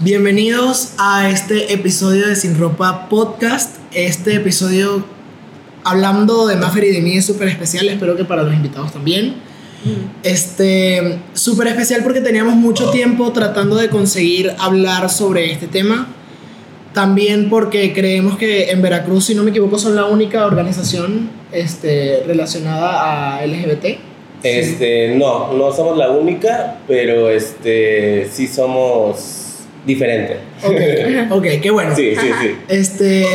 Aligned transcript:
Bienvenidos 0.00 0.92
a 0.96 1.28
este 1.28 1.72
episodio 1.72 2.28
de 2.28 2.36
Sin 2.36 2.56
Ropa 2.56 3.08
Podcast. 3.08 3.78
Este 3.92 4.36
episodio 4.36 5.04
hablando 5.82 6.46
de 6.46 6.54
Maffer 6.54 6.84
y 6.84 6.92
de 6.92 7.00
mí 7.00 7.16
es 7.16 7.26
súper 7.26 7.48
especial, 7.48 7.88
espero 7.88 8.14
que 8.14 8.24
para 8.24 8.44
los 8.44 8.54
invitados 8.54 8.92
también. 8.92 9.34
Este, 10.22 11.18
súper 11.32 11.66
especial 11.66 12.04
porque 12.04 12.20
teníamos 12.20 12.54
mucho 12.54 12.90
tiempo 12.90 13.32
tratando 13.32 13.74
de 13.74 13.88
conseguir 13.88 14.52
hablar 14.60 15.10
sobre 15.10 15.50
este 15.50 15.66
tema. 15.66 16.06
También 16.94 17.50
porque 17.50 17.92
creemos 17.92 18.38
que 18.38 18.70
en 18.70 18.80
Veracruz, 18.80 19.24
si 19.24 19.34
no 19.34 19.42
me 19.42 19.50
equivoco, 19.50 19.80
son 19.80 19.96
la 19.96 20.04
única 20.04 20.46
organización 20.46 21.28
este, 21.50 22.22
relacionada 22.24 23.38
a 23.38 23.44
LGBT. 23.44 23.98
Este, 24.44 25.16
no, 25.16 25.52
no 25.54 25.72
somos 25.72 25.98
la 25.98 26.08
única, 26.10 26.76
pero 26.86 27.30
este, 27.30 28.28
sí 28.30 28.46
somos 28.46 29.47
diferente. 29.86 30.38
Ok, 30.62 31.30
ok, 31.30 31.44
qué 31.62 31.70
bueno. 31.70 31.94
Sí, 31.94 32.14
sí, 32.14 32.26
sí. 32.40 32.56
Este, 32.68 33.26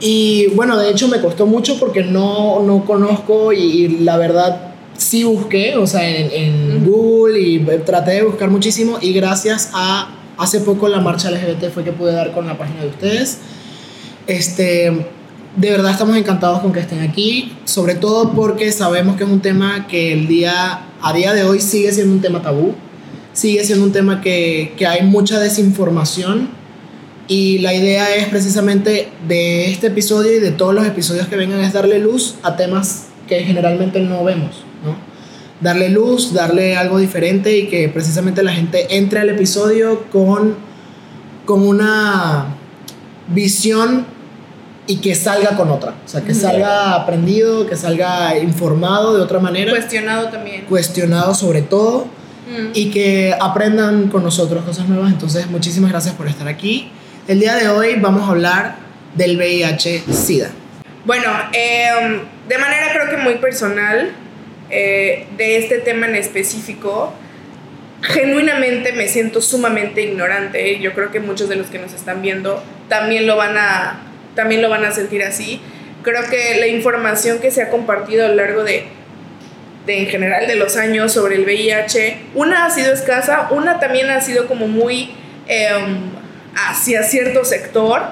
y 0.00 0.48
bueno, 0.48 0.76
de 0.78 0.90
hecho 0.90 1.08
me 1.08 1.20
costó 1.20 1.46
mucho 1.46 1.78
porque 1.78 2.02
no, 2.02 2.62
no 2.62 2.84
conozco 2.84 3.52
y, 3.52 3.98
la 4.00 4.16
verdad 4.16 4.72
sí 4.96 5.24
busqué, 5.24 5.76
o 5.76 5.86
sea, 5.86 6.08
en, 6.08 6.30
en 6.32 6.84
Google 6.84 7.38
y 7.40 7.58
traté 7.84 8.12
de 8.12 8.22
buscar 8.22 8.50
muchísimo 8.50 8.98
y 9.00 9.12
gracias 9.12 9.70
a 9.74 10.16
hace 10.38 10.60
poco 10.60 10.88
la 10.88 11.00
marcha 11.00 11.30
LGBT 11.30 11.70
fue 11.72 11.84
que 11.84 11.92
pude 11.92 12.12
dar 12.12 12.32
con 12.32 12.46
la 12.46 12.58
página 12.58 12.82
de 12.82 12.88
ustedes. 12.88 13.38
Este, 14.26 15.06
de 15.56 15.70
verdad 15.70 15.92
estamos 15.92 16.16
encantados 16.16 16.60
con 16.60 16.72
que 16.72 16.80
estén 16.80 17.00
aquí, 17.00 17.56
sobre 17.64 17.94
todo 17.94 18.32
porque 18.32 18.72
sabemos 18.72 19.16
que 19.16 19.24
es 19.24 19.30
un 19.30 19.40
tema 19.40 19.86
que 19.86 20.12
el 20.12 20.26
día, 20.28 20.86
a 21.00 21.12
día 21.12 21.32
de 21.32 21.44
hoy 21.44 21.60
sigue 21.60 21.92
siendo 21.92 22.12
un 22.12 22.20
tema 22.20 22.42
tabú 22.42 22.74
sigue 23.36 23.62
siendo 23.64 23.84
un 23.84 23.92
tema 23.92 24.22
que, 24.22 24.72
que 24.78 24.86
hay 24.86 25.02
mucha 25.06 25.38
desinformación 25.38 26.48
y 27.28 27.58
la 27.58 27.74
idea 27.74 28.16
es 28.16 28.28
precisamente 28.28 29.10
de 29.28 29.70
este 29.70 29.88
episodio 29.88 30.32
y 30.32 30.40
de 30.40 30.52
todos 30.52 30.74
los 30.74 30.86
episodios 30.86 31.28
que 31.28 31.36
vengan 31.36 31.60
es 31.60 31.74
darle 31.74 31.98
luz 31.98 32.36
a 32.42 32.56
temas 32.56 33.08
que 33.28 33.40
generalmente 33.40 34.00
no 34.00 34.24
vemos, 34.24 34.64
¿no? 34.82 34.96
Darle 35.60 35.90
luz, 35.90 36.32
darle 36.32 36.76
algo 36.76 36.98
diferente 36.98 37.58
y 37.58 37.66
que 37.66 37.90
precisamente 37.90 38.42
la 38.42 38.52
gente 38.52 38.96
entre 38.96 39.20
al 39.20 39.28
episodio 39.28 40.04
con, 40.10 40.54
con 41.44 41.60
una 41.60 42.56
visión 43.28 44.06
y 44.86 44.96
que 44.96 45.14
salga 45.14 45.56
con 45.56 45.70
otra. 45.70 45.94
O 46.06 46.08
sea, 46.08 46.22
que 46.22 46.32
salga 46.32 46.94
aprendido, 46.94 47.66
que 47.66 47.76
salga 47.76 48.38
informado 48.38 49.14
de 49.14 49.22
otra 49.22 49.40
manera. 49.40 49.72
Cuestionado 49.72 50.28
también. 50.28 50.64
Cuestionado 50.66 51.34
sobre 51.34 51.60
todo 51.60 52.06
y 52.74 52.90
que 52.90 53.34
aprendan 53.40 54.08
con 54.08 54.22
nosotros 54.22 54.64
cosas 54.64 54.88
nuevas. 54.88 55.12
Entonces, 55.12 55.48
muchísimas 55.48 55.90
gracias 55.90 56.14
por 56.14 56.28
estar 56.28 56.48
aquí. 56.48 56.90
El 57.26 57.40
día 57.40 57.54
de 57.56 57.68
hoy 57.68 57.96
vamos 57.96 58.28
a 58.28 58.32
hablar 58.32 58.76
del 59.14 59.36
VIH-Sida. 59.36 60.50
Bueno, 61.04 61.30
em, 61.52 62.20
de 62.48 62.58
manera 62.58 62.92
creo 62.92 63.10
que 63.10 63.16
muy 63.16 63.36
personal, 63.36 64.12
eh, 64.70 65.26
de 65.36 65.56
este 65.56 65.78
tema 65.78 66.06
en 66.06 66.16
específico, 66.16 67.12
genuinamente 68.02 68.92
me 68.92 69.08
siento 69.08 69.40
sumamente 69.40 70.02
ignorante. 70.02 70.78
Yo 70.80 70.92
creo 70.94 71.10
que 71.10 71.20
muchos 71.20 71.48
de 71.48 71.56
los 71.56 71.68
que 71.68 71.78
nos 71.78 71.92
están 71.92 72.22
viendo 72.22 72.62
también 72.88 73.26
lo 73.26 73.36
van 73.36 73.56
a, 73.56 74.00
también 74.34 74.62
lo 74.62 74.68
van 74.68 74.84
a 74.84 74.92
sentir 74.92 75.22
así. 75.22 75.60
Creo 76.02 76.22
que 76.30 76.60
la 76.60 76.68
información 76.68 77.40
que 77.40 77.50
se 77.50 77.62
ha 77.62 77.70
compartido 77.70 78.26
a 78.26 78.28
lo 78.28 78.34
largo 78.36 78.62
de 78.62 78.84
en 79.86 80.06
general 80.06 80.46
de 80.46 80.56
los 80.56 80.76
años 80.76 81.12
sobre 81.12 81.36
el 81.36 81.44
VIH, 81.44 82.18
una 82.34 82.66
ha 82.66 82.70
sido 82.70 82.92
escasa, 82.92 83.48
una 83.50 83.78
también 83.78 84.10
ha 84.10 84.20
sido 84.20 84.46
como 84.46 84.66
muy 84.66 85.10
em, 85.46 86.10
hacia 86.54 87.02
cierto 87.02 87.44
sector 87.44 88.02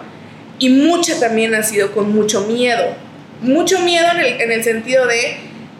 y 0.58 0.68
mucha 0.68 1.18
también 1.18 1.54
ha 1.54 1.62
sido 1.62 1.92
con 1.92 2.14
mucho 2.14 2.42
miedo. 2.42 2.94
Mucho 3.40 3.80
miedo 3.80 4.06
en 4.12 4.20
el, 4.20 4.40
en 4.40 4.52
el 4.52 4.62
sentido 4.62 5.06
de 5.06 5.36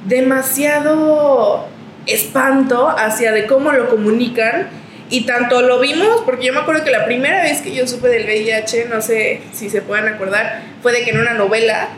demasiado 0.06 1.68
espanto 2.06 2.88
hacia 2.88 3.32
de 3.32 3.46
cómo 3.46 3.72
lo 3.72 3.88
comunican 3.88 4.68
y 5.10 5.22
tanto 5.26 5.62
lo 5.62 5.80
vimos, 5.80 6.22
porque 6.24 6.46
yo 6.46 6.52
me 6.52 6.60
acuerdo 6.60 6.84
que 6.84 6.90
la 6.90 7.04
primera 7.04 7.42
vez 7.42 7.60
que 7.60 7.74
yo 7.74 7.86
supe 7.86 8.08
del 8.08 8.24
VIH, 8.24 8.86
no 8.86 9.00
sé 9.02 9.42
si 9.52 9.70
se 9.70 9.82
pueden 9.82 10.08
acordar, 10.08 10.62
fue 10.82 10.92
de 10.92 11.04
que 11.04 11.10
en 11.10 11.20
una 11.20 11.34
novela, 11.34 11.88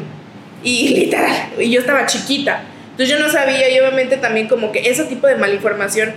y 0.62 0.88
literal, 0.88 1.50
y 1.58 1.70
yo 1.70 1.80
estaba 1.80 2.06
chiquita, 2.06 2.62
entonces 2.96 3.14
yo 3.14 3.22
no 3.22 3.30
sabía 3.30 3.68
y 3.68 3.78
obviamente 3.78 4.16
también 4.16 4.48
como 4.48 4.72
que 4.72 4.88
ese 4.88 5.04
tipo 5.04 5.26
de 5.26 5.36
malinformación 5.36 6.14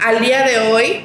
al 0.00 0.20
día 0.20 0.46
de 0.46 0.58
hoy 0.58 1.00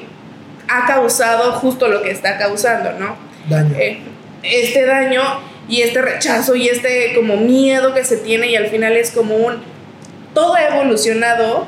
ha 0.68 0.86
causado 0.86 1.54
justo 1.54 1.88
lo 1.88 2.04
que 2.04 2.12
está 2.12 2.38
causando, 2.38 2.94
¿no? 2.94 3.18
Daño. 3.50 3.76
Eh, 3.80 3.98
este 4.44 4.86
daño 4.86 5.24
y 5.68 5.82
este 5.82 6.04
rechazo 6.04 6.54
y 6.54 6.68
este 6.68 7.16
como 7.16 7.36
miedo 7.38 7.96
que 7.96 8.06
se 8.06 8.18
tiene 8.18 8.52
y 8.52 8.56
al 8.56 8.68
final 8.68 8.96
es 8.96 9.10
como 9.10 9.38
un... 9.38 9.64
Todo 10.36 10.54
ha 10.54 10.68
evolucionado, 10.68 11.66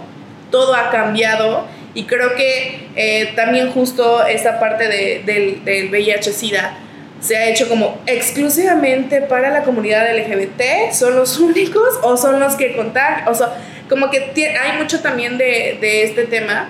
todo 0.51 0.75
ha 0.75 0.91
cambiado 0.91 1.65
y 1.95 2.03
creo 2.03 2.35
que 2.35 2.87
eh, 2.95 3.33
también 3.35 3.71
justo 3.71 4.23
esta 4.27 4.59
parte 4.59 4.87
de, 4.87 5.23
del, 5.25 5.65
del 5.65 5.89
VIH-Sida 5.89 6.77
se 7.23 7.37
ha 7.37 7.49
hecho 7.49 7.69
como 7.69 8.01
exclusivamente 8.05 9.21
para 9.21 9.49
la 9.49 9.63
comunidad 9.63 10.05
LGBT, 10.13 10.91
son 10.91 11.15
los 11.15 11.39
únicos 11.39 11.99
o 12.01 12.17
son 12.17 12.39
los 12.39 12.55
que 12.55 12.75
contagian, 12.75 13.27
o 13.29 13.33
sea, 13.33 13.53
como 13.87 14.11
que 14.11 14.33
hay 14.35 14.77
mucho 14.77 14.99
también 14.99 15.37
de, 15.37 15.77
de, 15.79 16.03
este 16.03 16.25
tema 16.25 16.69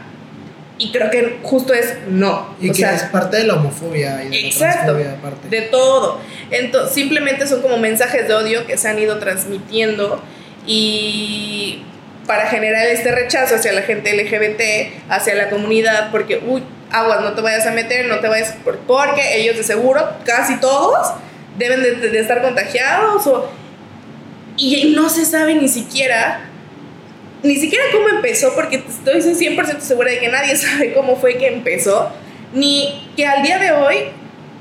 y 0.77 0.91
creo 0.91 1.09
que 1.09 1.39
justo 1.41 1.73
es 1.73 1.95
no. 2.07 2.55
Y 2.59 2.71
que 2.71 2.83
es 2.83 3.03
parte 3.03 3.37
de 3.37 3.45
la 3.45 3.55
homofobia 3.55 4.23
y 4.23 4.29
de 4.29 4.47
exacto, 4.47 4.93
la 4.93 5.13
aparte. 5.13 5.49
De 5.49 5.61
todo. 5.63 6.19
Entonces, 6.51 6.93
simplemente 6.93 7.47
son 7.47 7.61
como 7.61 7.77
mensajes 7.77 8.27
de 8.27 8.33
odio 8.35 8.67
que 8.67 8.77
se 8.77 8.89
han 8.89 8.99
ido 8.99 9.17
transmitiendo 9.17 10.21
y 10.67 11.83
para 12.27 12.47
generar 12.47 12.87
este 12.87 13.11
rechazo 13.11 13.55
hacia 13.55 13.73
la 13.73 13.81
gente 13.81 14.13
LGBT, 14.15 15.09
hacia 15.09 15.35
la 15.35 15.49
comunidad, 15.49 16.11
porque, 16.11 16.41
uy, 16.45 16.63
aguas, 16.93 17.21
no 17.21 17.33
te 17.33 17.41
vayas 17.41 17.65
a 17.65 17.71
meter, 17.71 18.05
no 18.05 18.19
te 18.19 18.27
vayas, 18.27 18.53
porque 18.87 19.37
ellos 19.37 19.57
de 19.57 19.63
seguro, 19.63 20.07
casi 20.23 20.57
todos, 20.57 21.13
deben 21.57 21.81
de, 21.81 22.19
estar 22.19 22.41
contagiados 22.41 23.27
o, 23.27 23.49
y 24.55 24.93
no 24.95 25.09
se 25.09 25.25
sabe 25.25 25.55
ni 25.55 25.67
siquiera, 25.67 26.41
ni 27.41 27.55
siquiera 27.55 27.83
cómo 27.91 28.07
empezó, 28.09 28.53
porque 28.55 28.77
estoy 28.77 29.21
100% 29.21 29.79
segura 29.79 30.11
de 30.11 30.19
que 30.19 30.29
nadie 30.29 30.55
sabe 30.55 30.93
cómo 30.93 31.17
fue 31.17 31.37
que 31.37 31.47
empezó, 31.47 32.11
ni 32.53 33.09
que 33.17 33.25
al 33.25 33.41
día 33.41 33.57
de 33.57 33.71
hoy 33.71 33.95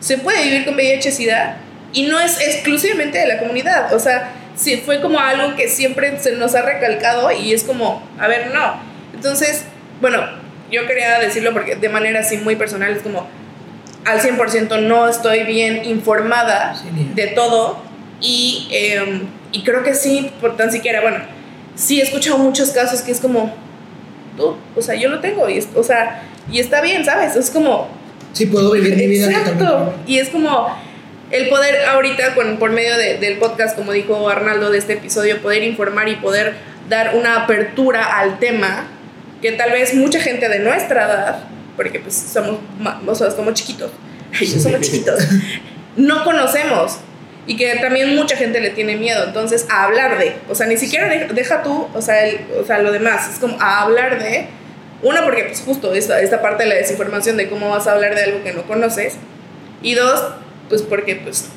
se 0.01 0.19
puede 0.19 0.43
vivir 0.45 0.65
con 0.65 0.75
VIH-Sida 0.75 1.59
y 1.93 2.05
no 2.07 2.19
es 2.19 2.41
exclusivamente 2.41 3.19
de 3.19 3.27
la 3.27 3.39
comunidad, 3.39 3.93
o 3.93 3.99
sea, 3.99 4.33
sí, 4.57 4.83
fue 4.85 5.03
como 5.03 5.21
algo 5.21 5.55
que 5.55 5.69
siempre 5.69 6.19
se 6.19 6.33
nos 6.33 6.55
ha 6.55 6.63
recalcado 6.63 7.31
y 7.31 7.53
es 7.53 7.63
como, 7.65 8.03
a 8.19 8.27
ver, 8.27 8.51
no. 8.53 8.81
Entonces, 9.15 9.65
bueno, 10.01 10.42
yo 10.73 10.87
quería 10.87 11.19
decirlo 11.19 11.53
porque 11.53 11.77
de 11.77 11.89
manera 11.89 12.21
así 12.21 12.39
muy 12.39 12.57
personal 12.57 12.93
es 12.93 13.03
como, 13.03 13.29
al 14.05 14.21
100% 14.21 14.81
no 14.83 15.09
estoy 15.09 15.45
bien 15.45 15.85
informada 15.85 16.75
de 17.15 17.27
todo 17.29 17.79
y, 18.21 18.69
em, 18.71 19.23
y 19.53 19.63
creo 19.63 19.85
que 19.85 19.95
sí, 19.95 20.33
por 20.41 20.57
tan 20.57 20.73
siquiera, 20.73 21.01
bueno, 21.03 21.19
sí 21.75 22.01
he 22.01 22.03
escuchado 22.03 22.39
muchos 22.39 22.71
casos 22.71 23.03
que 23.03 23.13
es 23.13 23.21
como, 23.21 23.55
tú, 24.37 24.57
o 24.75 24.83
sea, 24.83 24.95
yo 24.95 25.09
lo 25.09 25.21
tengo 25.21 25.49
y, 25.49 25.65
o 25.75 25.83
sea, 25.83 26.23
y 26.51 26.59
está 26.59 26.81
bien, 26.81 27.05
¿sabes? 27.05 27.37
Es 27.37 27.51
como... 27.51 27.89
Sí, 28.33 28.47
puedo 28.47 28.73
vivir 28.73 28.97
mi 28.97 29.07
vida. 29.07 29.31
Exacto. 29.31 29.93
Y 30.07 30.19
es 30.19 30.31
como 30.31 30.75
el 31.31 31.49
poder 31.49 31.85
ahorita 31.85 32.35
con, 32.35 32.57
por 32.59 32.71
medio 32.71 32.97
del 32.97 33.37
podcast, 33.37 33.77
como 33.77 33.93
dijo 33.93 34.29
Arnaldo 34.29 34.71
de 34.71 34.79
este 34.79 34.95
episodio, 34.95 35.41
poder 35.43 35.63
informar 35.63 36.09
y 36.09 36.17
poder 36.17 36.55
dar 36.89 37.15
una 37.15 37.43
apertura 37.43 38.19
al 38.19 38.39
tema 38.39 38.87
que 39.43 39.53
tal 39.53 39.73
vez 39.73 39.93
mucha 39.95 40.21
gente 40.21 40.49
de 40.49 40.61
nuestra 40.61 41.05
edad, 41.05 41.45
porque 41.77 41.99
pues 41.99 42.15
somos, 42.15 42.61
o 43.07 43.15
sea, 43.15 43.31
somos 43.31 43.55
chiquitos, 43.55 43.91
somos 44.63 44.81
chiquitos, 44.81 45.27
no 45.97 46.25
conocemos. 46.25 46.99
Y 47.45 47.57
que 47.57 47.75
también 47.81 48.15
mucha 48.15 48.37
gente 48.37 48.61
le 48.61 48.71
tiene 48.71 48.97
miedo, 48.97 49.25
entonces 49.25 49.67
a 49.69 49.83
hablar 49.83 50.17
de, 50.17 50.37
o 50.49 50.55
sea, 50.55 50.69
ni 50.69 50.77
siquiera 50.77 51.09
deja, 51.09 51.65
tú, 51.65 51.89
o 51.93 52.01
sea, 52.01 52.17
o 52.61 52.65
sea, 52.65 52.79
lo 52.79 52.93
demás, 52.93 53.29
es 53.33 53.41
como 53.41 53.61
a 53.61 53.83
hablar 53.83 54.23
de, 54.23 54.47
una 55.03 55.25
porque 55.25 55.43
pues 55.47 55.61
justo 55.61 55.93
esta, 55.93 56.21
esta 56.21 56.41
parte 56.41 56.63
de 56.63 56.69
la 56.69 56.77
desinformación 56.77 57.37
de 57.37 57.51
cómo 57.51 57.69
vas 57.69 57.89
a 57.89 57.93
hablar 57.95 58.15
de 58.15 58.23
algo 58.23 58.45
que 58.45 58.53
no 58.53 58.63
conoces, 58.63 59.17
y 59.83 59.95
dos, 59.95 60.23
pues 60.69 60.83
porque 60.83 61.17
pues 61.17 61.49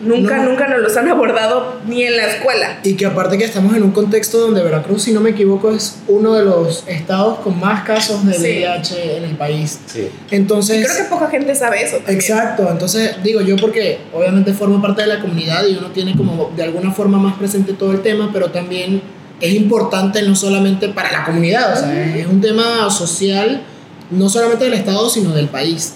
nunca, 0.00 0.44
nunca 0.44 0.68
nos 0.68 0.80
los 0.80 0.96
han 0.96 1.08
abordado 1.08 1.80
ni 1.86 2.04
en 2.04 2.16
la 2.16 2.26
escuela. 2.26 2.80
Y 2.82 2.94
que 2.94 3.06
aparte 3.06 3.38
que 3.38 3.44
estamos 3.44 3.74
en 3.74 3.82
un 3.82 3.92
contexto 3.92 4.38
donde 4.38 4.62
Veracruz, 4.62 5.02
si 5.02 5.12
no 5.12 5.20
me 5.20 5.30
equivoco, 5.30 5.70
es 5.70 5.98
uno 6.08 6.34
de 6.34 6.44
los 6.44 6.84
estados 6.86 7.38
con 7.40 7.58
más 7.58 7.84
casos 7.84 8.24
de 8.26 8.38
VIH 8.38 9.18
en 9.18 9.24
el 9.24 9.36
país. 9.36 9.80
Sí. 9.86 10.08
Entonces... 10.30 10.86
creo 10.86 11.04
que 11.04 11.10
poca 11.10 11.28
gente 11.28 11.54
sabe 11.54 11.82
eso. 11.82 11.98
Exacto, 12.06 12.68
entonces 12.70 13.16
digo 13.22 13.40
yo 13.40 13.56
porque 13.56 13.98
obviamente 14.12 14.52
formo 14.52 14.80
parte 14.80 15.02
de 15.02 15.08
la 15.08 15.20
comunidad 15.20 15.66
y 15.66 15.76
uno 15.76 15.88
tiene 15.88 16.16
como 16.16 16.50
de 16.56 16.62
alguna 16.62 16.92
forma 16.92 17.18
más 17.18 17.36
presente 17.36 17.72
todo 17.72 17.92
el 17.92 18.02
tema, 18.02 18.30
pero 18.32 18.50
también 18.50 19.02
es 19.40 19.54
importante 19.54 20.22
no 20.22 20.36
solamente 20.36 20.88
para 20.88 21.10
la 21.10 21.24
comunidad, 21.24 21.72
o 21.72 21.76
sea, 21.76 22.16
es 22.16 22.26
un 22.26 22.40
tema 22.40 22.88
social 22.90 23.62
no 24.10 24.28
solamente 24.28 24.64
del 24.64 24.74
estado, 24.74 25.08
sino 25.08 25.32
del 25.32 25.48
país. 25.48 25.94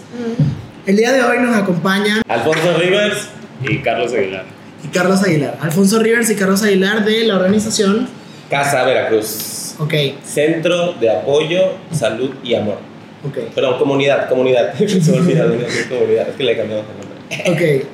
El 0.87 0.97
día 0.97 1.13
de 1.13 1.23
hoy 1.23 1.39
nos 1.41 1.55
acompañan 1.55 2.23
Alfonso 2.29 2.77
Rivers. 2.79 3.29
Y 3.63 3.79
Carlos 3.79 4.13
Aguilar. 4.13 4.45
y 4.85 4.89
Carlos 4.89 5.23
Aguilar. 5.23 5.59
Alfonso 5.61 5.99
Rivers 6.01 6.31
y 6.31 6.35
Carlos 6.37 6.63
Aguilar 6.63 7.05
de 7.05 7.25
la 7.25 7.37
organización. 7.37 8.09
Casa 8.51 8.85
Veracruz. 8.85 9.75
Ok, 9.79 9.93
Centro 10.25 10.93
de 10.95 11.11
Apoyo, 11.11 11.61
Salud 11.93 12.31
y 12.45 12.55
Amor. 12.55 12.79
ok, 13.27 13.53
Perdón, 13.55 13.79
comunidad, 13.79 14.29
comunidad. 14.29 14.73
Se 14.79 15.11
me 15.13 15.19
olvidó, 15.19 15.45
comunidad. 15.89 16.29
Es 16.31 16.37
que 16.37 16.45
le 16.45 16.57
cambiamos 16.57 16.85
el 17.31 17.47
nombre. 17.51 17.83
ok. 17.83 17.87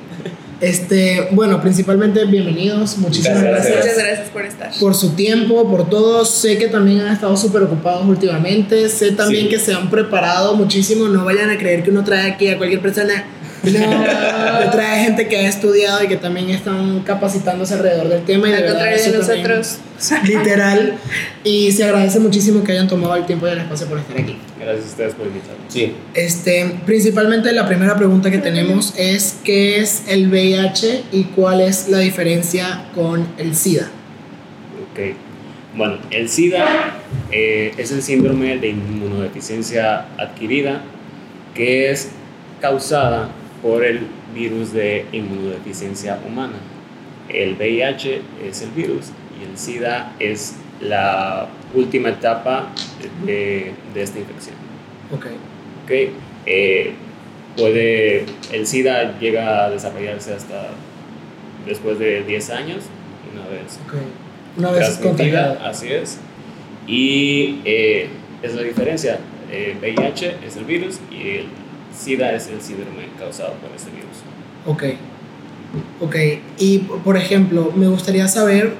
Este, 0.61 1.27
bueno, 1.31 1.59
principalmente 1.61 2.23
bienvenidos. 2.23 2.97
Muchísimas 2.97 3.41
Gracias, 3.41 3.65
gracias. 3.67 3.85
Muchas 3.85 3.97
gracias 4.07 4.29
por 4.29 4.45
estar. 4.45 4.71
por 4.79 4.95
su 4.95 5.09
tiempo, 5.13 5.69
por 5.69 5.89
todo. 5.89 6.23
Sé 6.23 6.57
que 6.57 6.67
también 6.69 7.01
han 7.01 7.11
estado 7.13 7.35
súper 7.35 7.63
ocupados 7.63 8.05
últimamente. 8.07 8.87
Sé 8.87 9.11
también 9.11 9.45
Sí. 9.45 9.49
que 9.49 9.59
se 9.59 9.73
han 9.73 9.89
preparado 9.89 10.55
muchísimo. 10.55 11.09
No 11.09 11.25
vayan 11.25 11.49
a 11.49 11.57
creer 11.57 11.83
que 11.83 11.89
uno 11.89 12.05
trae 12.05 12.31
aquí 12.31 12.47
a 12.47 12.57
cualquier 12.57 12.81
persona. 12.81 13.25
No, 13.63 13.69
trae 14.71 15.03
gente 15.05 15.27
que 15.27 15.37
ha 15.37 15.47
estudiado 15.47 16.03
y 16.03 16.07
que 16.07 16.17
también 16.17 16.49
están 16.49 16.99
capacitándose 17.01 17.73
alrededor 17.75 18.09
del 18.09 18.23
tema. 18.23 18.47
Y 18.47 18.51
de 18.51 18.57
Al 18.57 18.63
verdad, 18.63 18.73
contrario 18.75 18.97
de 18.97 19.03
eso 19.03 19.19
también- 19.19 19.47
nosotros. 19.47 19.77
Literal. 20.27 20.93
Y 21.45 21.71
se 21.71 21.83
agradece 21.85 22.19
muchísimo 22.19 22.63
que 22.63 22.73
hayan 22.73 22.87
tomado 22.87 23.15
el 23.15 23.25
tiempo 23.25 23.47
y 23.47 23.51
el 23.51 23.59
espacio 23.59 23.87
por 23.87 23.99
estar 23.99 24.17
aquí. 24.17 24.37
Gracias 24.59 24.85
a 24.85 24.89
ustedes 24.89 25.13
por 25.15 25.27
invitarnos. 25.27 25.63
Sí. 25.69 25.93
Este, 26.13 26.75
principalmente 26.85 27.51
la 27.53 27.65
primera 27.67 27.95
pregunta 27.95 28.29
que 28.29 28.37
tenemos 28.39 28.93
es 28.97 29.37
¿qué 29.43 29.79
es 29.79 30.03
el 30.07 30.27
VIH 30.29 31.03
y 31.11 31.23
cuál 31.25 31.61
es 31.61 31.87
la 31.89 31.99
diferencia 31.99 32.85
con 32.93 33.25
el 33.37 33.55
SIDA? 33.55 33.87
Ok. 34.91 35.15
Bueno, 35.75 35.97
el 36.11 36.29
SIDA 36.29 36.65
eh, 37.31 37.73
es 37.77 37.91
el 37.91 38.01
síndrome 38.03 38.57
de 38.57 38.69
inmunodeficiencia 38.69 40.05
adquirida 40.17 40.81
que 41.55 41.89
es 41.91 42.09
causada 42.61 43.29
por 43.63 43.83
el 43.83 44.01
virus 44.35 44.73
de 44.73 45.05
inmunodeficiencia 45.13 46.19
humana. 46.27 46.57
El 47.29 47.55
VIH 47.55 48.21
es 48.47 48.61
el 48.61 48.69
virus 48.71 49.07
y 49.39 49.49
el 49.49 49.57
SIDA 49.57 50.13
es 50.19 50.57
la 50.81 51.47
última 51.73 52.09
etapa 52.09 52.67
de, 53.25 53.71
de 53.93 54.03
esta 54.03 54.19
infección. 54.19 54.55
Ok, 55.11 55.27
¿ok? 55.85 55.91
Eh, 56.45 56.93
puede, 57.55 58.25
el 58.51 58.67
SIDA 58.67 59.17
llega 59.19 59.65
a 59.65 59.69
desarrollarse 59.69 60.33
hasta 60.33 60.71
después 61.65 61.97
de 61.97 62.23
10 62.23 62.49
años, 62.49 62.83
una 63.33 63.47
vez 63.47 63.79
ok. 63.87 63.93
Una 64.57 64.71
vez 64.71 64.97
contagiado. 64.97 65.57
así 65.63 65.91
es. 65.91 66.19
Y 66.85 67.61
eh, 67.65 68.09
es 68.43 68.53
la 68.53 68.61
diferencia. 68.61 69.19
Eh, 69.51 69.77
VIH 69.79 70.37
es 70.45 70.57
el 70.57 70.65
virus 70.65 70.99
y 71.11 71.37
el 71.37 71.45
SIDA 71.95 72.33
es 72.33 72.47
el 72.47 72.61
síndrome 72.61 73.07
causado 73.19 73.53
por 73.53 73.69
este 73.75 73.91
virus. 73.91 74.17
Ok. 74.65 74.83
Ok. 76.01 76.15
Y 76.59 76.79
por 76.79 77.17
ejemplo, 77.17 77.71
me 77.75 77.87
gustaría 77.87 78.27
saber 78.27 78.73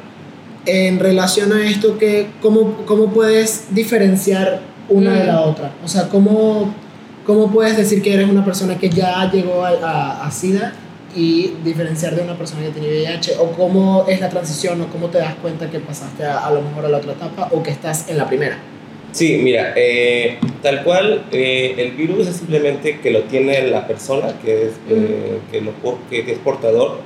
en 0.65 0.99
relación 0.99 1.51
a 1.53 1.67
esto 1.69 1.97
que 1.97 2.27
cómo, 2.41 2.85
cómo 2.85 3.11
puedes 3.11 3.73
diferenciar 3.73 4.61
una 4.89 5.13
de 5.13 5.25
la 5.25 5.41
Mm. 5.41 5.49
otra. 5.49 5.71
O 5.83 5.87
sea, 5.87 6.09
cómo, 6.09 6.73
cómo 7.25 7.51
puedes 7.51 7.77
decir 7.77 8.01
que 8.01 8.13
eres 8.13 8.29
una 8.29 8.45
persona 8.45 8.77
que 8.77 8.89
ya 8.89 9.29
llegó 9.31 9.65
a, 9.65 9.69
a, 9.69 10.25
a 10.27 10.31
SIDA 10.31 10.73
y 11.15 11.53
diferenciar 11.63 12.15
de 12.15 12.21
una 12.23 12.35
persona 12.37 12.63
que 12.63 12.69
tiene 12.71 12.87
VIH 12.87 13.37
o 13.39 13.51
cómo 13.51 14.05
es 14.07 14.19
la 14.19 14.29
transición 14.29 14.81
o 14.81 14.87
cómo 14.87 15.07
te 15.07 15.19
das 15.19 15.35
cuenta 15.35 15.69
que 15.69 15.79
pasaste 15.79 16.25
a, 16.25 16.39
a 16.45 16.51
lo 16.51 16.61
mejor 16.61 16.85
a 16.85 16.89
la 16.89 16.97
otra 16.97 17.13
etapa 17.13 17.49
o 17.51 17.61
que 17.61 17.71
estás 17.71 18.09
en 18.09 18.17
la 18.17 18.27
primera. 18.27 18.57
Sí, 19.13 19.37
mira, 19.37 19.73
eh, 19.75 20.39
tal 20.63 20.83
cual, 20.83 21.25
eh, 21.31 21.75
el 21.77 21.91
virus 21.91 22.27
es 22.27 22.37
simplemente 22.37 22.99
que 22.99 23.11
lo 23.11 23.21
tiene 23.21 23.67
la 23.67 23.85
persona 23.85 24.33
que 24.43 24.63
es, 24.63 24.71
eh, 24.89 25.37
que, 25.51 25.61
lo, 25.61 25.71
es 26.09 26.39
portador 26.39 26.97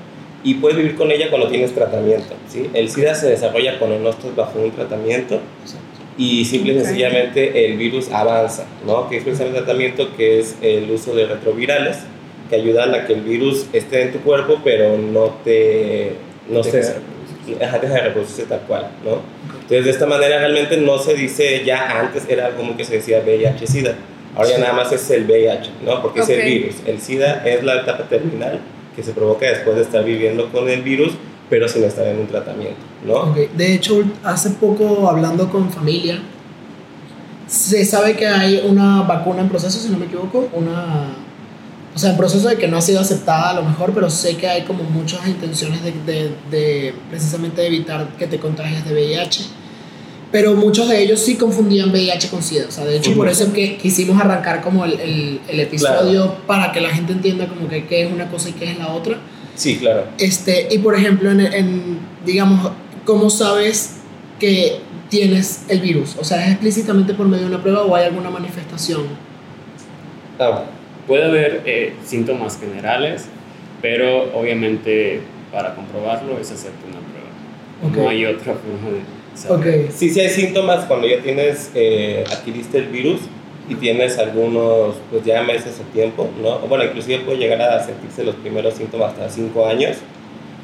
y 0.41 0.53
puedes 0.55 0.77
vivir 0.77 0.95
con 0.95 1.11
ella 1.11 1.29
cuando 1.29 1.49
tienes 1.49 1.73
tratamiento. 1.73 2.33
¿sí? 2.47 2.69
El 2.73 2.89
SIDA 2.89 3.13
se 3.13 3.27
desarrolla 3.27 3.77
cuando 3.77 3.99
no 3.99 4.09
estás 4.09 4.33
bajo 4.37 4.57
un 4.57 4.71
tratamiento 4.71 5.41
y 6.17 6.45
simple 6.45 6.73
y 6.73 6.79
sencillamente 6.79 7.65
el 7.65 7.77
virus 7.77 8.09
avanza, 8.09 8.65
¿no? 8.85 9.09
Que 9.09 9.17
es 9.17 9.23
precisamente 9.23 9.59
el 9.59 9.65
tratamiento 9.65 10.15
que 10.15 10.39
es 10.39 10.55
el 10.61 10.89
uso 10.89 11.13
de 11.13 11.25
retrovirales 11.25 11.97
que 12.49 12.55
ayudan 12.55 12.95
a 12.95 13.05
que 13.05 13.13
el 13.13 13.21
virus 13.21 13.67
esté 13.73 14.03
en 14.03 14.13
tu 14.13 14.19
cuerpo 14.19 14.61
pero 14.63 14.97
no 14.97 15.35
te... 15.43 16.13
No 16.49 16.63
se. 16.63 17.16
Ajá, 17.55 17.79
deja 17.79 17.93
de 17.93 18.01
reproducirse 18.01 18.43
tal 18.43 18.61
cual, 18.61 18.87
¿no? 19.03 19.21
Entonces, 19.53 19.85
de 19.85 19.91
esta 19.91 20.05
manera 20.05 20.39
realmente 20.39 20.77
no 20.77 20.97
se 20.97 21.13
dice, 21.13 21.63
ya 21.65 21.99
antes 21.99 22.23
era 22.29 22.45
algo 22.47 22.57
como 22.59 22.77
que 22.77 22.85
se 22.85 22.95
decía 22.95 23.21
VIH-Sida, 23.25 23.95
ahora 24.35 24.49
ya 24.49 24.57
nada 24.59 24.73
más 24.73 24.91
es 24.91 25.09
el 25.11 25.25
VIH, 25.25 25.71
¿no? 25.85 26.01
Porque 26.01 26.19
es 26.21 26.25
Ok. 26.25 26.31
el 26.31 26.45
virus. 26.45 26.75
El 26.85 26.99
SIDA 27.01 27.43
es 27.45 27.63
la 27.63 27.81
etapa 27.81 28.03
terminal 28.03 28.59
que 28.95 29.03
se 29.03 29.11
provoca 29.11 29.45
después 29.47 29.75
de 29.75 29.81
estar 29.83 30.03
viviendo 30.03 30.49
con 30.51 30.69
el 30.69 30.81
virus, 30.81 31.13
pero 31.49 31.67
sin 31.67 31.83
estar 31.83 32.05
en 32.07 32.19
un 32.19 32.27
tratamiento, 32.27 32.77
¿no? 33.05 33.13
Ok, 33.31 33.37
De 33.55 33.73
hecho, 33.73 34.03
hace 34.23 34.49
poco 34.51 35.09
hablando 35.09 35.49
con 35.49 35.69
familia, 35.69 36.19
se 37.47 37.85
sabe 37.85 38.15
que 38.15 38.27
hay 38.27 38.61
una 38.65 39.03
vacuna 39.03 39.41
en 39.41 39.49
proceso, 39.49 39.79
si 39.79 39.89
no 39.89 39.97
me 39.97 40.05
equivoco, 40.05 40.49
una... 40.53 41.05
O 41.97 41.99
sea, 41.99 42.11
en 42.11 42.17
proceso 42.17 42.47
de 42.47 42.57
que 42.57 42.67
no 42.67 42.77
ha 42.77 42.81
sido 42.81 42.99
aceptada 42.99 43.49
a 43.49 43.53
lo 43.55 43.63
mejor, 43.63 43.91
pero 43.91 44.07
sé 44.11 44.37
que 44.37 44.47
hay 44.47 44.61
como 44.65 44.83
muchas 44.83 45.27
intenciones 45.27 45.81
de, 45.81 45.93
de, 46.05 46.31
de 46.51 46.93
precisamente 47.09 47.65
evitar 47.65 48.09
que 48.19 48.27
te 48.27 48.37
contagies 48.37 48.85
de 48.85 48.93
VIH. 48.93 49.45
Pero 50.31 50.53
muchos 50.53 50.89
de 50.89 51.01
ellos 51.01 51.19
sí 51.19 51.37
confundían 51.37 51.89
VIH 51.89 52.29
con 52.29 52.43
SIDA. 52.43 52.67
O 52.67 52.71
sea, 52.71 52.85
de 52.85 52.97
hecho, 52.97 53.15
por 53.15 53.27
eso 53.27 53.45
es 53.45 53.49
que 53.49 53.77
quisimos 53.77 54.21
arrancar 54.21 54.61
como 54.61 54.85
el, 54.85 54.99
el, 54.99 55.41
el 55.47 55.59
episodio 55.59 56.35
para 56.45 56.71
que 56.71 56.81
la 56.81 56.91
gente 56.91 57.13
entienda 57.13 57.47
como 57.47 57.67
que 57.67 57.87
qué 57.87 58.03
es 58.03 58.13
una 58.13 58.29
cosa 58.29 58.49
y 58.49 58.51
qué 58.51 58.69
es 58.69 58.77
la 58.77 58.93
otra. 58.93 59.17
Sí, 59.55 59.79
claro. 59.79 60.03
Este, 60.19 60.67
y 60.69 60.77
por 60.77 60.93
ejemplo, 60.95 61.31
en, 61.31 61.39
en, 61.39 61.97
digamos, 62.23 62.73
¿cómo 63.05 63.31
sabes 63.31 64.01
que 64.39 64.81
tienes 65.09 65.63
el 65.67 65.79
virus? 65.79 66.15
O 66.19 66.23
sea, 66.23 66.45
¿es 66.45 66.51
explícitamente 66.51 67.15
por 67.15 67.27
medio 67.27 67.45
de 67.45 67.55
una 67.55 67.63
prueba 67.63 67.81
o 67.81 67.95
hay 67.95 68.05
alguna 68.05 68.29
manifestación? 68.29 69.01
Ah, 70.37 70.63
Puede 71.07 71.25
haber 71.25 71.61
eh, 71.65 71.93
síntomas 72.05 72.59
generales, 72.59 73.25
pero 73.81 74.23
obviamente 74.37 75.21
para 75.51 75.73
comprobarlo 75.75 76.37
es 76.39 76.51
hacerte 76.51 76.77
una 76.89 76.99
prueba. 76.99 77.93
No 77.95 78.01
Ok. 78.03 78.09
hay 78.09 78.25
otra 78.25 78.53
forma 78.53 78.89
de 78.97 79.37
saber. 79.39 79.85
Ok, 79.85 79.91
sí, 79.93 80.09
sí 80.09 80.19
hay 80.19 80.29
síntomas 80.29 80.85
cuando 80.85 81.07
ya 81.07 81.21
tienes, 81.21 81.71
eh, 81.75 82.23
adquiriste 82.29 82.79
el 82.79 82.87
virus 82.87 83.21
y 83.69 83.75
tienes 83.75 84.17
algunos, 84.17 84.95
pues 85.11 85.23
ya 85.23 85.43
meses 85.43 85.79
o 85.79 85.83
tiempo, 85.93 86.29
¿no? 86.41 86.59
Bueno, 86.59 86.83
inclusive 86.85 87.19
puede 87.23 87.37
llegar 87.37 87.61
a 87.61 87.83
sentirse 87.85 88.23
los 88.23 88.35
primeros 88.35 88.73
síntomas 88.75 89.11
hasta 89.13 89.29
5 89.29 89.65
años. 89.67 89.97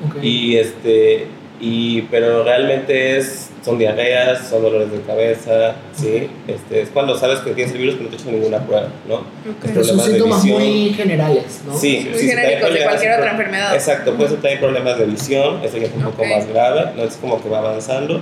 ok. 0.10 0.24
Y 0.24 0.58
este, 0.58 1.28
y, 1.62 2.02
pero 2.04 2.44
realmente 2.44 3.18
es, 3.18 3.43
son 3.64 3.78
diarreas, 3.78 4.48
son 4.50 4.62
dolores 4.62 4.92
de 4.92 5.00
cabeza, 5.02 5.76
¿sí? 5.96 6.28
Este, 6.48 6.82
es 6.82 6.90
cuando 6.90 7.18
sabes 7.18 7.40
que 7.40 7.52
tienes 7.52 7.74
el 7.74 7.80
virus 7.80 7.96
pero 7.96 8.10
no 8.10 8.10
te 8.10 8.16
he 8.18 8.20
hecho 8.20 8.32
ninguna 8.32 8.60
prueba, 8.60 8.88
¿no? 9.08 9.16
Ok. 9.16 9.24
Pero 9.62 9.84
son 9.84 9.96
problemas 9.98 10.06
de 10.06 10.12
síntomas 10.14 10.44
visión. 10.44 10.62
muy 10.62 10.90
generales, 10.94 11.62
¿no? 11.66 11.78
Sí, 11.78 12.08
Muy 12.10 12.20
sí, 12.20 12.28
genéricos 12.28 12.74
de 12.74 12.84
cualquier 12.84 13.14
otra 13.20 13.32
enfermedad. 13.32 13.74
Exacto, 13.74 14.14
puede 14.16 14.30
ser 14.32 14.40
también 14.42 14.60
problemas 14.60 14.98
de 15.00 15.06
visión, 15.06 15.64
eso 15.64 15.78
ya 15.78 15.86
es 15.86 15.94
un 15.96 16.04
poco 16.04 16.24
Ok. 16.24 16.28
más 16.30 16.48
grave, 16.48 16.92
no 16.98 17.04
es 17.04 17.16
como 17.16 17.42
que 17.42 17.48
va 17.50 17.60
avanzando, 17.60 18.22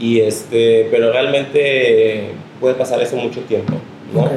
y 0.00 0.20
este, 0.20 0.88
pero 0.90 1.12
realmente 1.12 2.30
puede 2.60 2.74
pasar 2.74 3.02
eso 3.02 3.16
mucho 3.16 3.40
tiempo, 3.42 3.74
¿no? 4.14 4.20
Ok. 4.22 4.30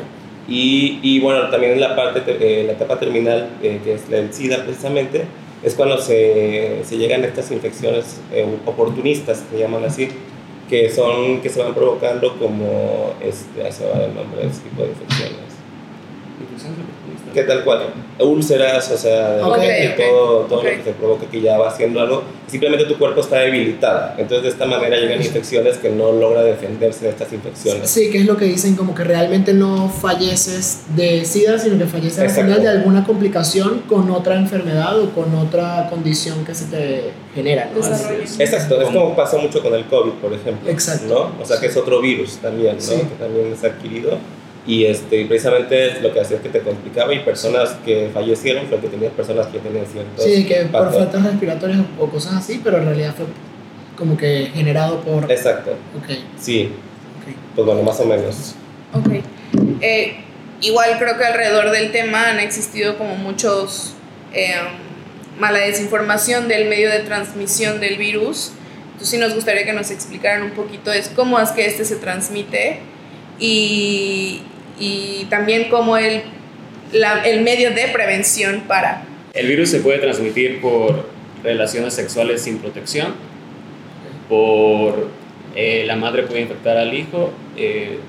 Y, 0.47 0.99
y 1.01 1.19
bueno, 1.21 1.49
también 1.49 1.73
en 1.73 1.79
la 1.81 1.95
parte, 1.95 2.19
te- 2.21 2.61
eh, 2.61 2.63
la 2.65 2.73
etapa 2.73 2.99
terminal, 2.99 3.47
eh, 3.63 3.79
que 3.83 3.93
es 3.93 4.09
la 4.09 4.17
del 4.17 4.33
SIDA 4.33 4.63
precisamente, 4.65 5.23
es 5.63 5.75
cuando 5.75 5.97
se, 5.99 6.79
se 6.83 6.97
llegan 6.97 7.23
estas 7.23 7.51
infecciones 7.51 8.19
eh, 8.33 8.45
oportunistas, 8.65 9.43
se 9.49 9.57
llaman 9.59 9.85
así, 9.85 10.09
que 10.71 10.89
son, 10.89 11.41
que 11.41 11.49
se 11.49 11.61
van 11.61 11.73
provocando 11.73 12.37
como, 12.37 13.13
este, 13.19 13.69
se 13.73 13.85
va 13.89 14.05
el 14.05 14.15
nombre 14.15 14.43
de 14.43 14.47
este 14.47 14.69
tipo 14.69 14.83
de 14.83 14.87
infecciones. 14.87 15.50
¿Qué 17.33 17.43
tal 17.43 17.63
cual? 17.63 17.87
Úlceras, 18.19 18.91
o 18.91 18.97
sea, 18.97 19.39
Ok, 19.41 19.59
que 19.61 19.89
ok, 19.93 20.09
todo, 20.09 20.39
todo 20.41 20.59
ok. 20.59 20.65
lo 20.65 20.69
que 20.71 20.83
se 20.83 20.91
provoca 20.91 21.25
que 21.27 21.41
ya 21.41 21.57
va 21.57 21.69
haciendo 21.69 22.01
algo, 22.01 22.23
simplemente 22.47 22.85
tu 22.85 22.97
cuerpo 22.97 23.21
está 23.21 23.37
debilitado. 23.37 24.11
Entonces, 24.17 24.43
de 24.43 24.49
esta 24.49 24.65
manera 24.65 24.97
llegan 24.97 25.21
infecciones 25.21 25.77
que 25.77 25.89
no 25.89 26.11
logra 26.11 26.43
defenderse 26.43 27.05
de 27.05 27.11
estas 27.11 27.31
infecciones. 27.31 27.89
Sí, 27.89 28.09
que 28.11 28.19
es 28.19 28.25
lo 28.25 28.35
que 28.35 28.45
dicen, 28.45 28.75
como 28.75 28.93
que 28.93 29.03
realmente 29.03 29.53
no 29.53 29.89
falleces 29.89 30.81
de 30.95 31.23
SIDA, 31.23 31.57
sino 31.57 31.77
que 31.77 31.85
falleces 31.85 32.19
al 32.19 32.29
final 32.29 32.61
de 32.61 32.69
alguna 32.69 33.05
complicación 33.05 33.83
con 33.87 34.11
otra 34.11 34.35
enfermedad 34.35 34.99
o 34.99 35.09
con 35.11 35.33
otra 35.35 35.87
condición 35.89 36.43
que 36.45 36.53
se 36.53 36.65
te 36.65 37.11
genera, 37.33 37.69
¿no? 37.73 37.79
Exacto, 37.79 38.81
es 38.81 38.87
como 38.89 39.15
pasa 39.15 39.37
mucho 39.37 39.61
con 39.61 39.73
el 39.73 39.85
COVID, 39.85 40.11
por 40.13 40.33
ejemplo. 40.33 40.69
Exacto. 40.69 41.31
¿no? 41.37 41.43
O 41.43 41.45
sea, 41.45 41.59
que 41.59 41.67
es 41.67 41.77
otro 41.77 42.01
virus 42.01 42.37
también, 42.37 42.75
¿no? 42.75 42.81
Sí. 42.81 42.95
Que 42.97 43.23
también 43.23 43.53
es 43.53 43.63
adquirido. 43.63 44.17
Y 44.67 44.85
este, 44.85 45.25
precisamente 45.25 45.99
lo 46.01 46.13
que 46.13 46.21
hacía 46.21 46.37
es 46.37 46.43
que 46.43 46.49
te 46.49 46.61
complicaba 46.61 47.13
y 47.13 47.19
personas 47.19 47.77
que 47.83 48.11
fallecieron 48.13 48.67
fue 48.67 48.79
que 48.79 48.89
tenías 48.89 49.11
personas 49.13 49.47
que 49.47 49.57
tenían 49.57 49.85
ciertos... 49.87 50.23
Sí, 50.23 50.45
que 50.45 50.65
por 50.65 50.93
faltas 50.93 51.23
respiratorias 51.23 51.79
o 51.99 52.07
cosas 52.07 52.33
así, 52.35 52.61
pero 52.63 52.77
en 52.77 52.85
realidad 52.85 53.15
fue 53.15 53.25
como 53.97 54.17
que 54.17 54.51
generado 54.53 55.01
por... 55.01 55.31
Exacto, 55.31 55.71
Ok, 55.97 56.17
sí. 56.39 56.69
ok. 57.19 57.35
Pues 57.55 57.65
bueno, 57.65 57.81
más 57.81 57.99
o 57.99 58.05
menos. 58.05 58.55
Ok. 58.93 59.23
Eh, 59.81 60.17
igual 60.61 60.97
creo 60.99 61.17
que 61.17 61.25
alrededor 61.25 61.71
del 61.71 61.91
tema 61.91 62.29
han 62.29 62.39
existido 62.39 62.97
como 62.97 63.15
muchos 63.15 63.93
eh, 64.33 64.53
mala 65.39 65.59
desinformación 65.59 66.47
del 66.47 66.69
medio 66.69 66.89
de 66.89 66.99
transmisión 66.99 67.79
del 67.79 67.97
virus. 67.97 68.51
Entonces 68.85 69.09
sí 69.09 69.17
nos 69.17 69.33
gustaría 69.33 69.65
que 69.65 69.73
nos 69.73 69.89
explicaran 69.89 70.43
un 70.43 70.51
poquito 70.51 70.91
es 70.91 71.09
cómo 71.09 71.39
es 71.39 71.49
que 71.49 71.65
este 71.65 71.83
se 71.83 71.95
transmite 71.95 72.79
y, 73.39 74.43
y 74.79 75.25
también 75.29 75.69
cómo 75.69 75.97
el, 75.97 76.21
la, 76.93 77.23
el 77.23 77.41
medio 77.41 77.71
de 77.71 77.87
prevención 77.93 78.61
para. 78.67 79.03
El 79.33 79.47
virus 79.47 79.69
se 79.69 79.79
puede 79.79 79.99
transmitir 79.99 80.59
por 80.61 81.09
relaciones 81.43 81.93
sexuales 81.93 82.41
sin 82.41 82.59
protección, 82.59 83.13
por 84.29 85.09
eh, 85.55 85.83
la 85.85 85.95
madre 85.95 86.23
puede 86.23 86.41
infectar 86.41 86.77
al 86.77 86.93
hijo 86.93 87.31
eh, 87.57 87.99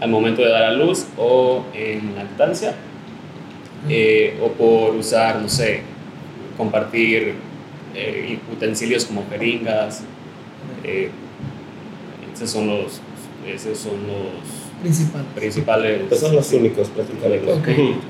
al 0.00 0.10
momento 0.10 0.42
de 0.42 0.48
dar 0.48 0.64
a 0.64 0.72
luz 0.72 1.06
o 1.16 1.64
en 1.74 2.14
lactancia, 2.16 2.74
eh, 3.88 4.38
o 4.40 4.50
por 4.52 4.94
usar, 4.94 5.40
no 5.40 5.48
sé, 5.48 5.82
compartir 6.56 7.34
utensilios 8.52 9.04
como 9.04 9.24
jeringas. 9.28 10.02
esos 12.34 12.50
son 12.50 12.66
los, 12.66 13.00
esos 13.46 13.78
son 13.78 14.06
los 14.06 14.61
principales. 15.34 16.02
Esos 16.06 16.18
son 16.20 16.36
los 16.36 16.52
únicos 16.52 16.88
prácticamente. 16.88 17.52
Ok, 17.52 17.68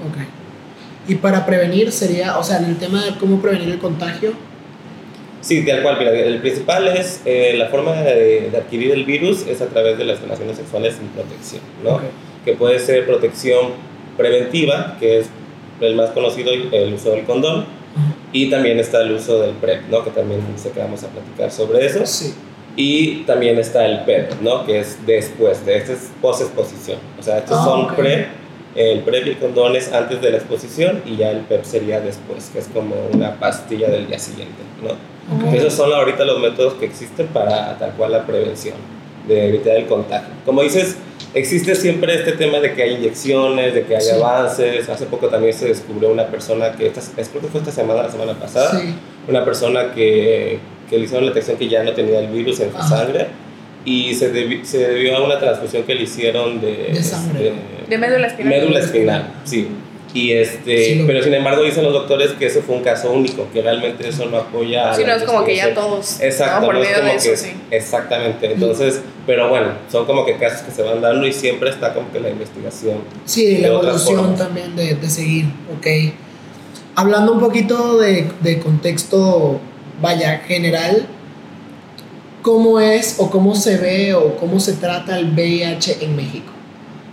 ok. 0.08 1.08
Y 1.08 1.14
para 1.16 1.44
prevenir 1.44 1.92
sería, 1.92 2.38
o 2.38 2.44
sea, 2.44 2.58
en 2.58 2.66
el 2.66 2.76
tema 2.76 3.04
de 3.04 3.16
cómo 3.16 3.40
prevenir 3.40 3.68
el 3.70 3.78
contagio, 3.78 4.32
Sí, 5.42 5.66
tal 5.66 5.82
cual. 5.82 5.98
Mira, 5.98 6.12
el 6.12 6.40
principal 6.40 6.86
es 6.88 7.20
eh, 7.24 7.54
la 7.56 7.66
forma 7.66 7.92
de, 7.94 8.50
adquirir 8.56 8.92
el 8.92 9.04
virus 9.04 9.44
es 9.46 9.60
a 9.60 9.66
través 9.66 9.98
de 9.98 10.04
las 10.04 10.20
relaciones 10.20 10.56
sexuales 10.56 10.94
sin 10.94 11.08
protección, 11.08 11.62
¿no? 11.84 12.00
Que 12.44 12.52
puede 12.54 12.78
ser 12.78 13.04
protección 13.06 13.72
preventiva, 14.16 14.96
que 15.00 15.18
es 15.18 15.26
el 15.80 15.96
más 15.96 16.10
conocido, 16.10 16.52
el 16.52 16.94
uso 16.94 17.10
del 17.10 17.24
condón, 17.24 17.66
y 18.32 18.50
también 18.50 18.78
está 18.78 19.02
el 19.02 19.12
uso 19.12 19.40
del 19.40 19.56
PrEP, 19.56 19.88
¿no? 19.90 20.04
Que 20.04 20.10
también 20.10 20.40
sé 20.56 20.70
que 20.70 20.78
vamos 20.78 21.02
a 21.02 21.08
platicar 21.08 21.50
sobre 21.50 21.84
eso. 21.84 22.06
Sí. 22.06 22.34
Y 22.76 23.24
también 23.24 23.58
está 23.58 23.84
el 23.86 24.00
PEP, 24.04 24.40
¿no? 24.40 24.64
Que 24.64 24.80
es 24.80 24.98
después, 25.06 25.64
de 25.66 25.76
este 25.76 25.92
es 25.92 26.10
post-exposición. 26.22 26.98
O 27.18 27.22
sea, 27.22 27.38
estos 27.38 27.58
Ah, 27.60 27.64
son 27.64 27.80
ok. 27.82 27.94
PrEP, 27.96 28.26
el 28.74 29.00
PrEP 29.00 29.26
y 29.26 29.30
el 29.30 29.38
condón 29.38 29.76
es 29.76 29.92
antes 29.92 30.22
de 30.22 30.30
la 30.30 30.38
exposición 30.38 31.02
y 31.04 31.16
ya 31.16 31.30
el 31.30 31.40
PEP 31.40 31.64
sería 31.64 32.00
después, 32.00 32.48
que 32.50 32.60
es 32.60 32.68
como 32.68 32.94
una 33.12 33.38
pastilla 33.38 33.90
del 33.90 34.06
día 34.06 34.18
siguiente, 34.18 34.54
¿no? 34.82 34.92
Ok. 35.48 35.54
Esos 35.54 35.74
son 35.74 35.92
ahorita 35.92 36.24
los 36.24 36.40
métodos 36.40 36.74
que 36.74 36.86
existen 36.86 37.26
para 37.28 37.76
tal 37.78 37.92
cual 37.92 38.12
la 38.12 38.26
prevención, 38.26 38.76
de 39.28 39.48
evitar 39.50 39.76
el 39.76 39.86
contagio. 39.86 40.28
Como 40.46 40.62
dices, 40.62 40.96
existe 41.34 41.74
siempre 41.74 42.14
este 42.14 42.32
tema 42.32 42.58
de 42.58 42.72
que 42.74 42.82
hay 42.82 42.94
inyecciones, 42.94 43.74
de 43.74 43.84
que 43.84 43.96
hay 43.96 44.02
Sí. 44.02 44.10
avances. 44.12 44.88
Hace 44.88 45.04
poco 45.06 45.28
también 45.28 45.52
se 45.52 45.66
descubrió 45.68 46.10
una 46.10 46.26
persona 46.26 46.72
que, 46.72 46.86
esta, 46.86 47.00
es- 47.00 47.28
creo 47.28 47.42
que 47.42 47.48
fue 47.48 47.60
esta 47.60 47.70
semana, 47.70 48.02
la 48.02 48.10
semana 48.10 48.32
pasada, 48.34 48.80
Sí. 48.80 48.94
una 49.28 49.44
persona 49.44 49.92
que, 49.94 50.58
que 50.92 50.98
le 50.98 51.04
hicieron 51.06 51.24
la 51.26 51.30
detección 51.32 51.56
que 51.56 51.68
ya 51.68 51.82
no 51.82 51.92
tenía 51.92 52.20
el 52.20 52.28
virus 52.28 52.60
en 52.60 52.70
su 52.70 52.76
Ajá. 52.76 52.98
sangre 52.98 53.26
y 53.84 54.14
se, 54.14 54.32
debi- 54.32 54.62
se 54.62 54.78
debió 54.78 55.16
a 55.16 55.24
una 55.24 55.38
transfusión 55.40 55.82
que 55.84 55.94
le 55.96 56.02
hicieron 56.02 56.60
de, 56.60 56.90
De 56.92 57.02
sangre. 57.02 57.52
De 57.88 57.98
médula 57.98 58.26
espinal. 58.28 58.50
médula 58.52 58.78
espinal, 58.80 59.32
sí. 59.44 59.68
Y 60.14 60.32
este, 60.32 60.84
Sí, 60.84 61.04
pero 61.06 61.22
sin 61.22 61.32
embargo 61.32 61.62
dicen 61.62 61.82
los 61.84 61.94
doctores 61.94 62.32
que 62.32 62.44
eso 62.44 62.60
fue 62.60 62.76
un 62.76 62.82
caso 62.82 63.10
único, 63.10 63.48
que 63.50 63.62
realmente 63.62 64.06
eso 64.06 64.26
no 64.26 64.36
apoya. 64.36 64.90
a 64.90 64.94
Sí, 64.94 65.02
la 65.04 65.08
no 65.08 65.14
es 65.16 65.22
como 65.24 65.42
que 65.42 65.56
ya 65.56 65.72
todos. 65.72 66.20
Exacto, 66.20 66.60
¿no? 66.60 66.66
Por 66.66 66.74
no 66.74 66.82
es 66.82 66.86
medio 66.88 67.00
como 67.00 67.10
de 67.12 67.16
eso, 67.16 67.30
que- 67.30 67.36
sí. 67.38 67.52
Exactamente. 67.70 68.52
Entonces, 68.52 69.00
pero 69.26 69.48
bueno, 69.48 69.68
son 69.90 70.04
como 70.04 70.26
que 70.26 70.36
casos 70.36 70.60
que 70.62 70.70
se 70.70 70.82
van 70.82 71.00
dando 71.00 71.26
y 71.26 71.32
siempre 71.32 71.70
está 71.70 71.94
como 71.94 72.12
que 72.12 72.20
la 72.20 72.28
investigación. 72.28 72.98
Sí, 73.24 73.56
la 73.58 73.68
evolución 73.68 74.36
también 74.36 74.76
de, 74.76 74.94
de 74.96 75.08
seguir, 75.10 75.46
ok. 75.78 75.86
Hablando 76.94 77.32
un 77.32 77.40
poquito 77.40 77.98
de, 77.98 78.26
de 78.42 78.58
contexto, 78.60 79.60
vaya, 80.02 80.38
general, 80.46 81.06
¿cómo 82.42 82.80
es 82.80 83.16
o 83.18 83.30
cómo 83.30 83.54
se 83.54 83.78
ve 83.78 84.14
o 84.14 84.36
cómo 84.36 84.60
se 84.60 84.74
trata 84.74 85.18
el 85.18 85.32
VIH 85.32 85.98
en 86.04 86.16
México? 86.16 86.52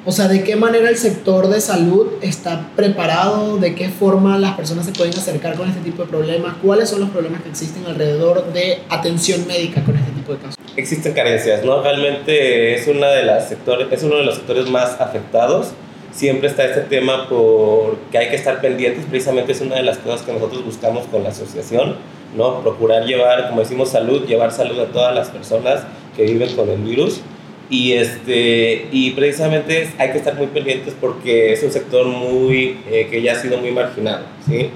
O 0.05 0.11
sea, 0.11 0.27
¿de 0.27 0.43
qué 0.43 0.55
manera 0.55 0.89
el 0.89 0.97
sector 0.97 1.49
de 1.49 1.61
salud 1.61 2.07
está 2.21 2.71
preparado? 2.75 3.57
¿De 3.57 3.75
qué 3.75 3.89
forma 3.89 4.39
las 4.39 4.55
personas 4.55 4.85
se 4.85 4.91
pueden 4.91 5.13
acercar 5.13 5.55
con 5.55 5.69
este 5.69 5.81
tipo 5.81 6.03
de 6.03 6.09
problemas? 6.09 6.55
¿Cuáles 6.63 6.89
son 6.89 7.01
los 7.01 7.09
problemas 7.09 7.43
que 7.43 7.49
existen 7.49 7.85
alrededor 7.85 8.51
de 8.51 8.79
atención 8.89 9.45
médica 9.45 9.83
con 9.83 9.95
este 9.95 10.11
tipo 10.13 10.33
de 10.33 10.39
casos? 10.39 10.55
Existen 10.77 11.13
carencias, 11.13 11.63
¿no? 11.63 11.83
Realmente 11.83 12.73
es, 12.75 12.87
una 12.87 13.09
de 13.09 13.23
las 13.23 13.49
sectores, 13.49 13.87
es 13.91 14.01
uno 14.01 14.15
de 14.15 14.23
los 14.23 14.35
sectores 14.35 14.69
más 14.69 14.99
afectados. 14.99 15.73
Siempre 16.11 16.47
está 16.47 16.65
este 16.65 16.81
tema 16.81 17.27
porque 17.29 18.17
hay 18.17 18.29
que 18.29 18.35
estar 18.35 18.61
pendientes, 18.61 19.05
precisamente 19.05 19.51
es 19.51 19.61
una 19.61 19.75
de 19.75 19.83
las 19.83 19.99
cosas 19.99 20.23
que 20.23 20.33
nosotros 20.33 20.65
buscamos 20.65 21.05
con 21.07 21.23
la 21.23 21.29
asociación, 21.29 21.97
¿no? 22.35 22.61
Procurar 22.61 23.05
llevar, 23.05 23.49
como 23.49 23.61
decimos, 23.61 23.89
salud, 23.89 24.25
llevar 24.25 24.51
salud 24.51 24.79
a 24.79 24.85
todas 24.87 25.13
las 25.15 25.29
personas 25.29 25.83
que 26.15 26.23
viven 26.23 26.55
con 26.55 26.69
el 26.69 26.79
virus. 26.79 27.21
Y, 27.69 27.93
este, 27.93 28.87
y 28.91 29.11
precisamente 29.11 29.91
hay 29.99 30.11
que 30.11 30.17
estar 30.17 30.35
muy 30.35 30.47
pendientes 30.47 30.95
porque 30.99 31.53
es 31.53 31.61
un 31.61 31.71
sector 31.71 32.07
muy, 32.07 32.79
eh, 32.89 33.07
que 33.11 33.21
ya 33.21 33.33
ha 33.33 33.35
sido 33.35 33.59
muy 33.59 33.71
marginado, 33.71 34.25
¿sí? 34.47 34.71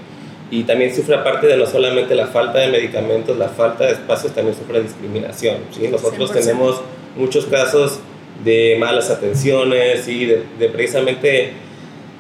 Y 0.51 0.63
también 0.63 0.95
sufre 0.95 1.15
aparte 1.15 1.48
de 1.48 1.57
no 1.57 1.65
solamente 1.65 2.13
la 2.13 2.27
falta 2.27 2.60
de 2.60 2.67
medicamentos, 2.67 3.36
la 3.36 3.50
falta 3.50 3.86
de 3.86 3.93
espacios, 3.93 4.33
también 4.33 4.55
sufre 4.55 4.83
discriminación, 4.83 5.57
¿sí? 5.72 5.88
Nosotros 5.88 6.31
100%. 6.31 6.39
tenemos 6.39 6.81
muchos 7.17 7.48
casos 7.48 8.00
de 8.43 8.77
malas 8.79 9.10
atenciones 9.10 10.07
y 10.07 10.25
de, 10.25 10.43
de 10.60 10.69
precisamente... 10.69 11.53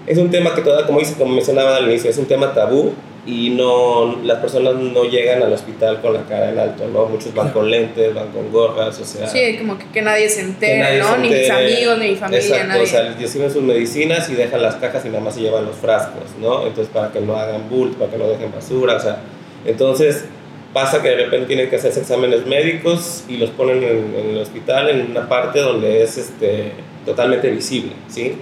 Es 0.07 0.17
un 0.17 0.31
tema 0.31 0.53
que 0.53 0.61
toda, 0.61 0.85
como, 0.85 0.99
dice, 0.99 1.13
como 1.17 1.33
mencionaba 1.33 1.77
al 1.77 1.87
inicio, 1.87 2.09
es 2.09 2.17
un 2.17 2.25
tema 2.25 2.53
tabú 2.53 2.93
y 3.25 3.51
no, 3.51 4.17
las 4.23 4.39
personas 4.39 4.75
no 4.75 5.05
llegan 5.05 5.41
al 5.41 5.53
hospital 5.53 6.01
con 6.01 6.13
la 6.13 6.23
cara 6.23 6.49
en 6.49 6.59
alto, 6.59 6.87
¿no? 6.89 7.05
Muchos 7.05 7.33
van 7.33 7.51
con 7.51 7.71
lentes, 7.71 8.13
van 8.13 8.27
con 8.31 8.51
gorras, 8.51 8.99
o 8.99 9.05
sea... 9.05 9.27
Sí, 9.27 9.57
como 9.57 9.77
que, 9.77 9.85
que 9.93 10.01
nadie 10.01 10.27
se 10.27 10.41
entere, 10.41 10.79
nadie 10.79 10.99
¿no? 10.99 11.15
se 11.15 11.17
Ni 11.19 11.29
mis 11.29 11.49
amigos, 11.49 11.97
ni 11.99 12.07
mi 12.09 12.15
familia, 12.17 12.41
Exacto, 12.41 12.67
nadie. 12.67 12.83
o 12.83 12.85
sea, 12.85 13.03
les 13.03 13.21
reciben 13.21 13.51
sus 13.51 13.63
medicinas 13.63 14.29
y 14.29 14.35
dejan 14.35 14.61
las 14.61 14.75
cajas 14.75 15.05
y 15.05 15.07
nada 15.07 15.21
más 15.21 15.35
se 15.35 15.41
llevan 15.41 15.65
los 15.65 15.77
frascos, 15.77 16.23
¿no? 16.41 16.67
Entonces, 16.67 16.89
para 16.93 17.13
que 17.13 17.21
no 17.21 17.37
hagan 17.37 17.69
bulto, 17.69 17.97
para 17.97 18.11
que 18.11 18.17
no 18.17 18.27
dejen 18.27 18.51
basura, 18.51 18.97
o 18.97 18.99
sea, 18.99 19.19
entonces 19.65 20.25
pasa 20.73 21.01
que 21.01 21.09
de 21.09 21.15
repente 21.15 21.47
tienen 21.47 21.69
que 21.69 21.77
hacerse 21.77 22.01
exámenes 22.01 22.45
médicos 22.45 23.23
y 23.29 23.37
los 23.37 23.51
ponen 23.51 23.83
en, 23.83 24.15
en 24.17 24.29
el 24.31 24.37
hospital 24.39 24.89
en 24.89 25.11
una 25.11 25.29
parte 25.29 25.59
donde 25.59 26.03
es 26.03 26.17
este, 26.17 26.71
totalmente 27.05 27.49
visible, 27.49 27.93
¿sí? 28.09 28.35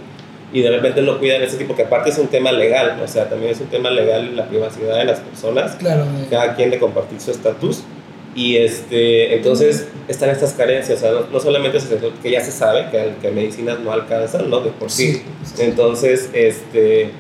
Y 0.54 0.62
de 0.62 0.70
repente 0.70 1.02
no 1.02 1.18
cuidan 1.18 1.42
ese 1.42 1.58
tipo, 1.58 1.76
que 1.76 1.84
aparte 1.84 2.10
es 2.10 2.18
un 2.18 2.28
tema 2.28 2.52
legal, 2.52 3.00
o 3.04 3.08
sea, 3.08 3.30
también 3.30 3.52
es 3.52 3.62
un 3.62 3.68
tema 3.68 3.90
legal 3.90 4.36
la 4.36 4.48
privacidad 4.48 4.98
de 4.98 5.06
las 5.06 5.20
personas 5.20 5.76
Claro, 5.78 6.04
cada 6.30 6.56
quien 6.56 6.72
de 6.72 6.80
compartir 6.80 7.22
su 7.22 7.32
estatus. 7.32 7.84
Y 8.34 8.58
este, 8.58 9.36
entonces 9.36 9.88
están 10.08 10.30
estas 10.30 10.54
carencias, 10.54 11.00
o 11.00 11.02
sea, 11.02 11.12
no, 11.12 11.26
no 11.32 11.40
solamente 11.40 11.78
es 11.78 11.88
que 12.24 12.32
ya 12.32 12.42
se 12.42 12.52
sabe 12.52 12.88
que, 12.90 13.14
que 13.22 13.32
medicinas 13.32 13.80
no 13.80 13.92
alcanzan, 13.92 14.50
¿no? 14.50 14.62
De 14.62 14.72
por 14.72 14.90
sí. 14.90 15.22
Sí. 15.44 15.64
Entonces, 15.64 16.30
este, 16.34 17.12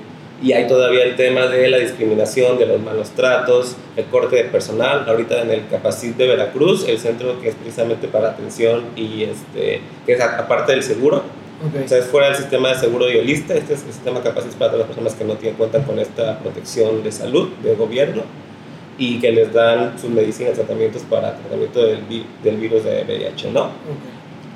y 0.41 0.53
hay 0.53 0.67
todavía 0.67 1.03
el 1.03 1.15
tema 1.15 1.47
de 1.47 1.69
la 1.69 1.77
discriminación, 1.77 2.57
de 2.57 2.65
los 2.65 2.81
malos 2.81 3.11
tratos, 3.11 3.75
el 3.95 4.05
corte 4.05 4.38
de 4.38 4.43
personal. 4.45 5.05
Ahorita 5.07 5.41
en 5.41 5.51
el 5.51 5.67
Capacit 5.67 6.17
de 6.17 6.27
Veracruz, 6.27 6.88
el 6.88 6.97
centro 6.97 7.39
que 7.39 7.50
es 7.50 7.55
precisamente 7.55 8.07
para 8.07 8.29
atención 8.29 8.85
y 8.95 9.23
este, 9.23 9.81
que 10.05 10.13
es 10.13 10.21
aparte 10.21 10.71
del 10.71 10.81
seguro, 10.81 11.23
ok. 11.67 11.85
o 11.85 11.87
sea, 11.87 11.97
es 11.99 12.05
fuera 12.05 12.27
del 12.27 12.35
sistema 12.35 12.69
de 12.69 12.75
seguro 12.75 13.05
violista. 13.07 13.53
Este 13.53 13.73
es 13.73 13.83
el 13.85 13.91
sistema 13.93 14.21
capaz 14.21 14.45
es 14.47 14.55
para 14.55 14.71
todas 14.71 14.87
las 14.87 14.95
personas 14.95 15.13
que 15.15 15.23
no 15.25 15.33
tienen 15.35 15.57
cuentan 15.57 15.83
con 15.83 15.99
esta 15.99 16.39
protección 16.39 17.03
de 17.03 17.11
salud 17.11 17.49
del 17.63 17.75
gobierno 17.75 18.23
y 18.97 19.19
que 19.19 19.31
les 19.31 19.51
dan 19.53 19.97
sus 19.99 20.09
medicinas, 20.09 20.53
tratamientos 20.53 21.01
para 21.09 21.35
tratamiento 21.37 21.85
del, 21.85 22.01
vi- 22.03 22.25
del 22.43 22.57
virus 22.57 22.83
de 22.83 23.03
VIH, 23.07 23.51
¿no? 23.51 23.63
ok. 23.65 23.71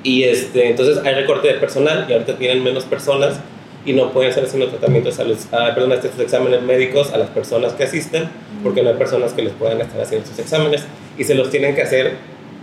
Y 0.02 0.22
este, 0.24 0.68
entonces 0.70 0.98
hay 1.04 1.14
recorte 1.14 1.48
de 1.48 1.54
personal 1.54 2.06
y 2.08 2.12
ahorita 2.12 2.36
tienen 2.36 2.62
menos 2.62 2.84
personas 2.84 3.40
y 3.84 3.92
no 3.92 4.12
pueden 4.12 4.30
estar 4.30 4.44
haciendo 4.44 4.68
tratamientos 4.68 5.18
a 5.18 5.24
los, 5.24 5.46
ah, 5.52 5.70
perdón, 5.74 5.92
estos 5.92 6.18
exámenes 6.20 6.62
médicos 6.62 7.12
a 7.12 7.18
las 7.18 7.30
personas 7.30 7.72
que 7.72 7.84
asisten 7.84 8.28
porque 8.62 8.82
no 8.82 8.90
hay 8.90 8.96
personas 8.96 9.32
que 9.32 9.42
les 9.42 9.52
puedan 9.54 9.80
estar 9.80 10.00
haciendo 10.00 10.24
estos 10.24 10.38
exámenes 10.38 10.84
y 11.18 11.24
se 11.24 11.34
los 11.34 11.50
tienen 11.50 11.74
que 11.74 11.82
hacer 11.82 12.14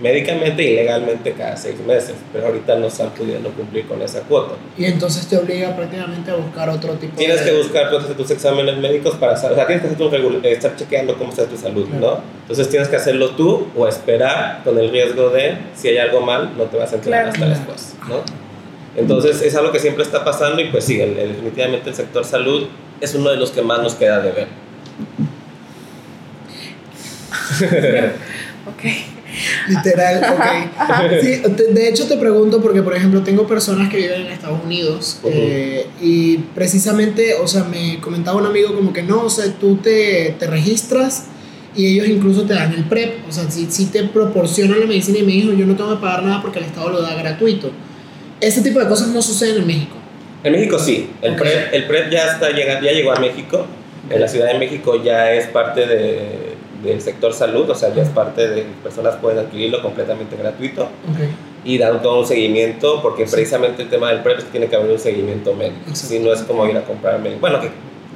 médicamente 0.04 0.62
y 0.62 0.76
legalmente 0.76 1.32
cada 1.32 1.56
seis 1.56 1.80
meses, 1.88 2.14
pero 2.34 2.48
ahorita 2.48 2.76
no 2.76 2.88
están 2.88 3.10
pudiendo 3.12 3.50
cumplir 3.52 3.88
con 3.88 4.02
esa 4.02 4.20
cuota. 4.22 4.56
Y 4.78 4.84
entonces 4.86 5.26
te 5.28 5.38
obliga 5.38 5.74
prácticamente 5.76 6.30
a 6.30 6.36
buscar 6.36 6.70
otro 6.70 6.94
tipo 6.96 7.16
Tienes 7.18 7.44
de... 7.44 7.50
que 7.52 7.58
buscar 7.58 7.86
hacer 7.86 8.16
tus 8.16 8.30
exámenes 8.30 8.78
médicos 8.78 9.16
para 9.16 9.38
saber, 9.38 9.54
o 9.54 9.56
sea, 9.56 9.66
tienes 9.66 9.86
que 9.86 9.96
tu 9.96 10.10
estar 10.46 10.76
chequeando 10.76 11.18
cómo 11.18 11.30
está 11.32 11.46
tu 11.46 11.56
salud, 11.58 11.88
Claro. 11.88 12.02
¿no? 12.18 12.22
Entonces 12.42 12.70
tienes 12.70 12.90
que 12.90 12.98
hacerlo 12.98 13.30
tú 13.32 13.68
o 13.78 13.88
esperar 13.88 14.62
con 14.66 14.78
el 14.78 14.92
riesgo 14.92 15.30
de 15.30 15.58
si 15.74 15.88
hay 15.88 15.98
algo 15.98 16.20
mal, 16.20 16.52
no 16.58 16.66
te 16.66 16.76
vas 16.78 16.92
a 16.92 16.96
enterar 16.96 17.32
Claro. 17.34 17.54
hasta 17.54 17.60
después, 17.60 17.96
¿no? 18.10 18.18
Entonces 18.96 19.42
es 19.42 19.56
algo 19.56 19.72
que 19.72 19.80
siempre 19.80 20.04
está 20.04 20.24
pasando 20.26 20.62
y 20.62 20.66
pues 20.70 20.84
sí, 20.84 21.00
el- 21.02 21.18
el- 21.18 21.30
definitivamente 21.30 21.90
el 21.90 21.96
sector 21.96 22.26
salud 22.26 22.68
es 23.02 23.16
uno 23.16 23.32
de 23.32 23.38
los 23.38 23.52
que 23.52 23.62
más 23.62 23.82
nos 23.82 23.96
queda 23.96 24.20
de 24.20 24.32
ver. 24.32 24.48
Ok. 28.66 29.13
Literal, 29.68 30.24
ok. 30.34 31.22
Sí, 31.22 31.42
te- 31.56 31.74
de 31.74 31.90
hecho 31.90 32.08
te 32.08 32.18
pregunto 32.18 32.62
porque, 32.62 32.82
por 32.82 32.96
ejemplo, 32.96 33.22
tengo 33.24 33.48
personas 33.48 33.90
que 33.90 33.98
viven 33.98 34.22
en 34.22 34.32
Estados 34.32 34.60
Unidos 34.64 35.20
eh, 35.26 35.88
y 36.02 36.38
precisamente, 36.56 37.36
o 37.36 37.48
sea, 37.48 37.64
me 37.64 38.00
comentaba 38.00 38.38
un 38.38 38.46
amigo 38.46 38.74
como 38.76 38.94
que 38.94 39.04
no, 39.04 39.24
o 39.24 39.30
sea, 39.30 39.46
tú 39.60 39.78
te, 39.78 40.36
te 40.40 40.48
registras 40.48 41.26
y 41.76 41.88
ellos 41.88 42.08
incluso 42.08 42.44
te 42.44 42.54
dan 42.54 42.72
el 42.74 42.84
PrEP, 42.84 43.28
o 43.28 43.32
sea, 43.32 43.50
si, 43.50 43.66
si 43.72 43.86
te 43.88 44.04
proporcionan 44.04 44.80
la 44.80 44.86
medicina 44.86 45.20
y 45.20 45.24
me 45.24 45.32
dijo, 45.32 45.54
yo 45.54 45.66
no 45.66 45.76
tengo 45.76 45.96
que 45.96 46.02
pagar 46.02 46.24
nada 46.24 46.42
porque 46.42 46.60
el 46.60 46.66
Estado 46.66 46.90
lo 46.90 47.02
da 47.02 47.16
gratuito. 47.16 47.72
Ese 48.40 48.62
tipo 48.62 48.80
de 48.80 48.88
cosas 48.88 49.08
no 49.10 49.22
suceden 49.22 49.62
en 49.62 49.68
México. 49.68 49.96
En 50.44 50.52
México 50.52 50.78
sí, 50.78 51.10
el. 51.22 51.36
PREP, 51.38 51.74
el 51.74 51.86
PREP 51.86 52.12
ya, 52.12 52.34
está 52.34 52.52
ya 52.56 52.92
llegó 52.92 53.14
a 53.14 53.20
México, 53.20 53.66
en 54.10 54.20
la 54.20 54.28
Ciudad 54.28 54.52
de 54.52 54.60
México 54.60 55.02
ya 55.02 55.32
es 55.34 55.48
parte 55.48 55.88
de- 55.88 56.43
del 56.84 57.02
sector 57.02 57.34
salud, 57.34 57.70
o 57.70 57.76
sea, 57.76 57.94
ya 57.94 58.04
es 58.04 58.10
parte 58.10 58.48
de 58.48 58.64
personas 58.84 59.16
pueden 59.16 59.40
adquirirlo 59.40 59.82
completamente 59.82 60.36
gratuito 60.36 60.84
Ok. 60.84 61.20
y 61.64 61.78
dan 61.78 62.02
todo 62.02 62.20
un 62.20 62.26
seguimiento, 62.26 63.02
porque 63.02 63.26
precisamente 63.26 63.84
el 63.84 63.90
tema 63.90 64.10
del 64.10 64.22
PREP 64.22 64.40
es 64.40 64.44
que 64.46 64.52
tiene 64.52 64.68
que 64.68 64.76
haber 64.76 64.92
un 64.92 65.00
seguimiento 65.00 65.54
médico, 65.54 65.94
si 65.94 66.20
no 66.20 66.34
es 66.34 66.42
como 66.42 66.68
ir 66.68 66.76
a 66.78 66.82
comprar, 66.84 67.20
bueno, 67.40 67.62
que 67.62 67.70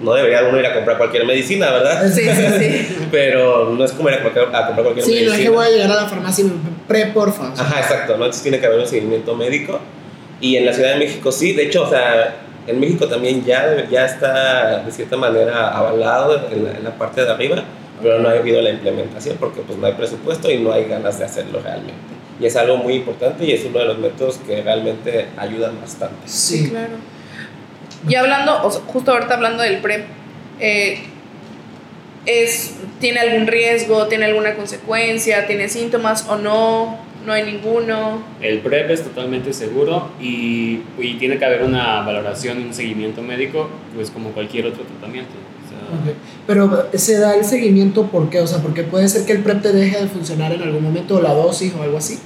no 0.03 0.13
debería 0.13 0.43
uno 0.43 0.59
ir 0.59 0.65
a 0.65 0.73
comprar 0.75 0.97
cualquier 0.97 1.25
medicina, 1.25 1.71
¿verdad? 1.71 2.07
Sí, 2.13 2.21
sí, 2.21 2.45
sí. 2.59 2.97
Pero 3.11 3.69
no 3.73 3.83
es 3.83 3.91
como 3.93 4.09
ir 4.09 4.15
a, 4.15 4.21
cualquier- 4.21 4.55
a 4.55 4.65
comprar 4.67 4.83
cualquier 4.83 5.05
Sí, 5.05 5.11
no 5.11 5.15
medicina. 5.31 5.35
es 5.37 5.41
que 5.43 5.49
voy 5.49 5.65
a 5.65 5.69
llegar 5.69 5.91
a 5.91 5.95
la 5.95 6.05
farmacia 6.07 6.43
y 6.43 6.47
me 6.49 6.53
PrEP, 6.87 7.13
porfa. 7.13 7.51
Ajá, 7.57 7.79
exacto, 7.79 8.11
¿no? 8.17 8.25
Entonces 8.25 8.43
tiene 8.43 8.59
que 8.59 8.65
haber 8.67 8.79
un 8.79 8.87
seguimiento 8.87 9.33
médico. 9.35 9.79
Y 10.39 10.55
en 10.57 10.65
la 10.67 10.73
Ciudad 10.73 10.91
de 10.93 10.97
México 10.99 11.31
sí, 11.31 11.53
de 11.53 11.63
hecho, 11.63 11.83
o 11.83 11.89
sea, 11.89 12.35
en 12.67 12.79
México 12.79 13.07
también 13.07 13.43
ya, 13.43 13.87
ya 13.89 14.05
está 14.05 14.83
de 14.85 14.91
cierta 14.91 15.17
manera 15.17 15.69
avalado 15.75 16.47
en 16.51 16.65
la, 16.65 16.71
en 16.73 16.83
la 16.83 16.91
parte 16.91 17.23
de 17.23 17.31
arriba, 17.31 17.63
pero 18.01 18.19
no 18.19 18.29
ha 18.29 18.33
habido 18.33 18.61
la 18.61 18.69
implementación 18.69 19.37
porque 19.39 19.61
pues 19.61 19.77
no 19.77 19.87
hay 19.87 19.93
presupuesto 19.93 20.51
y 20.51 20.59
no 20.59 20.71
hay 20.71 20.85
ganas 20.85 21.19
de 21.19 21.25
hacerlo 21.25 21.61
realmente. 21.61 21.93
Y 22.39 22.45
es 22.45 22.55
algo 22.55 22.77
muy 22.77 22.93
importante 22.93 23.45
y 23.45 23.51
es 23.51 23.65
uno 23.65 23.79
de 23.79 23.85
los 23.85 23.97
métodos 23.97 24.37
que 24.45 24.61
realmente 24.61 25.27
ayudan 25.37 25.79
bastante. 25.81 26.15
Sí. 26.25 26.69
Claro. 26.69 26.93
Y 28.07 28.15
hablando, 28.15 28.63
o 28.63 28.71
sea, 28.71 28.81
justo 28.85 29.11
ahorita 29.11 29.33
hablando 29.33 29.63
del 29.63 29.77
PrEP, 29.79 30.05
eh, 30.59 30.99
es, 32.25 32.75
¿tiene 32.99 33.19
algún 33.19 33.47
riesgo? 33.47 34.07
¿Tiene 34.07 34.25
alguna 34.25 34.55
consecuencia? 34.55 35.47
¿Tiene 35.47 35.67
síntomas 35.67 36.27
o 36.29 36.35
no? 36.35 36.99
¿No 37.25 37.33
hay 37.33 37.43
ninguno? 37.43 38.21
El 38.39 38.59
PrEP 38.59 38.91
es 38.91 39.03
totalmente 39.03 39.51
seguro 39.51 40.11
y, 40.21 40.81
y 40.99 41.15
tiene 41.15 41.37
que 41.37 41.45
haber 41.45 41.63
una 41.63 42.01
valoración 42.01 42.61
y 42.61 42.65
un 42.65 42.73
seguimiento 42.73 43.21
médico, 43.21 43.69
pues 43.95 44.11
como 44.11 44.29
cualquier 44.29 44.67
otro 44.67 44.83
tratamiento. 44.83 45.33
O 45.77 46.03
sea, 46.03 46.11
Ok. 46.13 46.17
Pero 46.47 46.87
se 46.93 47.17
da 47.19 47.35
el 47.35 47.43
seguimiento 47.45 48.03
¿por 48.07 48.29
qué? 48.29 48.39
O 48.39 48.47
sea, 48.47 48.59
porque 48.59 48.83
puede 48.83 49.07
ser 49.09 49.25
que 49.25 49.33
el 49.33 49.39
PrEP 49.43 49.61
te 49.61 49.73
deje 49.73 49.99
de 50.01 50.07
funcionar 50.07 50.51
en 50.53 50.61
algún 50.61 50.83
momento 50.83 51.15
o 51.17 51.21
la 51.21 51.33
dosis 51.33 51.73
o 51.77 51.83
algo 51.83 51.97
así. 51.97 52.19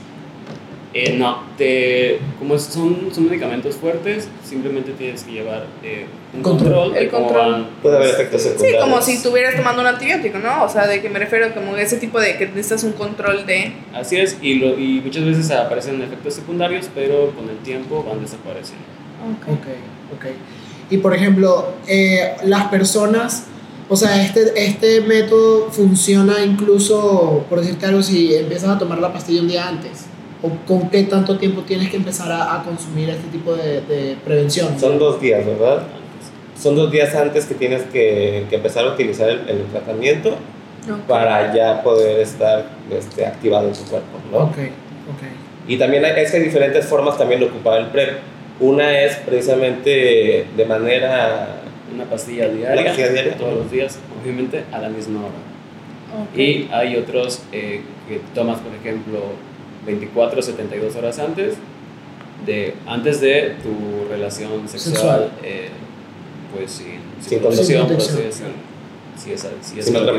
eh, 0.93 1.15
no, 1.17 1.37
te, 1.57 2.19
como 2.37 2.59
son, 2.59 3.07
son 3.13 3.29
medicamentos 3.29 3.75
fuertes, 3.75 4.27
simplemente 4.43 4.91
tienes 4.91 5.23
que 5.23 5.31
llevar 5.31 5.65
eh, 5.81 6.05
un 6.35 6.41
Control. 6.43 6.73
control, 6.73 6.97
El 6.97 7.09
control. 7.09 7.51
van. 7.51 7.67
Puede 7.81 7.95
haber 7.95 8.09
efectos 8.09 8.41
Sí, 8.41 8.49
secundarios. 8.49 8.83
como 8.83 9.01
si 9.01 9.11
estuvieras 9.13 9.55
tomando 9.55 9.81
un 9.81 9.87
antibiótico, 9.87 10.39
¿no? 10.39 10.65
O 10.65 10.69
sea, 10.69 10.87
de 10.87 11.01
que 11.01 11.09
me 11.09 11.17
refiero 11.19 11.53
como 11.53 11.77
ese 11.77 11.95
tipo 11.95 12.19
de 12.19 12.37
que 12.37 12.45
necesitas 12.47 12.83
un 12.83 12.91
control 12.91 13.45
de... 13.45 13.71
Así 13.93 14.17
es, 14.17 14.37
y, 14.41 14.55
lo, 14.55 14.77
y 14.77 14.99
muchas 15.01 15.23
veces 15.23 15.49
aparecen 15.51 16.01
efectos 16.01 16.33
secundarios, 16.33 16.89
pero 16.93 17.31
con 17.37 17.49
el 17.49 17.57
tiempo 17.59 18.03
van 18.07 18.21
desapareciendo. 18.21 18.83
Ok, 19.47 19.57
ok. 20.17 20.25
Y 20.91 20.97
por 20.97 21.15
ejemplo, 21.15 21.69
eh, 21.87 22.33
las 22.43 22.65
personas, 22.67 23.45
o 23.89 23.95
sea, 23.95 24.21
este, 24.21 24.51
este 24.55 25.01
método 25.01 25.69
funciona 25.71 26.43
incluso, 26.45 27.45
por 27.49 27.61
decirte 27.61 27.87
algo, 27.87 28.03
si 28.03 28.35
empiezas 28.35 28.69
a 28.69 28.77
tomar 28.77 28.99
la 28.99 29.11
pastilla 29.11 29.41
un 29.41 29.47
día 29.47 29.67
antes. 29.67 30.05
¿O 30.43 30.49
con 30.67 30.89
qué 30.89 31.03
tanto 31.03 31.37
tiempo 31.37 31.61
tienes 31.61 31.89
que 31.89 31.97
empezar 31.97 32.31
a, 32.31 32.55
a 32.55 32.63
consumir 32.63 33.09
este 33.09 33.27
tipo 33.29 33.53
de, 33.55 33.81
de 33.81 34.17
prevención? 34.25 34.77
Son 34.79 34.99
dos 34.99 35.19
días, 35.21 35.45
¿verdad? 35.45 35.77
Antes. 35.79 36.61
Son 36.61 36.75
dos 36.75 36.91
días 36.91 37.15
antes 37.15 37.45
que 37.45 37.53
tienes 37.55 37.83
que, 37.83 38.45
que 38.49 38.55
empezar 38.57 38.85
a 38.85 38.93
utilizar 38.93 39.29
el, 39.29 39.47
el 39.47 39.65
tratamiento 39.71 40.29
Ok. 40.89 41.07
para 41.07 41.53
ya 41.55 41.83
poder 41.83 42.19
estar 42.19 42.65
este, 42.91 43.25
activado 43.25 43.67
en 43.67 43.73
tu 43.73 43.83
cuerpo, 43.83 44.17
¿no? 44.31 44.37
Ok, 44.39 44.57
ok. 44.57 45.67
Y 45.67 45.77
también 45.77 46.03
hay, 46.03 46.23
es 46.23 46.31
que 46.31 46.37
hay 46.37 46.43
diferentes 46.43 46.85
formas 46.87 47.17
también 47.19 47.39
de 47.39 47.45
ocupar 47.45 47.79
el 47.79 47.87
PrEP. 47.87 48.17
Una 48.61 49.01
es 49.01 49.17
precisamente 49.17 50.45
de 50.55 50.65
manera... 50.65 51.57
Una 51.93 52.05
pastilla 52.05 52.47
diaria, 52.47 52.71
Una 52.81 52.83
pastilla 52.85 53.09
diaria. 53.09 53.35
todos 53.37 53.53
los 53.55 53.71
días, 53.71 53.99
obviamente 54.21 54.63
a 54.71 54.79
la 54.79 54.87
misma 54.89 55.19
hora. 55.21 56.23
Ok. 56.31 56.37
Y 56.37 56.69
hay 56.71 56.95
otros 56.95 57.41
eh, 57.51 57.81
que 58.07 58.21
tomas, 58.33 58.59
por 58.59 58.73
ejemplo, 58.73 59.19
24 59.85 60.41
72 60.41 60.95
horas 60.95 61.19
antes 61.19 61.55
de, 62.45 62.75
antes 62.85 63.19
de 63.19 63.55
tu 63.63 64.07
relación 64.09 64.67
sexual, 64.69 64.93
Sexual. 64.93 65.31
eh, 65.43 65.69
pues 66.55 66.71
sin, 66.71 66.99
Sin 67.19 67.39
protección, 67.39 67.87
por 67.87 67.97
protección. 67.97 68.19
así 68.19 68.27
decirlo. 68.27 68.53
Si 69.17 69.31
es, 69.33 69.47
si 69.61 69.79
es 69.79 69.85
sin 69.85 69.95
otra. 69.97 70.13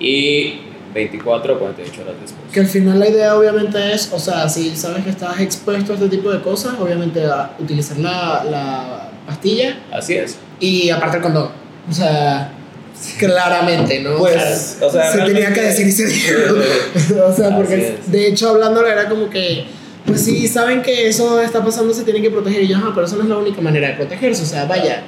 Y 0.00 0.60
24 0.96 1.54
o 1.54 1.58
48 1.58 2.02
horas 2.02 2.14
después. 2.20 2.52
Que 2.52 2.60
al 2.60 2.66
final 2.66 2.98
la 2.98 3.08
idea 3.08 3.36
obviamente 3.36 3.92
es, 3.94 4.10
o 4.12 4.18
sea, 4.18 4.48
si 4.48 4.74
sabes 4.76 5.04
que 5.04 5.10
estás 5.10 5.38
expuesto 5.40 5.92
a 5.92 5.94
este 5.96 6.08
tipo 6.08 6.30
de 6.32 6.40
cosas, 6.42 6.74
obviamente 6.80 7.24
a 7.24 7.52
utilizar 7.60 7.96
la, 7.98 8.44
la 8.50 9.10
pastilla 9.26 9.78
Así 9.92 10.14
es. 10.14 10.36
y 10.58 10.90
aparte 10.90 11.18
el 11.18 11.22
condón. 11.22 11.50
O 11.88 11.92
sea, 11.92 12.50
claramente, 13.18 14.00
¿no? 14.00 14.16
Pues, 14.18 14.78
o 14.80 14.90
sea, 14.90 15.12
se 15.12 15.18
tenía 15.20 15.52
que 15.52 15.60
decir 15.62 15.86
y 15.86 15.92
se 15.92 16.06
dijo. 16.06 16.32
o 17.28 17.32
sea, 17.34 17.54
porque 17.56 17.98
de 18.06 18.26
hecho 18.28 18.48
hablándolo 18.50 18.88
era 18.88 19.08
como 19.08 19.28
que, 19.30 19.64
pues 20.06 20.24
sí, 20.24 20.48
saben 20.48 20.82
que 20.82 21.08
eso 21.08 21.40
está 21.40 21.64
pasando, 21.64 21.92
se 21.92 22.04
tienen 22.04 22.22
que 22.22 22.30
proteger. 22.30 22.62
Y 22.62 22.68
yo, 22.68 22.76
ajá, 22.76 22.92
pero 22.94 23.06
eso 23.06 23.16
no 23.16 23.22
es 23.22 23.28
la 23.28 23.36
única 23.38 23.60
manera 23.60 23.88
de 23.88 23.94
protegerse. 23.94 24.42
O 24.42 24.46
sea, 24.46 24.64
vaya. 24.64 25.02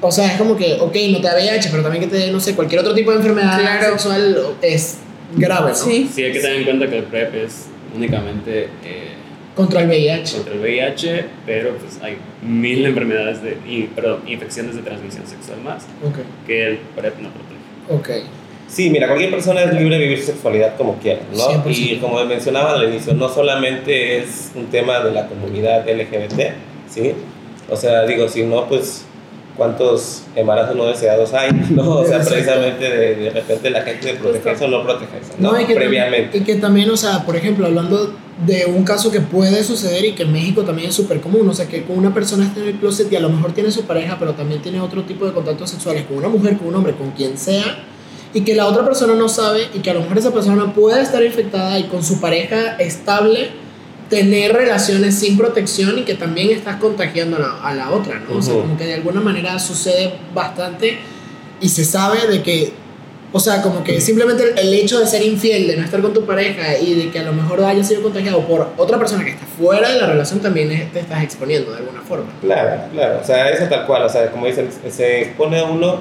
O 0.00 0.12
sea, 0.12 0.26
es 0.32 0.38
como 0.38 0.56
que, 0.56 0.74
ok, 0.80 0.94
no 1.10 1.20
te 1.20 1.26
da 1.26 1.34
VIH, 1.34 1.68
pero 1.70 1.82
también 1.82 2.04
que 2.04 2.08
te 2.10 2.16
dé, 2.16 2.30
no 2.30 2.38
sé, 2.38 2.54
cualquier 2.54 2.80
otro 2.80 2.94
tipo 2.94 3.10
de 3.10 3.16
enfermedad 3.16 3.58
Claro. 3.58 3.92
sexual 3.98 4.38
es 4.62 4.98
grave, 5.36 5.70
¿no? 5.70 5.74
Sí. 5.74 6.08
Sí, 6.12 6.22
hay 6.24 6.32
que 6.32 6.40
tener 6.40 6.58
en 6.58 6.64
cuenta 6.64 6.88
que 6.88 6.98
el 6.98 7.04
PrEP 7.04 7.34
es 7.34 7.66
únicamente 7.94 8.64
eh, 8.84 9.12
Contra 9.54 9.82
el 9.82 9.88
VIH. 9.88 10.36
contra 10.36 10.54
el 10.54 10.60
VIH, 10.60 11.24
pero 11.46 11.76
pues 11.76 12.00
hay 12.02 12.16
mil 12.42 12.84
enfermedades, 12.84 13.40
de, 13.42 13.56
y, 13.68 13.84
perdón, 13.94 14.22
infecciones 14.26 14.74
de 14.74 14.82
transmisión 14.82 15.26
sexual 15.28 15.60
más 15.62 15.84
Ok, 16.02 16.16
que 16.46 16.66
el 16.66 16.78
PrEP 16.96 17.18
no 17.20 17.28
protege. 17.30 18.20
ok. 18.20 18.28
Sí, 18.66 18.90
mira, 18.90 19.06
cualquier 19.06 19.30
persona 19.30 19.60
es 19.62 19.72
libre 19.74 19.96
de 19.98 20.02
vivir 20.02 20.18
su 20.18 20.26
sexualidad 20.32 20.76
como 20.76 20.96
quiera, 20.98 21.20
¿no? 21.32 21.38
100%. 21.64 21.66
Y 21.68 21.96
como 21.98 22.24
mencionaba 22.24 22.72
al 22.72 22.88
inicio, 22.88 23.12
no 23.14 23.28
solamente 23.28 24.18
es 24.18 24.50
un 24.56 24.66
tema 24.66 25.00
de 25.00 25.12
la 25.12 25.28
comunidad 25.28 25.86
LGBT, 25.88 26.54
¿sí? 26.90 27.12
O 27.70 27.76
sea, 27.76 28.04
digo, 28.06 28.26
si 28.28 28.42
no, 28.42 28.66
pues, 28.66 29.04
¿cuántos 29.56 30.22
embarazos 30.34 30.76
no 30.76 30.86
deseados 30.86 31.32
hay? 31.32 31.50
¿No? 31.70 31.98
O 31.98 32.04
sea, 32.04 32.20
precisamente 32.20 32.84
de, 32.84 33.14
de 33.16 33.30
repente 33.30 33.70
la 33.70 33.82
gente 33.82 34.08
de 34.08 34.14
protegerse 34.14 34.64
o 34.64 34.68
no 34.68 34.82
protegerse, 34.82 35.32
¿no? 35.38 35.52
No, 35.52 35.60
y 35.60 35.64
que 35.64 35.74
Previamente. 35.74 36.24
También, 36.24 36.42
y 36.42 36.46
que 36.46 36.54
también, 36.56 36.90
o 36.90 36.96
sea, 36.96 37.24
por 37.24 37.36
ejemplo, 37.36 37.66
hablando 37.66 38.14
de 38.46 38.66
un 38.66 38.84
caso 38.84 39.10
que 39.10 39.20
puede 39.20 39.62
suceder 39.62 40.04
y 40.04 40.12
que 40.12 40.24
en 40.24 40.32
México 40.32 40.62
también 40.62 40.88
es 40.88 40.94
súper 40.94 41.20
común, 41.20 41.48
o 41.48 41.54
sea, 41.54 41.66
que 41.66 41.84
una 41.88 42.12
persona 42.12 42.44
está 42.44 42.60
en 42.60 42.68
el 42.68 42.74
closet 42.74 43.10
y 43.12 43.16
a 43.16 43.20
lo 43.20 43.28
mejor 43.28 43.52
tiene 43.52 43.70
su 43.70 43.84
pareja, 43.84 44.16
pero 44.18 44.34
también 44.34 44.60
tiene 44.60 44.80
otro 44.80 45.02
tipo 45.04 45.24
de 45.24 45.32
contactos 45.32 45.70
sexuales 45.70 46.04
con 46.04 46.18
una 46.18 46.28
mujer, 46.28 46.56
con 46.56 46.68
un 46.68 46.74
hombre, 46.74 46.94
con 46.94 47.12
quien 47.12 47.38
sea, 47.38 47.84
y 48.32 48.40
que 48.40 48.54
la 48.54 48.66
otra 48.66 48.84
persona 48.84 49.14
no 49.14 49.28
sabe 49.28 49.68
y 49.72 49.78
que 49.78 49.90
a 49.90 49.94
lo 49.94 50.00
mejor 50.00 50.18
esa 50.18 50.32
persona 50.32 50.74
puede 50.74 51.00
estar 51.00 51.22
infectada 51.22 51.78
y 51.78 51.84
con 51.84 52.02
su 52.02 52.20
pareja 52.20 52.76
estable 52.78 53.50
tener 54.10 54.52
relaciones 54.52 55.14
sin 55.18 55.36
protección 55.38 55.98
y 55.98 56.02
que 56.02 56.14
también 56.14 56.50
estás 56.50 56.76
contagiando 56.76 57.36
a 57.36 57.40
la, 57.40 57.60
a 57.62 57.74
la 57.74 57.90
otra, 57.90 58.20
¿no? 58.20 58.36
O 58.38 58.42
sea, 58.42 58.54
como 58.54 58.76
que 58.76 58.84
de 58.84 58.94
alguna 58.94 59.20
manera 59.20 59.58
sucede 59.58 60.12
bastante 60.34 60.98
y 61.60 61.68
se 61.68 61.84
sabe 61.84 62.26
de 62.28 62.42
que 62.42 62.72
o 63.36 63.40
sea, 63.40 63.62
como 63.62 63.82
que 63.82 64.00
simplemente 64.00 64.44
el, 64.44 64.56
el 64.56 64.74
hecho 64.74 65.00
de 65.00 65.08
ser 65.08 65.20
infiel, 65.24 65.66
de 65.66 65.76
no 65.76 65.82
estar 65.84 66.00
con 66.00 66.14
tu 66.14 66.24
pareja 66.24 66.78
y 66.78 66.94
de 66.94 67.10
que 67.10 67.18
a 67.18 67.24
lo 67.24 67.32
mejor 67.32 67.64
haya 67.64 67.82
sido 67.82 68.00
contagiado 68.00 68.46
por 68.46 68.68
otra 68.76 68.96
persona 68.96 69.24
que 69.24 69.30
está 69.32 69.44
fuera 69.58 69.90
de 69.92 70.00
la 70.00 70.06
relación 70.06 70.38
también 70.38 70.70
es- 70.70 70.92
te 70.92 71.00
estás 71.00 71.20
exponiendo 71.24 71.72
de 71.72 71.78
alguna 71.78 72.00
forma. 72.02 72.26
Claro, 72.40 72.82
claro, 72.92 73.18
o 73.20 73.26
sea, 73.26 73.50
eso 73.50 73.64
tal 73.64 73.86
cual, 73.86 74.04
o 74.04 74.08
sea, 74.08 74.30
como 74.30 74.46
dicen, 74.46 74.68
se 74.88 75.22
expone 75.22 75.58
a 75.58 75.64
uno 75.64 75.96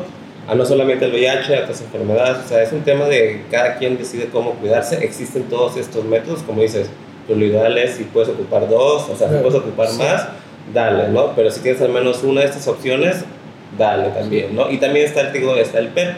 a 0.48 0.54
no 0.54 0.64
solamente 0.64 1.06
el 1.06 1.12
VIH, 1.12 1.56
a 1.56 1.62
otras 1.62 1.82
enfermedades, 1.82 2.38
o 2.46 2.48
sea, 2.50 2.62
es 2.62 2.72
un 2.72 2.82
tema 2.84 3.06
de 3.06 3.44
cada 3.50 3.78
quien 3.80 3.98
decide 3.98 4.28
cómo 4.32 4.52
cuidarse, 4.52 5.04
existen 5.04 5.44
todos 5.46 5.76
estos 5.78 6.06
métodos, 6.06 6.44
como 6.44 6.62
dices, 6.62 6.86
pues 7.28 7.38
lo 7.40 7.46
ideal 7.46 7.78
es 7.78 7.96
si 7.96 8.04
puedes 8.04 8.30
ocupar 8.30 8.68
dos, 8.70 9.10
o 9.10 9.16
sea, 9.16 9.30
si 9.30 9.36
puedes 9.38 9.56
ocupar 9.56 9.88
sí. 9.88 9.98
más, 10.00 10.28
dale, 10.74 11.10
¿no? 11.10 11.34
Pero 11.36 11.50
si 11.52 11.62
tienes 11.62 11.82
al 11.82 11.90
menos 11.90 12.24
una 12.24 12.42
de 12.42 12.48
estas 12.48 12.68
opciones, 12.68 13.24
dale 13.78 14.10
también, 14.10 14.56
¿no? 14.56 14.70
Y 14.70 14.78
también 14.78 15.06
está 15.06 15.22
el, 15.22 15.34
digo, 15.34 15.56
está 15.56 15.80
el 15.80 15.88
PEP, 15.90 16.10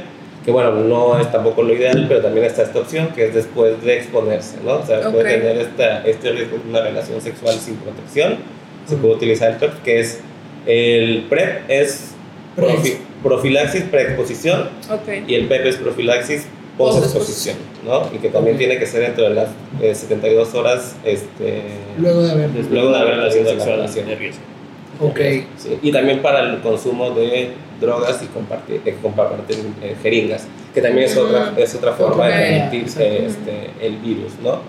que 0.44 0.52
bueno, 0.52 0.72
no 0.72 1.20
es 1.20 1.32
tampoco 1.32 1.64
lo 1.64 1.74
ideal, 1.74 2.06
pero 2.08 2.22
también 2.22 2.46
está 2.46 2.62
esta 2.64 2.80
opción 2.80 3.08
que 3.16 3.26
es 3.28 3.34
después 3.34 3.82
de 3.84 3.98
exponerse, 3.98 4.58
¿no? 4.64 4.74
O 4.80 4.86
sea, 4.86 5.00
Ok. 5.08 5.14
puede 5.14 5.40
tener 5.40 5.58
esta, 5.58 6.06
este 6.06 6.32
riesgo 6.32 6.58
de 6.58 6.70
una 6.70 6.82
relación 6.82 7.20
sexual 7.22 7.56
sin 7.56 7.76
protección, 7.78 8.36
se 8.88 8.96
puede 8.98 9.16
utilizar 9.16 9.52
el 9.52 9.58
PrEP, 9.58 9.82
que 9.84 10.00
es 10.00 10.20
el 10.68 11.26
PrEP 11.30 11.62
es 11.70 12.12
Pre- 12.56 12.68
profi- 12.68 12.98
profilaxis 13.24 13.84
preexposición 13.84 14.70
Ok. 14.90 15.28
y 15.28 15.36
el 15.36 15.48
PEP 15.48 15.66
es 15.66 15.76
profilaxis 15.78 16.46
post-exposición, 16.78 17.58
¿no? 17.86 18.10
Y 18.14 18.18
que 18.20 18.30
también 18.30 18.58
tiene 18.58 18.78
que 18.78 18.86
ser 18.86 19.02
dentro 19.02 19.24
de 19.26 19.34
las 19.36 19.50
eh, 19.82 19.96
72 19.96 20.54
horas 20.56 20.96
este, 21.06 21.64
Luego 21.98 22.22
de 22.24 22.32
haber. 22.32 22.50
Después 22.50 22.72
Luego 22.72 22.90
de 22.90 22.94
de 22.96 23.00
haber 23.02 23.30
tenido 23.32 23.56
la 23.56 23.66
relación. 23.66 24.06
de 24.08 24.16
riesgo. 24.16 24.42
Ok. 25.02 25.20
Sí, 25.58 25.80
Y 25.82 25.92
también 25.92 26.22
para 26.22 26.42
el 26.54 26.62
consumo 26.62 27.12
de 27.12 27.52
drogas 27.82 28.22
y 28.24 28.28
compartir, 28.28 28.82
de 28.84 28.96
compartir 28.96 29.58
eh, 29.82 29.96
jeringas, 30.02 30.48
que 30.74 30.82
también 30.82 31.06
es 31.08 31.18
otra, 31.18 31.54
es 31.58 31.76
otra 31.76 31.94
forma 31.94 32.28
de 32.28 32.34
Ok. 32.34 32.40
transmitir 32.70 33.02
eh, 33.02 33.26
este, 33.28 33.86
el 33.86 33.98
virus, 33.98 34.34
¿no? 34.44 34.60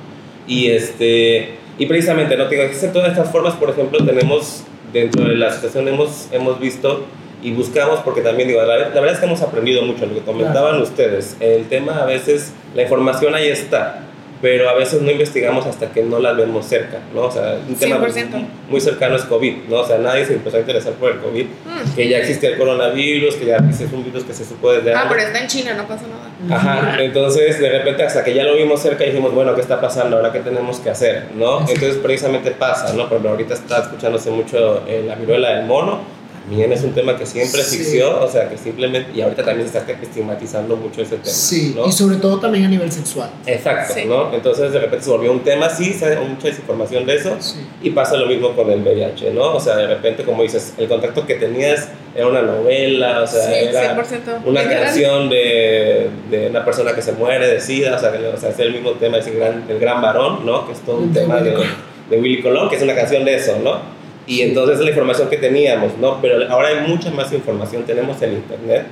Y, 0.46 0.68
este, 0.70 1.54
y 1.78 1.86
precisamente, 1.86 2.36
¿no? 2.36 2.44
Existen 2.48 2.92
todas 2.92 3.10
estas 3.10 3.30
formas, 3.30 3.54
por 3.54 3.70
ejemplo, 3.70 4.04
tenemos 4.04 4.62
dentro 4.92 5.28
de 5.28 5.36
la 5.36 5.48
asociación 5.48 5.88
hemos, 5.88 6.28
hemos 6.32 6.58
visto 6.58 7.04
y 7.42 7.52
buscamos, 7.52 8.00
porque 8.00 8.20
también 8.22 8.48
digo, 8.48 8.62
la, 8.62 8.76
la 8.78 8.88
verdad 8.88 9.12
es 9.12 9.18
que 9.18 9.26
hemos 9.26 9.42
aprendido 9.42 9.82
mucho, 9.82 10.06
lo 10.06 10.14
que 10.14 10.20
comentaban 10.20 10.80
ustedes, 10.80 11.36
el 11.40 11.68
tema 11.68 12.02
a 12.02 12.06
veces, 12.06 12.52
la 12.74 12.82
información 12.82 13.34
ahí 13.34 13.48
está, 13.48 14.00
pero 14.42 14.68
a 14.68 14.74
veces 14.74 15.00
no 15.00 15.10
investigamos 15.10 15.64
hasta 15.66 15.90
que 15.92 16.02
no 16.02 16.18
la 16.18 16.32
vemos 16.34 16.66
cerca, 16.66 16.98
¿no? 17.14 17.22
O 17.22 17.30
sea, 17.30 17.56
un 17.66 17.74
tema 17.74 17.96
100%. 18.06 18.46
muy 18.68 18.80
cercano 18.82 19.16
es 19.16 19.22
COVID, 19.22 19.54
¿no? 19.70 19.76
O 19.76 19.86
sea, 19.86 19.96
nadie 19.98 20.26
se 20.26 20.34
empezó 20.34 20.58
a 20.58 20.60
interesar 20.60 20.92
por 20.94 21.10
el 21.12 21.18
COVID, 21.20 21.44
Mm. 21.46 21.94
que 21.94 22.08
ya 22.08 22.18
existía 22.18 22.50
el 22.50 22.58
coronavirus, 22.58 23.34
que 23.36 23.46
ya 23.46 23.56
es 23.56 23.80
un 23.92 24.04
virus 24.04 24.24
que 24.24 24.34
se 24.34 24.44
supo 24.44 24.72
desde 24.72 24.92
Ah, 24.94 25.02
antes. 25.02 25.16
pero 25.16 25.26
está 25.28 25.40
en 25.42 25.46
China, 25.48 25.74
no 25.74 25.86
pasa 25.88 26.02
nada. 26.06 26.58
Ajá, 26.58 27.02
entonces 27.02 27.58
de 27.58 27.70
repente 27.70 28.02
hasta 28.02 28.22
que 28.24 28.34
ya 28.34 28.44
lo 28.44 28.54
vimos 28.56 28.80
cerca 28.80 29.04
dijimos, 29.04 29.32
bueno, 29.34 29.54
¿qué 29.54 29.62
está 29.62 29.80
pasando? 29.80 30.16
¿Ahora 30.18 30.32
qué 30.32 30.40
tenemos 30.40 30.80
que 30.80 30.90
hacer? 30.90 31.24
¿no? 31.34 31.60
Entonces 31.60 31.96
precisamente 31.96 32.50
pasa, 32.50 32.92
¿no? 32.92 33.06
Ejemplo, 33.06 33.30
ahorita 33.30 33.54
está 33.54 33.78
escuchándose 33.82 34.30
mucho 34.30 34.82
eh, 34.86 35.02
la 35.06 35.14
viruela 35.14 35.56
del 35.56 35.64
mono, 35.66 36.00
también 36.48 36.72
es 36.72 36.82
un 36.84 36.92
tema 36.92 37.16
que 37.16 37.26
siempre 37.26 37.60
Sí. 37.62 37.76
existió, 37.76 38.22
o 38.22 38.28
sea, 38.30 38.48
que 38.48 38.56
simplemente, 38.56 39.10
y 39.14 39.20
ahorita 39.20 39.44
también 39.44 39.68
se 39.68 39.78
está 39.78 39.92
estigmatizando 39.92 40.76
mucho 40.76 41.02
ese 41.02 41.16
tema. 41.16 41.24
Sí, 41.34 41.72
¿no? 41.76 41.86
y 41.86 41.92
sobre 41.92 42.16
todo 42.16 42.38
también 42.38 42.64
a 42.64 42.68
nivel 42.68 42.90
sexual. 42.92 43.30
Exacto, 43.46 43.94
Sí. 43.94 44.04
¿no? 44.06 44.32
Entonces 44.32 44.70
de 44.72 44.78
repente 44.78 45.04
se 45.04 45.10
volvió 45.10 45.32
un 45.32 45.40
tema, 45.42 45.68
sí, 45.68 45.92
se 45.92 46.08
da 46.08 46.20
mucha 46.20 46.46
desinformación 46.48 47.04
de 47.04 47.16
eso, 47.16 47.36
Sí. 47.40 47.56
y 47.82 47.90
pasa 47.90 48.16
lo 48.16 48.26
mismo 48.26 48.50
con 48.54 48.70
el 48.70 48.80
VIH, 48.80 49.32
¿no? 49.32 49.54
O 49.56 49.60
sea, 49.60 49.76
de 49.76 49.88
repente, 49.88 50.22
como 50.22 50.42
dices, 50.42 50.74
el 50.78 50.86
contacto 50.88 51.26
que 51.26 51.34
tenías 51.34 51.88
era 52.14 52.28
una 52.28 52.42
novela, 52.42 53.22
o 53.22 53.26
sea, 53.26 53.42
Sí, 53.42 53.52
era 53.68 53.80
100%. 53.96 54.40
una 54.44 54.62
canción 54.68 55.28
de, 55.28 56.08
de 56.30 56.46
una 56.48 56.64
persona 56.64 56.94
que 56.94 57.02
se 57.02 57.12
muere 57.12 57.48
de 57.48 57.60
sida, 57.60 57.96
o 57.96 57.98
sea, 57.98 58.12
que, 58.12 58.24
o 58.24 58.36
sea 58.38 58.50
es 58.50 58.58
el 58.60 58.72
mismo 58.72 58.92
tema, 58.92 59.18
es 59.18 59.26
el 59.26 59.34
gran, 59.36 59.64
el 59.68 59.78
gran 59.80 60.00
varón, 60.00 60.46
¿no? 60.46 60.64
Que 60.66 60.72
es 60.74 60.78
todo 60.80 60.98
un 60.98 61.12
De 61.12 61.20
tema 61.22 61.36
Willy 61.38 61.48
de, 61.50 61.54
Colón. 61.54 61.70
de 62.10 62.20
Willy 62.20 62.42
Colón, 62.42 62.68
que 62.70 62.76
es 62.76 62.82
una 62.82 62.94
canción 62.94 63.24
de 63.24 63.34
eso, 63.34 63.58
¿no? 63.62 63.95
Y 64.26 64.42
entonces 64.42 64.78
es 64.78 64.84
la 64.84 64.90
información 64.90 65.28
que 65.28 65.36
teníamos, 65.36 65.96
¿no? 65.98 66.20
Pero 66.20 66.50
ahora 66.50 66.68
hay 66.68 66.88
mucha 66.88 67.10
más 67.10 67.32
información, 67.32 67.84
tenemos 67.84 68.20
el 68.22 68.32
internet. 68.34 68.86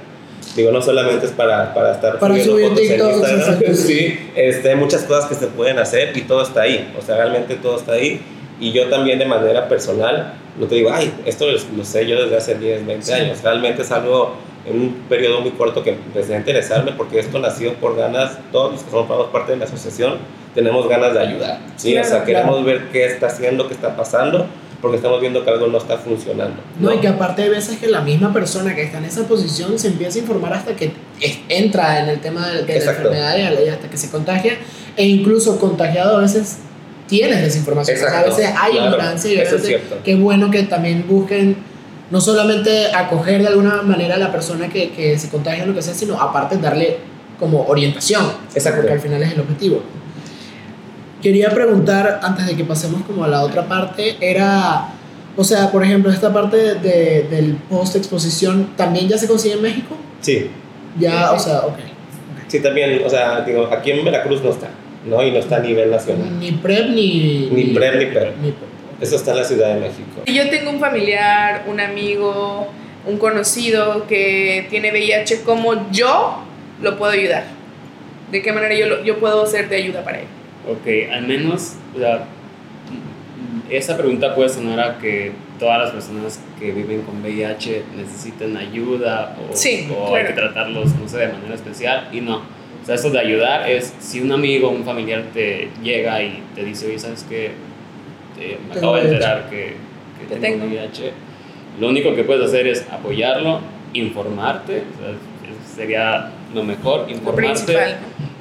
Digo, 0.55 0.71
no 0.71 0.81
solamente 0.81 1.27
es 1.27 1.33
para, 1.33 1.73
para 1.75 1.93
estar 1.93 2.19
Para 2.19 2.35
subiendo 2.45 2.77
subir 2.77 2.99
fotos 3.01 3.11
en 3.11 3.19
TikToks, 3.19 3.33
Instagram, 3.33 3.75
sí, 3.75 4.19
este, 4.37 4.71
hay 4.71 4.77
muchas 4.77 5.03
cosas 5.05 5.27
que 5.27 5.35
se 5.35 5.47
pueden 5.49 5.79
hacer 5.79 6.17
y 6.17 6.21
todo 6.23 6.43
está 6.43 6.63
ahí, 6.63 6.93
o 6.99 7.03
sea, 7.03 7.17
realmente 7.17 7.57
todo 7.57 7.77
está 7.79 7.93
ahí. 7.93 8.21
Y 8.61 8.71
yo 8.73 8.89
también 8.89 9.19
de 9.19 9.27
manera 9.27 9.69
personal, 9.69 10.35
no 10.59 10.67
te 10.67 10.77
digo, 10.77 10.91
ay, 10.93 11.13
esto 11.25 11.47
lo, 11.47 11.59
lo 11.77 11.85
sé 11.85 12.07
yo 12.07 12.23
desde 12.23 12.37
hace 12.37 12.55
10, 12.55 12.87
20 12.87 13.05
Sí. 13.05 13.13
años, 13.13 13.43
realmente 13.43 13.83
es 13.83 13.91
algo 13.91 14.37
en 14.67 14.81
un 14.81 14.95
periodo 15.09 15.41
muy 15.41 15.51
corto 15.53 15.83
que 15.83 15.91
empecé 15.91 16.35
a 16.35 16.39
interesarme 16.39 16.93
porque 16.93 17.19
esto 17.19 17.39
nació 17.39 17.75
por 17.75 17.97
ganas, 17.97 18.39
todos 18.53 18.73
los 18.73 18.83
que 18.83 18.91
somos 18.91 19.29
parte 19.31 19.53
de 19.53 19.59
la 19.59 19.65
asociación 19.65 20.19
tenemos 20.55 20.89
ganas 20.89 21.13
de 21.15 21.21
ayudar, 21.21 21.59
¿sí? 21.77 21.93
Claro, 21.93 22.07
o 22.07 22.11
sea, 22.11 22.25
queremos 22.25 22.51
claro. 22.63 22.65
ver 22.65 22.89
qué 22.93 23.07
está 23.07 23.27
haciendo, 23.27 23.67
qué 23.67 23.75
está 23.75 23.97
pasando, 23.97 24.47
porque 24.85 24.99
estamos 24.99 25.21
viendo 25.21 25.45
que 25.45 25.51
algo 25.51 25.67
no 25.67 25.79
está 25.79 25.99
funcionando. 25.99 26.55
No, 26.79 26.93
y 26.95 26.99
que 26.99 27.09
aparte 27.09 27.43
hay 27.43 27.49
veces 27.49 27.79
que 27.79 27.89
la 27.89 28.03
misma 28.03 28.33
persona 28.33 28.75
que 28.75 28.83
está 28.83 28.99
en 28.99 29.07
esa 29.07 29.27
posición 29.27 29.77
se 29.79 29.89
empieza 29.89 30.19
a 30.19 30.23
informar 30.23 30.53
hasta 30.53 30.77
que 30.77 30.93
es- 31.21 31.39
entra 31.49 32.01
en 32.01 32.09
el 32.11 32.21
tema 32.21 32.47
de, 32.49 32.63
de 32.65 32.79
la 32.85 32.91
enfermedad 32.93 33.37
y 33.37 33.69
hasta 33.69 33.89
que 33.91 33.97
se 33.97 34.11
contagia, 34.11 34.59
e 34.97 35.07
incluso 35.07 35.59
contagiado 35.59 36.19
a 36.19 36.21
veces 36.21 36.59
tienes 37.09 37.43
desinformación. 37.43 37.97
O 37.97 38.01
sea, 38.01 38.21
a 38.21 38.25
veces 38.25 38.47
hay 38.57 38.73
claro, 38.73 38.87
ignorancia 38.87 39.31
y 39.33 39.35
es 39.35 39.41
obviamente 39.49 39.67
cierto. 39.67 39.97
qué 40.05 40.15
bueno 40.15 40.51
que 40.51 40.63
también 40.65 41.07
busquen 41.09 41.57
no 42.11 42.21
solamente 42.21 42.93
acoger 42.95 43.41
de 43.43 43.49
alguna 43.49 43.83
manera 43.83 44.15
a 44.15 44.19
la 44.19 44.31
persona 44.31 44.69
que, 44.69 44.91
que 44.93 45.19
se 45.19 45.31
contagia 45.31 45.65
o 45.65 45.67
lo 45.67 45.75
que 45.75 45.83
sea, 45.83 45.95
sino 45.95 46.21
aparte 46.21 46.59
darle 46.59 46.99
como 47.41 47.65
orientación. 47.67 48.25
Exacto. 48.55 48.81
Porque 48.81 48.93
al 48.93 49.01
final 49.01 49.23
es 49.23 49.33
el 49.33 49.41
objetivo. 49.41 49.83
Quería 51.25 51.49
preguntar, 51.49 52.21
antes 52.23 52.47
de 52.47 52.55
que 52.55 52.65
pasemos 52.65 53.01
como 53.07 53.25
a 53.25 53.29
la 53.29 53.41
otra 53.41 53.65
parte, 53.67 54.17
era, 54.21 54.89
o 55.39 55.43
sea, 55.43 55.73
por 55.73 55.83
ejemplo, 55.83 56.13
esta 56.13 56.31
parte 56.35 56.59
de- 56.59 56.75
de- 56.75 57.23
del 57.31 57.55
post-exposición, 57.71 58.75
¿también 58.77 59.09
ya 59.09 59.17
se 59.17 59.27
consigue 59.27 59.55
en 59.55 59.63
México? 59.63 59.97
Sí, 60.21 60.51
Ya, 60.99 61.33
o 61.33 61.39
sea, 61.39 61.61
ok. 61.61 61.79
sí, 62.47 62.61
también, 62.61 63.01
o 63.05 63.09
sea, 63.09 63.41
digo, 63.41 63.67
aquí 63.73 63.91
en 63.91 64.05
Veracruz 64.05 64.43
no 64.43 64.51
está, 64.51 64.69
¿no? 65.07 65.23
Y 65.27 65.31
no 65.31 65.39
está 65.39 65.57
a 65.57 65.61
nivel 65.61 65.91
nacional. 65.91 66.39
Ni 66.39 66.53
PrEP 66.53 66.91
ni... 66.91 67.49
Ni 67.51 67.65
PrEP 67.75 67.95
ni 67.97 68.05
PEP. 68.07 68.37
ni 68.43 68.51
PrEP. 68.51 69.01
Eso 69.01 69.17
está 69.17 69.31
en 69.33 69.39
la 69.39 69.45
Ciudad 69.45 69.75
de 69.75 69.81
México. 69.81 70.23
Yo 70.27 70.51
tengo 70.51 70.71
un 70.71 70.79
familiar, 70.79 71.65
un 71.67 71.81
amigo, 71.81 72.69
un 73.07 73.17
conocido 73.17 74.07
que 74.07 74.67
tiene 74.69 74.91
VIH, 74.93 75.41
¿cómo 75.43 75.91
yo 75.91 76.37
lo 76.83 76.99
puedo 76.99 77.13
ayudar? 77.13 77.45
¿De 78.31 78.43
qué 78.43 78.53
manera 78.53 78.75
yo, 78.75 78.87
lo- 78.89 79.03
yo 79.05 79.19
puedo 79.19 79.47
ser 79.47 79.71
de 79.71 79.77
ayuda 79.77 80.05
para 80.05 80.19
él? 80.21 80.27
Ok, 80.69 81.13
al 81.13 81.27
menos, 81.27 81.75
o 81.95 81.99
sea, 81.99 82.25
esa 83.71 83.97
pregunta 83.97 84.35
puede 84.35 84.49
sonar 84.49 84.81
a 84.81 84.99
que 84.99 85.33
todas 85.59 85.79
las 85.79 85.91
personas 85.91 86.41
que 86.59 86.73
viven 86.73 87.03
con 87.03 87.23
VIH 87.23 87.83
necesitan 87.97 88.57
ayuda 88.57 89.37
o, 89.39 89.55
Sí, 89.55 89.89
o 89.95 90.15
hay 90.15 90.27
que 90.27 90.33
tratarlos, 90.33 90.95
no 90.97 91.09
sé, 91.09 91.19
de 91.19 91.29
manera 91.33 91.55
especial 91.55 92.09
y 92.13 92.21
no. 92.21 92.37
O 92.83 92.87
sea, 92.87 92.97
eso 92.97 93.11
de 93.11 93.19
ayudar 93.19 93.69
es 93.69 93.95
si 93.99 94.21
un 94.21 94.31
amigo 94.33 94.69
o 94.69 94.73
un 94.73 94.85
familiar 94.85 95.25
te 95.33 95.71
llega 95.83 96.23
y 96.23 96.43
te 96.55 96.65
dice, 96.65 96.87
oye, 96.89 96.99
¿sabes 96.99 97.25
qué? 97.29 97.53
Eh, 98.39 98.59
me 98.69 98.75
acabo 98.75 98.97
de 98.97 99.03
enterar 99.03 99.49
que, 99.49 99.77
tengo 100.29 100.41
tengo. 100.41 100.67
VIH. 100.67 101.13
Lo 101.81 101.89
único 101.89 102.15
que 102.15 102.25
puedes 102.25 102.45
hacer 102.47 102.67
es 102.67 102.87
apoyarlo, 102.91 103.61
informarte, 103.95 104.79
o 104.79 105.03
sea, 105.03 105.15
sería 105.77 106.31
lo 106.55 106.63
mejor, 106.63 107.07
Lo 107.09 107.11
informarte. 107.17 107.65
principal. 107.65 107.97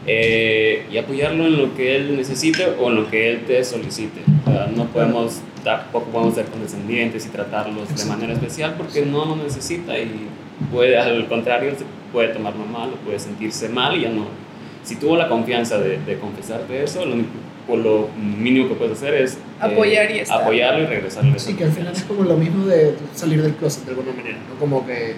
Eh, 0.06 0.86
y 0.92 0.98
apoyarlo 0.98 1.46
en 1.46 1.58
lo 1.62 1.76
que 1.76 1.96
él 1.96 2.18
necesite 2.18 2.66
o 2.80 2.89
en 2.89 2.96
lo 2.96 3.10
que 3.10 3.30
él 3.30 3.46
te 3.48 3.63
solicite. 3.63 4.22
O 4.46 4.52
sea, 4.52 4.70
no 4.76 4.86
podemos, 4.88 5.39
tampoco 5.63 6.06
podemos 6.08 6.36
ser 6.36 6.46
condescendientes 6.48 7.26
y 7.26 7.30
tratarlos 7.30 7.96
de 7.96 8.06
manera 8.06 8.34
especial 8.34 8.76
porque 8.78 9.06
no 9.06 9.24
lo 9.26 9.36
necesita 9.38 9.98
y 9.98 10.28
puede, 10.74 10.98
al 10.98 11.26
contrario, 11.28 11.72
se 11.78 11.86
puede 12.12 12.30
tomarlo 12.30 12.66
mal 12.66 12.89
o 12.89 12.96
puede 13.06 13.18
sentirse 13.20 13.70
mal 13.70 13.96
y 13.98 14.02
ya 14.02 14.10
no. 14.10 14.26
Si 14.84 14.98
tuvo 14.98 15.16
la 15.16 15.30
confianza 15.30 15.78
de, 15.78 15.98
de 16.00 16.18
confesarte 16.18 16.84
eso, 16.84 17.06
lo, 17.06 17.13
único- 17.13 17.30
o 17.70 17.78
lo 17.78 18.10
mínimo 18.22 18.68
que 18.68 18.76
puedes 18.76 18.98
hacer 18.98 19.13
es 19.13 19.36
eh, 19.36 19.38
Apoyar 19.62 20.12
y 20.12 20.20
estar. 20.20 20.42
apoyarlo 20.42 20.84
y 20.84 20.88
regresarle. 20.88 21.39
Sí, 21.39 21.54
que 21.54 21.63
al 21.63 21.72
final 21.72 21.94
es 21.94 22.04
como 22.04 22.24
lo 22.24 22.36
mismo 22.36 22.66
de 22.66 22.94
salir 23.16 23.42
del 23.42 23.54
closet 23.54 23.86
de 23.86 23.92
alguna 23.92 24.12
manera, 24.12 24.38
¿no? 24.50 24.60
Como 24.60 24.86
que... 24.86 25.16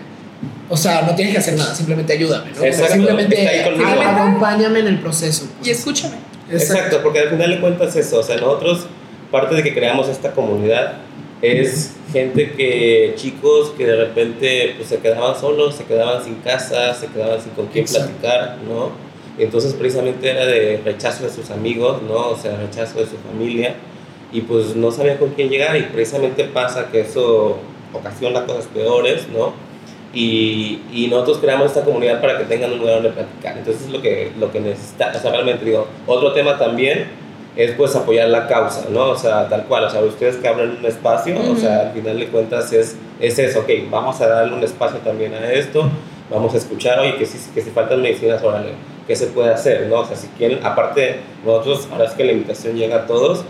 O 0.70 0.78
sea, 0.78 1.04
no 1.04 1.16
tienes 1.16 1.34
que 1.34 1.40
hacer 1.40 1.56
nada, 1.56 1.76
simplemente 1.76 2.14
ayúdame, 2.14 2.52
¿no? 2.52 2.64
Exacto, 2.64 2.94
simplemente 2.94 3.48
ahí 3.48 3.64
conmigo. 3.64 3.90
acompáñame 4.02 4.80
en 4.80 4.88
el 4.88 5.00
proceso. 5.00 5.48
pues. 5.58 5.68
Y 5.68 5.72
escúchame. 5.72 6.16
Exacto, 6.52 7.02
porque 7.04 7.20
al 7.20 7.30
final 7.30 7.52
de 7.52 7.60
cuentas 7.60 7.96
eso, 7.96 8.20
o 8.20 8.24
sea, 8.24 8.38
nosotros, 8.38 8.88
parte 9.32 9.56
de 9.56 9.64
que 9.64 9.74
creamos 9.74 10.08
esta 10.10 10.32
comunidad 10.32 10.94
es 11.42 11.94
gente 12.12 12.54
que, 12.54 13.14
chicos 13.16 13.74
que 13.78 13.86
de 13.86 13.96
repente 13.96 14.74
pues, 14.78 14.90
se 14.90 14.98
quedaban 15.00 15.40
solos, 15.40 15.76
se 15.76 15.84
quedaban 15.84 16.24
sin 16.24 16.36
casa, 16.36 16.94
se 16.94 17.08
quedaban 17.08 17.42
sin 17.42 17.52
con 17.52 17.68
quién 17.68 17.86
Exacto. 17.86 18.12
platicar, 18.20 18.58
¿no? 18.68 18.92
Y 19.38 19.44
entonces 19.44 19.74
precisamente 19.74 20.30
era 20.30 20.46
de 20.46 20.82
rechazo 20.84 21.26
de 21.26 21.30
sus 21.30 21.52
amigos, 21.52 22.02
¿no? 22.04 22.30
O 22.30 22.38
sea, 22.38 22.56
rechazo 22.56 23.00
de 23.00 23.06
su 23.06 23.18
familia 23.18 23.76
y 24.32 24.42
pues 24.42 24.76
no 24.76 24.92
sabían 24.92 25.18
con 25.18 25.32
quién 25.32 25.50
llegar 25.50 25.76
y 25.76 25.84
precisamente 25.84 26.46
pasa 26.46 26.88
que 26.92 27.02
eso 27.02 27.58
ocasiona 27.94 28.46
cosas 28.46 28.66
peores, 28.74 29.28
¿no? 29.28 29.54
Y, 30.16 30.82
y 30.94 31.08
nosotros 31.10 31.40
creamos 31.40 31.68
esta 31.68 31.82
comunidad 31.82 32.22
para 32.22 32.38
que 32.38 32.46
tengan 32.46 32.72
un 32.72 32.80
lugar 32.80 32.96
donde 32.96 33.10
platicar. 33.10 33.58
Entonces 33.58 33.84
es 33.84 33.90
lo 33.92 34.02
que, 34.02 34.32
lo 34.40 34.50
que 34.52 34.62
necesita, 34.62 35.12
o 35.14 35.20
sea, 35.20 35.30
realmente 35.32 35.66
digo, 35.66 35.88
otro 36.08 36.32
tema 36.32 36.58
también 36.58 37.08
es 37.58 37.72
pues 37.74 37.96
apoyar 37.96 38.30
la 38.30 38.48
causa, 38.48 38.86
¿no? 38.90 39.10
O 39.10 39.18
sea, 39.18 39.48
tal 39.50 39.66
cual, 39.66 39.84
o 39.84 39.90
sea, 39.90 40.02
ustedes 40.02 40.38
que 40.38 40.48
abren 40.48 40.78
un 40.80 40.86
espacio, 40.86 41.38
o 41.38 41.52
Ujú. 41.52 41.58
sea, 41.58 41.82
al 41.82 41.92
final 41.92 42.18
de 42.20 42.28
cuentas 42.28 42.72
es, 42.74 42.96
es 43.20 43.40
eso, 43.40 43.60
ok, 43.60 43.70
vamos 43.90 44.20
a 44.22 44.28
darle 44.28 44.56
un 44.56 44.64
espacio 44.64 45.00
también 45.00 45.34
a 45.34 45.52
esto, 45.52 45.90
vamos 46.30 46.54
a 46.54 46.58
escuchar, 46.58 47.00
oye, 47.00 47.16
que 47.18 47.26
si, 47.26 47.38
que 47.52 47.62
si 47.62 47.70
faltan 47.72 48.02
medicinas, 48.02 48.42
órale, 48.44 48.70
¿qué 49.08 49.16
se 49.16 49.28
puede 49.28 49.54
hacer, 49.54 49.88
no? 49.88 50.00
O 50.00 50.06
sea, 50.06 50.16
si 50.18 50.28
quieren, 50.38 50.60
aparte, 50.66 51.18
nosotros, 51.46 51.88
ahora 51.92 52.06
es 52.06 52.12
que 52.12 52.24
la 52.24 52.32
invitación 52.34 52.76
llega 52.76 52.98
a 52.98 53.06
todos, 53.06 53.44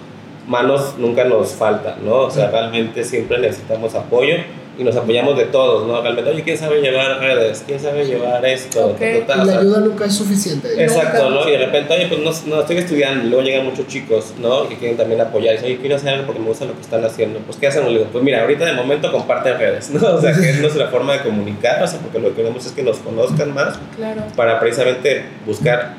manos 0.47 0.95
nunca 0.97 1.23
nos 1.23 1.53
faltan, 1.53 2.05
¿no? 2.05 2.17
O 2.17 2.31
sea, 2.31 2.49
realmente 2.51 3.03
siempre 3.03 3.39
necesitamos 3.39 3.95
apoyo 3.95 4.35
y 4.77 4.83
nos 4.83 4.95
apoyamos 4.95 5.37
de 5.37 5.45
todos, 5.45 5.87
¿no? 5.87 6.01
Realmente, 6.01 6.29
oye, 6.31 6.43
¿quién 6.43 6.57
sabe 6.57 6.81
llevar 6.81 7.19
redes? 7.19 7.63
¿Quién 7.65 7.79
sabe 7.79 8.05
llevar 8.05 8.45
esto? 8.45 8.87
Ok. 8.87 8.99
Ta, 8.99 9.25
ta, 9.27 9.35
ta, 9.37 9.45
la 9.45 9.59
ayuda 9.59 9.79
nunca 9.79 10.05
es 10.05 10.13
suficiente. 10.15 10.67
Exacto, 10.83 11.29
Nunca. 11.29 11.43
¿no? 11.43 11.47
Y 11.49 11.51
de 11.53 11.57
repente, 11.59 11.93
oye, 11.93 12.07
pues 12.07 12.19
no, 12.45 12.53
no 12.55 12.61
estoy 12.61 12.77
estudiando, 12.77 13.25
y 13.25 13.29
luego 13.29 13.43
llegan 13.45 13.65
muchos 13.65 13.87
chicos, 13.87 14.33
¿no? 14.39 14.67
Que 14.67 14.75
quieren 14.77 14.97
también 14.97 15.21
apoyar, 15.21 15.53
y 15.53 15.57
dicen, 15.57 15.71
oye, 15.71 15.77
quiero 15.79 15.95
hacer 15.95 16.09
algo 16.09 16.25
porque 16.25 16.41
me 16.41 16.47
gusta 16.47 16.65
lo 16.65 16.73
que 16.73 16.81
están 16.81 17.05
haciendo. 17.05 17.39
Pues, 17.39 17.57
¿qué 17.57 17.67
hacen? 17.67 17.85
Le 17.85 17.91
digo, 17.91 18.05
pues 18.11 18.23
mira, 18.23 18.41
ahorita 18.41 18.65
de 18.65 18.73
momento 18.73 19.11
comparten 19.11 19.57
redes, 19.57 19.89
¿no? 19.91 20.05
O 20.15 20.21
sea, 20.21 20.33
que 20.33 20.49
es 20.49 20.59
nuestra 20.59 20.87
forma 20.87 21.13
de 21.13 21.19
comunicar, 21.23 21.81
o 21.81 21.87
sea, 21.87 21.99
porque 21.99 22.19
lo 22.19 22.29
que 22.29 22.35
queremos 22.35 22.65
es 22.65 22.71
que 22.73 22.83
nos 22.83 22.97
conozcan 22.97 23.53
más 23.53 23.79
Claro. 23.95 24.23
para 24.35 24.59
precisamente 24.59 25.23
buscar 25.45 25.93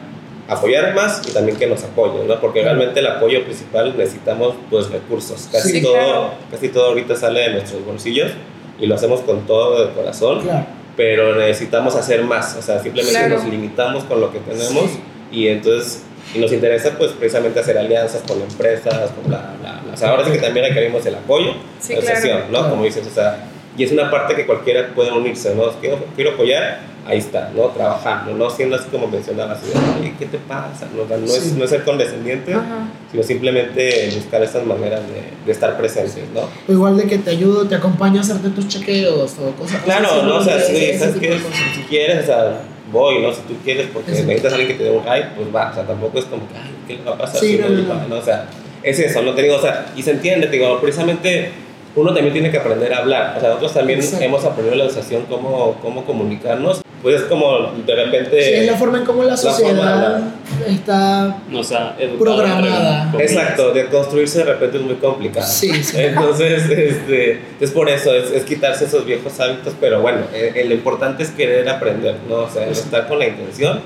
apoyar 0.48 0.94
más 0.94 1.22
y 1.28 1.32
también 1.32 1.58
que 1.58 1.66
nos 1.66 1.82
apoyen, 1.82 2.28
¿no? 2.28 2.38
Porque 2.40 2.62
realmente 2.62 3.00
el 3.00 3.06
apoyo 3.08 3.42
principal 3.44 3.96
necesitamos, 3.96 4.54
pues, 4.70 4.88
recursos. 4.90 5.48
Casi 5.50 5.70
Sí, 5.72 5.82
todo, 5.82 5.94
claro. 5.94 6.30
casi 6.50 6.68
todo 6.68 6.86
ahorita 6.86 7.16
sale 7.16 7.40
de 7.40 7.50
nuestros 7.50 7.84
bolsillos 7.84 8.30
y 8.78 8.86
lo 8.86 8.94
hacemos 8.94 9.20
con 9.20 9.46
todo 9.46 9.86
de 9.86 9.92
corazón 9.92 10.42
Claro. 10.42 10.66
pero 10.96 11.34
necesitamos 11.36 11.94
hacer 11.96 12.22
más, 12.22 12.56
o 12.56 12.62
sea, 12.62 12.80
simplemente 12.82 13.18
Claro. 13.18 13.36
nos 13.36 13.44
limitamos 13.46 14.04
con 14.04 14.20
lo 14.20 14.32
que 14.32 14.38
tenemos 14.40 14.90
Sí. 14.90 15.00
y 15.32 15.48
entonces 15.48 16.02
y 16.34 16.38
nos 16.38 16.52
interesa 16.52 16.90
pues 16.98 17.12
precisamente 17.12 17.60
hacer 17.60 17.78
alianzas 17.78 18.22
con 18.26 18.40
empresas, 18.42 19.10
con 19.22 19.30
la, 19.30 19.54
la- 19.62 19.80
la- 19.86 19.94
o 19.94 19.96
sea, 19.96 20.10
ahora 20.10 20.24
sí 20.24 20.32
que 20.32 20.38
también 20.38 20.66
requerimos 20.66 21.06
el 21.06 21.14
apoyo, 21.14 21.52
Sí, 21.80 21.94
la 21.94 22.00
claro. 22.00 22.16
asociación, 22.16 22.42
¿no? 22.52 22.58
Claro. 22.58 22.70
Como 22.70 22.84
dices, 22.84 23.06
o 23.06 23.10
sea, 23.14 23.46
y 23.78 23.84
es 23.84 23.92
una 23.92 24.10
parte 24.10 24.34
que 24.34 24.44
cualquiera 24.46 24.88
puede 24.94 25.12
unirse, 25.12 25.54
¿no? 25.54 25.70
Quiero, 25.80 25.98
quiero 26.16 26.32
apoyar, 26.32 26.80
ahí 27.06 27.18
está, 27.18 27.50
¿no? 27.54 27.66
Trabajando, 27.68 28.32
no 28.34 28.50
siendo 28.50 28.76
así 28.76 28.86
como 28.90 29.06
mencionabas, 29.06 29.58
así 29.58 29.68
de, 29.70 30.00
"Oye, 30.00 30.14
¿qué 30.18 30.26
te 30.26 30.38
pasa? 30.38 30.86
No, 30.94 31.04
no, 31.16 31.24
es, 31.24 31.32
Sí. 31.32 31.54
no 31.56 31.64
es 31.64 31.70
ser 31.70 31.84
condescendiente, 31.84 32.52
Ajá. 32.54 32.88
sino 33.10 33.22
simplemente 33.22 34.10
buscar 34.14 34.42
estas 34.42 34.64
maneras 34.66 35.00
de, 35.08 35.22
de 35.46 35.52
estar 35.52 35.76
presentes, 35.78 36.24
¿no? 36.34 36.40
O 36.68 36.72
igual 36.72 36.96
de 36.96 37.04
que 37.06 37.18
te 37.18 37.30
ayudo, 37.30 37.66
te 37.66 37.76
acompaño 37.76 38.18
a 38.18 38.22
hacerte 38.22 38.48
tus 38.50 38.66
chequeos 38.68 39.34
o 39.38 39.50
cosas 39.52 39.82
Claro, 39.84 40.08
así, 40.10 40.26
¿no? 40.26 40.36
O 40.36 40.42
sea, 40.42 40.60
sí, 40.60 40.92
¿sabes 40.98 41.16
qué? 41.20 41.28
cosas. 41.30 41.52
Si 41.74 41.82
quieres, 41.82 42.24
o 42.24 42.26
sea, 42.26 42.60
voy, 42.92 43.20
¿no? 43.22 43.32
Si 43.32 43.40
tú 43.42 43.54
quieres, 43.64 43.86
porque 43.92 44.10
Exacto. 44.10 44.28
necesitas 44.28 44.52
a 44.52 44.56
alguien 44.56 44.76
que 44.76 44.84
te 44.84 44.90
dé 44.90 44.96
un 44.96 45.02
hype, 45.04 45.28
pues 45.36 45.54
va. 45.54 45.70
O 45.70 45.74
sea, 45.74 45.84
tampoco 45.86 46.18
es 46.18 46.24
como 46.26 46.42
ay, 46.54 46.70
¿qué 46.86 46.96
le 46.96 47.02
va 47.04 47.12
a 47.12 47.18
pasar? 47.18 47.40
Sí, 47.40 47.52
si 47.56 47.58
no, 47.58 47.68
no, 47.68 48.08
no. 48.08 48.16
O 48.16 48.22
sea, 48.22 48.46
es 48.82 48.98
eso, 48.98 49.22
no 49.22 49.34
te 49.34 49.42
digo, 49.42 49.56
o 49.56 49.60
sea, 49.60 49.86
y 49.96 50.02
se 50.02 50.12
entiende, 50.12 50.46
te 50.48 50.56
digo, 50.56 50.80
precisamente 50.80 51.50
uno 51.96 52.12
también 52.12 52.32
tiene 52.32 52.50
que 52.50 52.58
aprender 52.58 52.92
a 52.92 52.98
hablar. 52.98 53.34
O 53.36 53.40
sea, 53.40 53.48
nosotros 53.48 53.72
también 53.72 53.98
Exacto. 53.98 54.24
hemos 54.24 54.44
aprendido 54.44 54.74
en 54.74 54.78
la 54.80 54.84
asociación 54.84 55.24
cómo, 55.28 55.76
cómo 55.80 56.04
comunicarnos. 56.04 56.82
Pues 57.02 57.22
es 57.22 57.22
como 57.22 57.72
de 57.86 57.94
repente. 57.94 58.42
Sí, 58.42 58.50
es 58.54 58.66
la 58.66 58.76
forma 58.76 58.98
en 58.98 59.04
cómo 59.04 59.22
la 59.22 59.36
sociedad 59.36 59.78
hablar. 59.78 60.22
está. 60.66 61.38
Nos 61.48 61.72
ha 61.72 61.94
educado. 61.98 62.18
Programada. 62.18 63.14
Exacto, 63.18 63.72
de 63.72 63.86
construirse 63.86 64.38
de 64.38 64.44
repente 64.44 64.76
es 64.78 64.82
muy 64.82 64.96
complicado. 64.96 65.46
Sí, 65.46 65.82
sí. 65.82 65.96
Entonces, 65.98 66.64
este, 66.70 67.40
es 67.60 67.70
por 67.70 67.88
eso, 67.88 68.14
es, 68.14 68.30
es 68.30 68.44
quitarse 68.44 68.84
esos 68.84 69.06
viejos 69.06 69.38
hábitos, 69.40 69.74
pero 69.80 70.00
bueno, 70.00 70.20
eh, 70.34 70.52
eh, 70.54 70.64
lo 70.64 70.74
importante 70.74 71.22
es 71.22 71.30
querer 71.30 71.68
aprender, 71.68 72.16
¿no? 72.28 72.36
O 72.40 72.50
sea, 72.50 72.64
el 72.64 72.72
estar 72.72 73.06
con 73.08 73.18
la 73.18 73.28
intención, 73.28 73.80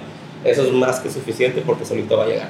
eso 0.45 0.63
es 0.63 0.73
más 0.73 1.01
que 1.01 1.11
suficiente 1.11 1.63
porque 1.65 1.85
solito 1.85 2.17
va 2.17 2.25
a 2.25 2.27
llegar. 2.27 2.49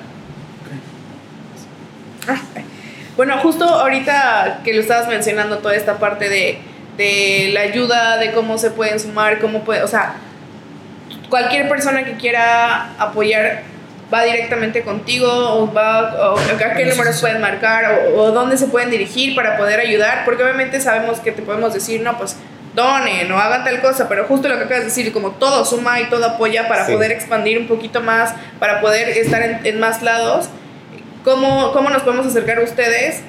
Bueno, 3.20 3.36
justo 3.42 3.66
ahorita 3.66 4.60
que 4.64 4.72
lo 4.72 4.80
estabas 4.80 5.06
mencionando, 5.06 5.58
toda 5.58 5.76
esta 5.76 5.98
parte 5.98 6.30
de, 6.30 6.56
de 6.96 7.50
la 7.52 7.60
ayuda, 7.60 8.16
de 8.16 8.32
cómo 8.32 8.56
se 8.56 8.70
pueden 8.70 8.98
sumar, 8.98 9.40
cómo 9.40 9.62
puede, 9.62 9.82
o 9.82 9.88
sea, 9.88 10.14
cualquier 11.28 11.68
persona 11.68 12.02
que 12.02 12.12
quiera 12.14 12.94
apoyar 12.98 13.60
va 14.10 14.22
directamente 14.22 14.80
contigo 14.84 15.28
o 15.30 15.70
va 15.70 16.30
o 16.32 16.38
a 16.38 16.74
qué 16.74 16.86
números 16.86 17.20
pueden 17.20 17.42
marcar 17.42 18.06
o, 18.14 18.22
o 18.22 18.30
dónde 18.30 18.56
se 18.56 18.68
pueden 18.68 18.88
dirigir 18.90 19.34
para 19.34 19.58
poder 19.58 19.80
ayudar, 19.80 20.24
porque 20.24 20.42
obviamente 20.42 20.80
sabemos 20.80 21.20
que 21.20 21.30
te 21.30 21.42
podemos 21.42 21.74
decir, 21.74 22.00
no, 22.00 22.16
pues 22.16 22.38
donen 22.74 23.30
o 23.30 23.38
hagan 23.38 23.64
tal 23.64 23.82
cosa, 23.82 24.08
pero 24.08 24.24
justo 24.24 24.48
lo 24.48 24.56
que 24.56 24.64
acabas 24.64 24.78
de 24.78 24.84
decir, 24.86 25.12
como 25.12 25.32
todo 25.32 25.66
suma 25.66 26.00
y 26.00 26.08
todo 26.08 26.24
apoya 26.24 26.68
para 26.68 26.86
Sí. 26.86 26.92
poder 26.94 27.12
expandir 27.12 27.58
un 27.58 27.68
poquito 27.68 28.00
más, 28.00 28.32
para 28.58 28.80
poder 28.80 29.10
estar 29.10 29.42
en, 29.42 29.60
en 29.64 29.78
más 29.78 30.00
lados, 30.00 30.48
¿cómo, 31.24 31.72
¿cómo 31.72 31.90
nos 31.90 32.02
podemos 32.02 32.26
acercar 32.26 32.58
a 32.58 32.62
ustedes 32.62 33.22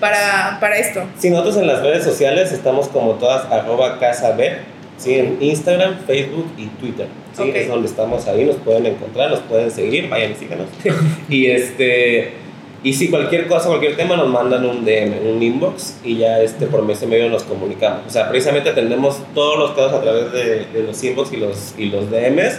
para, 0.00 0.58
para 0.60 0.78
esto? 0.78 1.02
Si 1.18 1.30
nosotros 1.30 1.56
en 1.56 1.66
las 1.66 1.82
redes 1.82 2.04
sociales 2.04 2.52
estamos 2.52 2.88
como 2.88 3.12
todas 3.12 3.50
arroba 3.50 3.98
casa 3.98 4.32
B, 4.32 4.58
¿sí? 4.98 5.14
en 5.14 5.38
Instagram, 5.40 5.98
Facebook 6.06 6.50
y 6.56 6.66
Twitter. 6.66 7.06
¿sí? 7.36 7.42
Ok. 7.42 7.54
Es 7.54 7.68
donde 7.68 7.88
estamos 7.88 8.26
ahí, 8.28 8.44
nos 8.44 8.56
pueden 8.56 8.86
encontrar, 8.86 9.30
nos 9.30 9.40
pueden 9.40 9.70
seguir, 9.70 10.08
vayan 10.08 10.32
y 10.32 10.34
síganos. 10.34 10.66
y 11.28 11.46
este... 11.46 12.42
Y 12.84 12.94
si 12.94 13.10
cualquier 13.10 13.46
cosa, 13.46 13.68
cualquier 13.68 13.94
tema, 13.94 14.16
nos 14.16 14.26
mandan 14.26 14.66
un 14.66 14.84
DM, 14.84 15.24
un 15.24 15.40
inbox 15.40 15.98
y 16.02 16.16
ya 16.16 16.40
este, 16.40 16.66
por 16.66 16.90
ese 16.90 17.06
medio 17.06 17.28
nos 17.30 17.44
comunicamos. 17.44 18.00
O 18.08 18.10
sea, 18.10 18.28
precisamente 18.28 18.70
atendemos 18.70 19.18
todos 19.36 19.56
los 19.56 19.70
casos 19.70 19.92
a 19.92 20.02
través 20.02 20.32
de, 20.32 20.66
de 20.66 20.82
los 20.82 21.04
inbox 21.04 21.32
y 21.32 21.36
los, 21.36 21.74
y 21.78 21.84
los 21.90 22.10
DMs, 22.10 22.58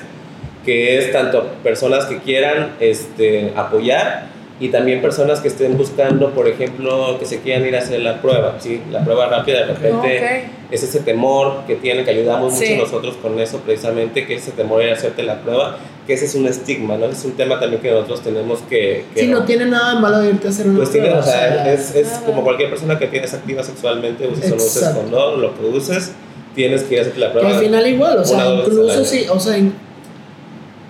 que 0.64 0.98
es 0.98 1.12
tanto 1.12 1.48
personas 1.62 2.06
que 2.06 2.20
quieran 2.20 2.78
este, 2.80 3.52
apoyar 3.58 4.30
y 4.60 4.70
también 4.70 5.02
personas 5.02 5.40
que 5.42 5.48
estén 5.48 5.78
buscando, 5.78 6.30
por 6.32 6.48
ejemplo, 6.48 7.18
que 7.20 7.26
se 7.26 7.40
quieran 7.42 7.66
ir 7.68 7.76
a 7.76 7.80
hacer 7.80 8.00
la 8.02 8.22
prueba, 8.22 8.56
¿sí? 8.60 8.82
La 8.92 9.04
prueba 9.04 9.28
rápida, 9.28 9.60
de 9.60 9.66
repente 9.66 10.18
Ok. 10.18 10.52
es 10.72 10.84
ese 10.84 11.00
temor 11.00 11.64
que 11.68 11.76
tienen, 11.76 12.06
que 12.06 12.12
ayudamos 12.12 12.54
Sí. 12.54 12.66
mucho 12.70 12.84
nosotros 12.84 13.16
con 13.22 13.40
eso 13.40 13.58
precisamente, 13.60 14.26
que 14.28 14.36
es 14.36 14.44
ese 14.44 14.52
temor 14.52 14.80
de 14.80 14.86
ir 14.86 14.92
a 14.92 14.94
hacerte 14.94 15.24
la 15.24 15.42
prueba, 15.42 15.78
que 16.06 16.14
ese 16.14 16.26
es 16.26 16.36
un 16.36 16.46
estigma, 16.48 16.98
¿no? 16.98 17.08
Es 17.08 17.26
un 17.26 17.32
tema 17.34 17.60
también 17.60 17.82
que 17.82 17.92
nosotros 17.92 18.22
tenemos 18.22 18.60
que... 18.70 19.06
que 19.16 19.22
Sí, 19.22 19.28
no 19.28 19.44
tiene 19.44 19.66
nada 19.66 19.96
de 19.96 20.00
malo 20.02 20.20
de 20.20 20.30
irte 20.30 20.48
a 20.48 20.50
hacer 20.52 20.68
una 20.68 20.78
pues 20.78 20.90
prueba, 20.90 21.20
o 21.20 21.24
sea, 21.24 21.74
es, 21.74 21.96
es 21.96 22.08
como 22.26 22.44
cualquier 22.44 22.70
persona 22.70 23.00
que 23.00 23.08
tienes 23.08 23.34
activa 23.34 23.64
sexualmente, 23.64 24.28
uses 24.28 24.46
o 24.52 24.56
no 24.56 24.56
uses 24.64 24.78
Exacto. 24.78 25.02
condón, 25.02 25.42
lo 25.42 25.54
que 25.58 25.66
uses, 25.66 26.12
tienes 26.56 26.84
que 26.84 26.94
ir 26.94 27.00
a 27.00 27.02
hacerte 27.02 27.20
la 27.20 27.28
Que 27.34 27.40
prueba. 27.40 27.58
al 27.58 27.64
final 27.64 27.88
igual, 27.88 28.18
o 28.20 28.24
sea, 28.24 28.54
incluso 28.54 29.04
si, 29.04 29.28
o 29.28 29.40
sea, 29.40 29.58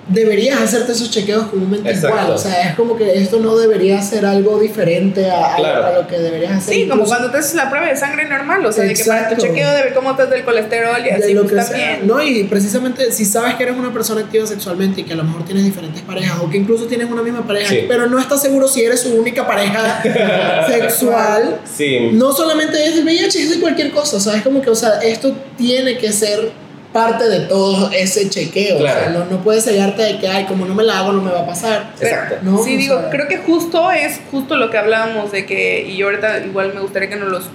deberías 0.08 0.60
hacerte 0.62 0.92
esos 0.92 1.10
chequeos 1.12 1.46
comúnmente 1.48 1.90
Exacto. 1.90 2.18
igual, 2.18 2.32
o 2.32 2.38
sea, 2.38 2.70
es 2.70 2.76
como 2.76 2.98
que 2.98 3.18
esto 3.22 3.40
no 3.40 3.56
debería 3.56 4.02
ser 4.02 4.26
algo 4.26 4.60
diferente 4.60 5.30
a, 5.30 5.54
a- 5.54 5.56
Claro. 5.56 5.86
a 5.86 5.92
lo 5.94 6.08
que 6.08 6.20
deberías 6.20 6.52
hacer. 6.58 6.74
Sí, 6.74 6.88
como 6.90 7.06
cuando 7.06 7.32
te 7.32 7.38
haces 7.38 7.56
la 7.56 7.70
prueba 7.70 7.88
de 7.88 7.96
sangre 7.96 8.28
normal, 8.28 8.66
o 8.66 8.72
sea, 8.72 8.84
de 8.84 8.94
que 8.94 9.04
para 9.06 9.30
tu 9.30 9.42
chequeo 9.42 9.70
de 9.72 9.82
ver 9.84 9.94
cómo 9.94 10.12
estás 10.12 10.30
del 10.30 10.44
colesterol 10.44 11.00
y 11.00 11.04
de 11.06 11.12
así, 11.14 11.34
lo 11.34 11.44
pues 11.44 11.54
que 11.54 11.58
también. 11.72 11.90
sea, 11.98 12.00
¿no? 12.06 12.22
Y 12.22 12.44
precisamente 12.44 13.12
si 13.14 13.24
sabes 13.24 13.56
que 13.56 13.64
eres 13.64 13.78
una 13.78 13.94
persona 13.94 14.22
activa 14.22 14.46
sexualmente 14.46 15.02
y 15.02 15.04
que 15.06 15.14
a 15.14 15.16
lo 15.16 15.24
mejor 15.24 15.46
tienes 15.46 15.64
diferentes 15.64 16.02
parejas 16.02 16.38
o 16.42 16.50
que 16.50 16.58
incluso 16.58 16.86
tienes 16.86 17.10
una 17.10 17.22
misma 17.24 17.48
pareja, 17.48 17.70
Sí. 17.70 17.86
pero 17.88 18.08
no 18.08 18.20
estás 18.20 18.42
seguro 18.42 18.68
si 18.68 18.84
eres 18.84 19.00
su 19.02 19.14
única 19.16 19.48
pareja 19.48 20.04
sexual, 20.68 21.60
Sí, 21.76 22.10
no 22.12 22.34
solamente 22.34 22.84
es 22.86 22.98
el 22.98 23.04
VIH, 23.06 23.42
es 23.44 23.50
de 23.52 23.60
cualquier 23.60 23.92
cosa, 23.92 24.18
o 24.18 24.20
sea, 24.20 24.36
es 24.36 24.44
como 24.44 24.62
que, 24.62 24.70
o 24.70 24.76
sea, 24.76 25.00
esto 25.02 25.34
tiene 25.58 25.98
que 25.98 26.12
ser 26.12 26.52
parte 26.94 27.28
de 27.28 27.40
todo 27.48 27.90
ese 27.92 28.30
chequeo, 28.30 28.78
o 28.78 28.82
sea, 28.82 29.10
no, 29.12 29.26
no 29.26 29.44
puedes 29.44 29.64
cegarte 29.66 30.04
de 30.04 30.20
que, 30.20 30.28
ay, 30.28 30.46
como 30.46 30.66
no 30.66 30.76
me 30.76 30.84
la 30.84 31.00
hago, 31.00 31.12
no 31.12 31.22
me 31.24 31.32
va 31.32 31.42
a 31.42 31.48
pasar. 31.48 31.92
exacto. 32.00 32.36
¿no? 32.44 32.64
sí, 32.64 32.76
O 32.76 32.78
digo, 32.78 33.00
sea, 33.00 33.10
creo 33.10 33.28
que 33.28 33.38
justo 33.38 33.92
es 33.92 34.22
justo 34.32 34.56
lo 34.56 34.70
que 34.70 34.78
hablábamos 34.78 35.32
de 35.32 35.46
que, 35.46 35.82
y 35.88 36.02
ahorita 36.04 36.40
igual 36.46 36.72
me 36.74 36.82
gustaría 36.82 37.10
que 37.10 37.16
nos 37.16 37.30
los, 37.30 37.50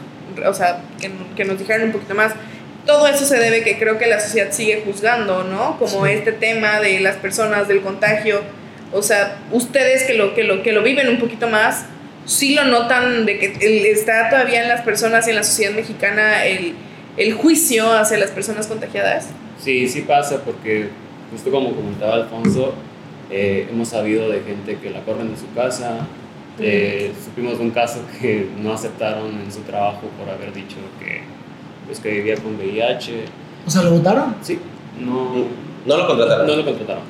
o 0.45 0.55
sea, 0.55 0.81
que, 1.01 1.11
que 1.37 1.45
nos 1.45 1.59
dijeran 1.59 1.85
un 1.85 1.93
poquito 1.93 2.15
más. 2.15 2.33
Todo 2.85 3.07
eso 3.07 3.25
se 3.27 3.39
debe 3.39 3.63
que 3.63 3.79
creo 3.79 3.97
que 3.99 4.07
la 4.07 4.19
sociedad 4.19 4.49
sigue 4.51 4.83
juzgando, 4.85 5.45
¿no? 5.45 5.79
Como 5.79 6.05
Sí. 6.07 6.13
este 6.13 6.33
tema 6.33 6.81
de 6.81 7.01
las 7.01 7.17
personas, 7.17 7.69
del 7.69 7.83
contagio. 7.83 8.41
O 8.93 9.03
sea, 9.03 9.37
ustedes 9.53 10.05
que 10.05 10.15
lo, 10.15 10.35
que 10.35 10.43
lo, 10.45 10.63
que 10.63 10.73
lo 10.73 10.83
viven 10.83 11.09
un 11.09 11.19
poquito 11.19 11.49
más, 11.49 11.85
sí 12.25 12.55
lo 12.55 12.65
notan 12.65 13.27
de 13.27 13.39
que 13.39 13.47
el- 13.61 13.85
está 13.87 14.31
todavía 14.31 14.63
en 14.63 14.69
las 14.69 14.81
personas 14.81 15.27
y 15.27 15.31
en 15.31 15.37
la 15.37 15.45
sociedad 15.45 15.73
mexicana 15.75 16.45
el, 16.47 16.75
el 17.19 17.33
juicio 17.35 17.91
hacia 17.93 18.17
las 18.19 18.31
personas 18.31 18.67
contagiadas. 18.67 19.29
Sí, 19.61 19.89
sí 19.89 20.03
pasa 20.03 20.43
porque, 20.45 20.89
justo 21.33 21.51
como 21.51 21.73
comentaba 21.75 22.15
Alfonso, 22.15 22.73
eh, 23.31 23.69
hemos 23.71 23.89
sabido 23.89 24.31
de 24.31 24.41
gente 24.41 24.79
que 24.79 24.91
la 24.91 25.01
corren 25.05 25.31
de 25.31 25.37
su 25.37 25.53
casa. 25.55 26.07
eh, 26.61 27.13
supimos 27.25 27.57
de 27.59 27.65
un 27.65 27.71
caso 27.71 28.01
que 28.21 28.49
no 28.61 28.73
aceptaron 28.73 29.29
en 29.41 29.53
su 29.53 29.61
trabajo 29.61 30.09
por 30.19 30.29
haber 30.29 30.53
dicho 30.53 30.77
que, 30.99 31.21
pues, 31.87 32.01
que 32.01 32.11
vivía 32.11 32.35
con 32.37 32.57
VIH. 32.57 33.25
O 33.65 33.71
sea, 33.71 33.83
¿lo 33.83 33.93
votaron? 33.93 34.35
Sí, 34.43 34.59
no, 35.01 35.45
No 35.87 35.97
lo 35.97 36.07
contrataron. 36.09 36.47
no 36.49 36.57
lo 36.57 36.65
contrataron. 36.65 37.05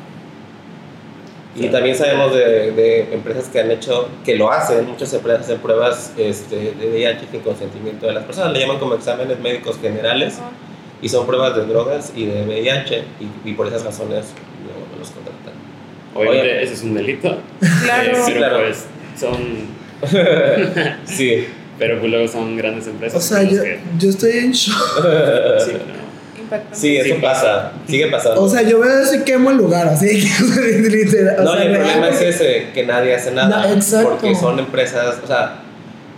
Y 1.57 1.69
también 1.69 1.97
sabemos 1.97 2.33
de, 2.35 2.71
de 2.73 3.13
empresas 3.13 3.49
que 3.49 3.59
han 3.61 3.71
hecho, 3.71 4.09
que 4.25 4.37
lo 4.37 4.53
hacen, 4.53 4.87
muchas 4.87 5.13
empresas 5.15 5.43
hacen 5.47 5.59
pruebas 5.59 6.13
este, 6.17 6.57
de 6.75 6.89
VIH 6.91 7.27
sin 7.33 7.41
consentimiento 7.41 8.07
de 8.07 8.13
las 8.13 8.25
personas, 8.25 8.53
le 8.53 8.61
llaman 8.61 8.79
como 8.79 8.95
exámenes 8.95 9.41
médicos 9.41 9.77
generales 9.81 10.39
y 11.03 11.09
son 11.09 11.27
pruebas 11.27 11.57
de 11.57 11.65
drogas 11.67 12.13
y 12.15 12.27
de 12.27 12.43
VIH 12.45 13.03
y, 13.45 13.51
y 13.51 13.55
por 13.55 13.67
esas 13.67 13.83
razones 13.85 14.27
no, 14.63 14.93
no 14.93 14.99
los 15.01 15.11
contratan. 15.11 15.55
Obviamente 16.15 16.43
Oye. 16.53 16.63
ese 16.63 16.75
es 16.75 16.83
un 16.83 16.95
delito. 16.95 17.39
Claro. 17.85 18.11
eh, 18.13 18.15
Sí, 18.25 18.33
pero 18.35 18.39
claro. 18.39 18.59
pues 18.65 18.85
son... 19.19 19.79
Sí, 21.07 21.47
Pero 21.79 22.01
pues 22.01 22.11
luego 22.11 22.27
son 22.27 22.57
grandes 22.57 22.89
O 22.89 22.91
empresas. 22.91 23.23
sea, 23.25 23.39
con 23.39 23.47
las 23.47 23.55
yo, 23.57 23.63
que- 23.63 23.79
yo 23.99 24.11
estoy 24.11 24.31
en 24.39 24.51
shock. 24.53 24.97
sí, 25.65 25.73
no. 25.73 26.08
Impactante. 26.49 26.77
sí, 26.77 26.97
eso 26.97 27.15
Sí 27.15 27.21
pasa, 27.21 27.73
sigue 27.87 28.07
pasando. 28.09 28.43
O 28.43 28.49
sea, 28.49 28.63
yo 28.63 28.81
veo 28.81 29.03
eso 29.03 29.15
y 29.17 29.21
quemo 29.25 29.51
el 29.51 29.57
lugar, 29.59 29.87
así 29.89 30.07
que 30.21 30.79
literal. 30.89 31.37
o 31.41 31.43
no, 31.45 31.53
sea, 31.53 31.65
y 31.65 31.67
el 31.67 31.73
real, 31.75 31.85
problema 31.85 32.09
es 32.09 32.21
ese, 32.23 32.67
que 32.75 32.87
nadie 32.87 33.15
hace 33.15 33.31
nada. 33.33 33.67
No, 33.67 33.75
exacto. 33.75 34.11
Porque 34.21 34.35
son 34.35 34.59
empresas, 34.59 35.17
o 35.23 35.27
sea, 35.27 35.57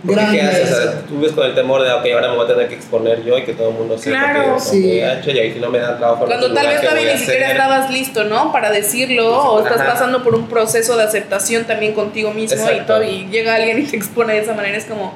¿qué 0.07 0.41
haces? 0.41 0.71
O 0.71 0.75
sea, 0.75 1.01
tú 1.07 1.19
ves 1.21 1.31
con 1.33 1.45
el 1.45 1.53
temor 1.53 1.83
de, 1.83 1.91
ok, 1.91 2.05
ahora 2.13 2.29
me 2.29 2.35
voy 2.37 2.45
a 2.45 2.47
tener 2.47 2.67
que 2.69 2.75
exponer 2.75 3.23
yo 3.23 3.37
y 3.37 3.43
que 3.43 3.53
todo 3.53 3.69
el 3.69 3.75
mundo 3.75 3.97
sepa 3.97 4.17
Claro. 4.31 4.55
que 4.55 4.61
Sí. 4.61 4.81
tengo 4.81 4.93
VIH 5.11 5.31
y 5.33 5.39
ahí 5.39 5.53
si 5.53 5.59
no 5.59 5.69
me 5.69 5.79
dan 5.79 5.97
trabajo 5.99 6.25
Cuando 6.25 6.53
tal 6.53 6.67
vez 6.67 6.79
¿qué 6.79 6.87
todavía 6.87 7.13
ni 7.13 7.19
siquiera 7.19 7.51
estabas 7.51 7.89
listo, 7.91 8.23
¿no? 8.23 8.51
Para 8.51 8.71
decirlo, 8.71 9.29
o 9.53 9.59
estás 9.63 9.79
Ajá. 9.81 9.91
pasando 9.93 10.23
por 10.23 10.33
un 10.35 10.47
proceso 10.47 10.97
de 10.97 11.03
aceptación 11.03 11.65
también 11.65 11.93
contigo 11.93 12.31
mismo 12.33 12.65
y, 12.71 12.79
todo, 12.87 13.03
y 13.03 13.27
llega 13.29 13.55
alguien 13.55 13.79
y 13.79 13.83
te 13.83 13.97
expone 13.97 14.33
de 14.33 14.39
esa 14.39 14.53
manera, 14.53 14.77
es 14.77 14.85
como, 14.85 15.13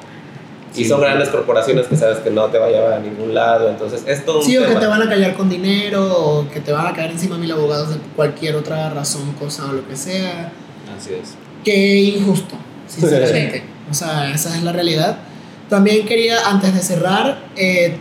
Y 0.78 0.86
son 0.86 1.02
grandes 1.02 1.30
corporaciones 1.30 1.88
que 1.88 1.96
sabes 1.96 2.18
que 2.20 2.30
no 2.30 2.46
te 2.46 2.58
va 2.58 2.66
a 2.68 2.70
llevar 2.70 2.94
a 2.94 3.00
ningún 3.00 3.34
lado, 3.34 3.70
entonces 3.70 4.04
es 4.08 4.26
todo 4.26 4.40
un 4.40 4.46
Sí, 4.46 4.58
o 4.58 4.62
que 4.62 4.68
tema. 4.68 4.80
te 4.80 4.88
van 4.88 5.02
a 5.02 5.10
callar 5.10 5.34
con 5.36 5.50
dinero, 5.50 6.06
o 6.18 6.50
que 6.50 6.60
te 6.60 6.72
van 6.72 6.88
a 6.88 6.94
caer 6.94 7.12
encima 7.12 7.38
mil 7.38 7.52
abogados 7.52 7.90
de 7.90 7.98
cualquier 8.16 8.56
otra 8.56 8.90
razón, 8.90 9.34
cosa 9.40 9.66
o 9.70 9.74
lo 9.74 9.88
que 9.88 9.96
sea. 9.96 10.52
Así 10.98 11.12
es. 11.14 11.36
Qué 11.64 11.96
injusto, 12.18 12.56
sinceramente. 12.88 13.64
O 13.90 13.94
sea, 13.94 14.32
esa 14.34 14.56
es 14.58 14.64
la 14.64 14.72
realidad. 14.72 15.18
También 15.70 16.08
quería, 16.08 16.50
antes 16.50 16.74
de 16.74 16.80
cerrar, 16.82 17.38
eh, 17.56 17.98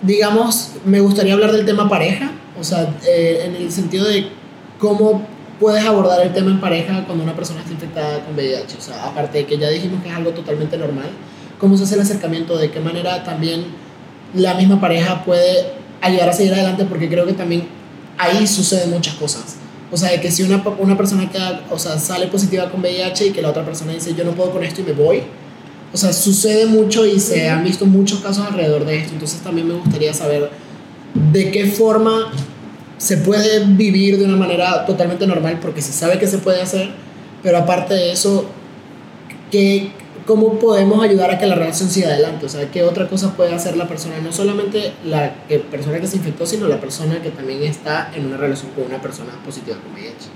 digamos, 0.00 0.72
me 0.86 1.00
gustaría 1.00 1.34
hablar 1.34 1.52
del 1.52 1.66
tema 1.66 1.86
pareja, 1.88 2.30
o 2.58 2.64
sea, 2.64 2.94
eh, 3.06 3.42
en 3.44 3.56
el 3.56 3.70
sentido 3.70 4.06
de 4.06 4.28
cómo 4.78 5.26
puedes 5.60 5.84
abordar 5.84 6.20
el 6.22 6.32
tema 6.32 6.50
en 6.50 6.60
pareja 6.60 7.04
cuando 7.06 7.24
una 7.24 7.34
persona 7.36 7.60
está 7.60 7.72
infectada 7.72 8.24
con 8.24 8.34
VIH. 8.34 8.76
O 8.78 8.80
sea, 8.80 9.04
aparte 9.06 9.38
de 9.38 9.46
que 9.46 9.58
ya 9.58 9.68
dijimos 9.68 10.02
que 10.02 10.08
es 10.08 10.14
algo 10.14 10.30
totalmente 10.30 10.76
normal, 10.78 11.10
cómo 11.62 11.78
se 11.78 11.84
hace 11.84 11.94
el 11.94 12.00
acercamiento, 12.00 12.58
de 12.58 12.72
qué 12.72 12.80
manera 12.80 13.22
también 13.22 13.66
la 14.34 14.54
misma 14.54 14.80
pareja 14.80 15.24
puede 15.24 15.74
ayudar 16.00 16.28
a 16.28 16.32
seguir 16.32 16.52
adelante, 16.54 16.84
porque 16.86 17.08
creo 17.08 17.24
que 17.24 17.34
también 17.34 17.68
ahí 18.18 18.48
suceden 18.48 18.90
muchas 18.90 19.14
cosas. 19.14 19.58
O 19.92 19.96
sea, 19.96 20.10
de 20.10 20.20
que 20.20 20.32
si 20.32 20.42
una, 20.42 20.60
una 20.80 20.96
persona 20.96 21.30
queda, 21.30 21.64
o 21.70 21.78
sea, 21.78 22.00
sale 22.00 22.26
positiva 22.26 22.68
con 22.68 22.80
VIH 22.80 23.28
y 23.28 23.30
que 23.30 23.40
la 23.40 23.50
otra 23.50 23.64
persona 23.64 23.92
dice 23.92 24.12
yo 24.12 24.24
no 24.24 24.32
puedo 24.32 24.50
con 24.50 24.64
esto 24.64 24.80
y 24.80 24.84
me 24.84 24.92
voy, 24.92 25.22
o 25.92 25.96
sea, 25.96 26.12
sucede 26.12 26.66
mucho 26.66 27.06
y 27.06 27.20
se 27.20 27.48
han 27.48 27.62
visto 27.62 27.86
muchos 27.86 28.18
casos 28.18 28.44
alrededor 28.44 28.84
de 28.84 28.98
esto. 28.98 29.12
Entonces 29.12 29.40
también 29.42 29.68
me 29.68 29.74
gustaría 29.74 30.12
saber 30.12 30.50
de 31.14 31.52
qué 31.52 31.66
forma 31.66 32.32
se 32.98 33.18
puede 33.18 33.64
vivir 33.66 34.18
de 34.18 34.24
una 34.24 34.36
manera 34.36 34.84
totalmente 34.84 35.28
normal, 35.28 35.60
porque 35.62 35.80
se 35.80 35.92
sabe 35.92 36.18
que 36.18 36.26
se 36.26 36.38
puede 36.38 36.60
hacer, 36.60 36.90
pero 37.40 37.58
aparte 37.58 37.94
de 37.94 38.10
eso, 38.10 38.46
¿qué, 39.52 39.92
¿cómo 40.26 40.58
podemos 40.58 41.02
ayudar 41.02 41.30
a 41.30 41.38
que 41.38 41.46
la 41.46 41.54
relación 41.54 41.88
siga 41.88 42.08
adelante? 42.08 42.46
O 42.46 42.48
sea, 42.48 42.70
¿qué 42.70 42.82
otra 42.82 43.08
cosa 43.08 43.36
puede 43.36 43.54
hacer 43.54 43.76
la 43.76 43.88
persona? 43.88 44.18
No 44.22 44.32
solamente 44.32 44.92
la 45.04 45.34
que, 45.48 45.58
persona 45.58 46.00
que 46.00 46.06
se 46.06 46.16
infectó, 46.16 46.46
sino 46.46 46.68
la 46.68 46.80
persona 46.80 47.20
que 47.22 47.30
también 47.30 47.62
está 47.62 48.10
en 48.14 48.26
una 48.26 48.36
relación 48.36 48.70
con 48.72 48.84
una 48.84 49.00
persona 49.00 49.32
positiva 49.44 49.76
con 49.82 49.92
VIH. 49.94 50.28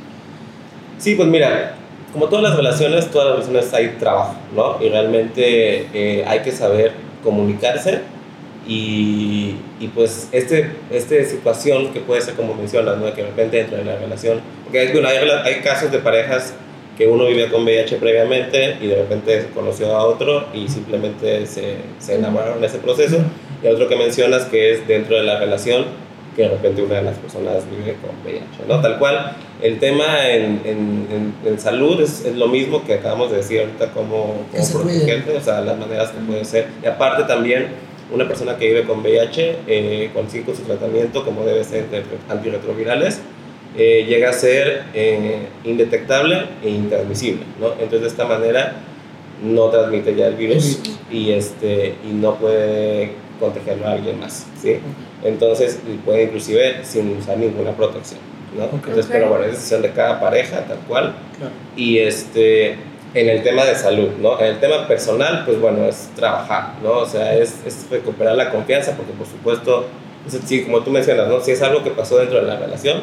Sí, 0.98 1.14
pues 1.14 1.28
mira, 1.28 1.74
como 2.12 2.28
todas 2.28 2.42
las 2.42 2.56
relaciones, 2.56 3.10
todas 3.10 3.28
las 3.28 3.46
relaciones 3.46 3.74
hay 3.74 3.96
trabajo, 3.98 4.36
¿no? 4.54 4.82
Y 4.82 4.88
realmente 4.88 5.88
eh, 5.92 6.24
hay 6.26 6.40
que 6.40 6.52
saber 6.52 6.92
comunicarse 7.22 8.00
y, 8.66 9.56
y 9.78 9.88
pues 9.94 10.28
este, 10.32 10.72
esta 10.90 11.22
situación 11.24 11.92
que 11.92 12.00
puede 12.00 12.22
ser 12.22 12.34
como 12.34 12.54
mencionas, 12.54 12.98
¿no? 12.98 13.12
Que 13.14 13.22
de 13.22 13.28
repente 13.28 13.58
dentro 13.58 13.78
de 13.78 13.84
la 13.84 13.96
relación, 13.96 14.40
porque 14.64 14.80
hay, 14.80 14.92
bueno, 14.92 15.08
hay, 15.08 15.18
hay 15.18 15.60
casos 15.60 15.92
de 15.92 15.98
parejas 15.98 16.54
que 16.96 17.06
uno 17.06 17.26
vivía 17.26 17.50
con 17.50 17.64
VIH 17.64 17.96
previamente 17.96 18.78
y 18.80 18.86
de 18.86 18.96
repente 18.96 19.48
conoció 19.54 19.94
a 19.94 20.04
otro 20.04 20.46
y 20.54 20.68
simplemente 20.68 21.46
se, 21.46 21.76
se 21.98 22.14
enamoraron 22.14 22.58
en 22.58 22.64
ese 22.64 22.78
proceso. 22.78 23.18
Y 23.62 23.66
otro 23.66 23.88
que 23.88 23.96
mencionas 23.96 24.44
que 24.44 24.72
es 24.72 24.88
dentro 24.88 25.16
de 25.16 25.22
la 25.22 25.38
relación, 25.38 25.84
que 26.34 26.42
de 26.42 26.48
repente 26.48 26.82
una 26.82 26.96
de 26.96 27.02
las 27.02 27.16
personas 27.18 27.64
vive 27.70 27.96
con 28.00 28.10
VIH, 28.24 28.68
¿no? 28.68 28.80
Tal 28.80 28.98
cual, 28.98 29.36
el 29.62 29.78
tema 29.78 30.28
en, 30.28 30.60
en, 30.64 31.06
en, 31.10 31.34
en 31.44 31.58
salud 31.58 32.00
es, 32.00 32.24
es, 32.24 32.36
lo 32.36 32.48
mismo 32.48 32.84
que 32.84 32.94
acabamos 32.94 33.30
de 33.30 33.38
decir 33.38 33.60
ahorita, 33.60 33.86
se 33.86 34.72
protegerte, 34.74 35.22
cuiden. 35.22 35.40
o 35.40 35.44
sea, 35.44 35.60
las 35.62 35.78
maneras 35.78 36.10
que 36.10 36.18
puede 36.20 36.44
ser. 36.44 36.68
Y 36.82 36.86
aparte 36.86 37.24
también, 37.24 37.68
una 38.12 38.28
persona 38.28 38.56
que 38.56 38.68
vive 38.68 38.84
con 38.84 39.00
VIH, 39.00 39.56
eh, 39.66 40.10
consigue 40.12 40.44
con 40.44 40.56
su 40.56 40.62
tratamiento, 40.62 41.24
como 41.24 41.42
debe 41.44 41.64
ser 41.64 41.88
de 41.88 42.02
antirretrovirales, 42.28 43.20
eh, 43.76 44.06
llega 44.08 44.30
a 44.30 44.32
ser 44.32 44.84
eh, 44.94 45.48
indetectable 45.64 46.46
e 46.64 46.70
intransmisible, 46.70 47.44
¿no? 47.60 47.72
Entonces, 47.72 48.00
de 48.00 48.08
esta 48.08 48.24
manera, 48.24 48.74
no 49.42 49.68
transmite 49.68 50.14
ya 50.14 50.28
el 50.28 50.34
virus 50.34 50.80
y, 51.10 51.32
este, 51.32 51.94
y 52.08 52.12
no 52.12 52.36
puede 52.36 53.12
contagiarlo 53.38 53.86
a 53.86 53.92
alguien 53.92 54.18
más, 54.18 54.46
¿sí? 54.60 54.78
Entonces, 55.22 55.78
puede 56.04 56.24
inclusive 56.24 56.84
sin 56.84 57.18
usar 57.18 57.36
ninguna 57.36 57.72
protección, 57.72 58.20
¿no? 58.56 58.64
Ok. 58.64 58.72
Entonces, 58.74 59.08
pero 59.10 59.28
bueno, 59.28 59.44
es 59.44 59.52
decisión 59.52 59.82
de 59.82 59.90
cada 59.90 60.20
pareja, 60.20 60.64
tal 60.64 60.78
cual. 60.88 61.14
Claro. 61.36 61.52
Y 61.76 61.98
este, 61.98 62.76
en 63.12 63.28
el 63.28 63.42
tema 63.42 63.64
de 63.64 63.74
salud, 63.74 64.08
¿no? 64.20 64.40
En 64.40 64.46
el 64.46 64.60
tema 64.60 64.88
personal, 64.88 65.44
pues 65.44 65.60
bueno, 65.60 65.84
es 65.84 66.08
trabajar, 66.16 66.74
¿no? 66.82 67.00
O 67.00 67.06
sea, 67.06 67.36
es, 67.36 67.54
es 67.66 67.86
recuperar 67.90 68.36
la 68.36 68.50
confianza, 68.50 68.96
porque 68.96 69.12
por 69.12 69.26
supuesto, 69.26 69.86
pues, 70.22 70.40
sí, 70.46 70.64
como 70.64 70.80
tú 70.80 70.90
mencionas, 70.90 71.28
¿no? 71.28 71.40
Si 71.40 71.50
es 71.50 71.60
algo 71.60 71.84
que 71.84 71.90
pasó 71.90 72.18
dentro 72.18 72.40
de 72.40 72.46
la 72.46 72.56
relación, 72.58 73.02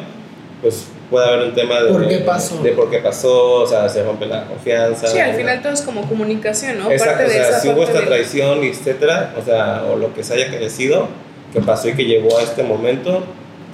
pues 0.64 0.86
puede 1.10 1.26
haber 1.28 1.48
un 1.48 1.54
tema 1.54 1.78
de... 1.82 1.92
¿Por 1.92 2.08
qué 2.08 2.18
pasó? 2.20 2.62
De 2.62 2.72
por 2.72 2.90
qué 2.90 2.98
pasó, 3.00 3.56
o 3.62 3.66
sea, 3.66 3.86
se 3.90 4.02
rompe 4.02 4.24
la 4.24 4.46
confianza. 4.46 5.06
sí, 5.08 5.18
al 5.18 5.32
¿no? 5.32 5.36
final 5.36 5.60
todo 5.62 5.72
es 5.74 5.82
como 5.82 6.08
comunicación, 6.08 6.78
¿no? 6.78 6.90
Exacto, 6.90 7.16
Parte 7.18 7.24
o 7.24 7.28
de 7.28 7.34
sea, 7.34 7.48
esa 7.50 7.60
si 7.60 7.68
hubo 7.68 7.82
esta 7.82 8.00
de- 8.00 8.06
traición, 8.06 8.64
etcétera, 8.64 9.34
o 9.38 9.44
sea, 9.44 9.84
o 9.92 9.96
lo 9.96 10.14
que 10.14 10.24
se 10.24 10.32
haya 10.32 10.48
crecido, 10.48 11.08
que 11.52 11.60
pasó 11.60 11.90
y 11.90 11.94
que 11.94 12.06
llegó 12.06 12.38
a 12.38 12.42
este 12.42 12.62
momento, 12.62 13.22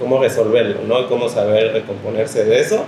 cómo 0.00 0.20
resolverlo, 0.20 0.80
¿no? 0.88 1.00
Y 1.02 1.04
cómo 1.04 1.28
saber 1.28 1.72
recomponerse 1.72 2.44
de 2.44 2.58
eso. 2.60 2.84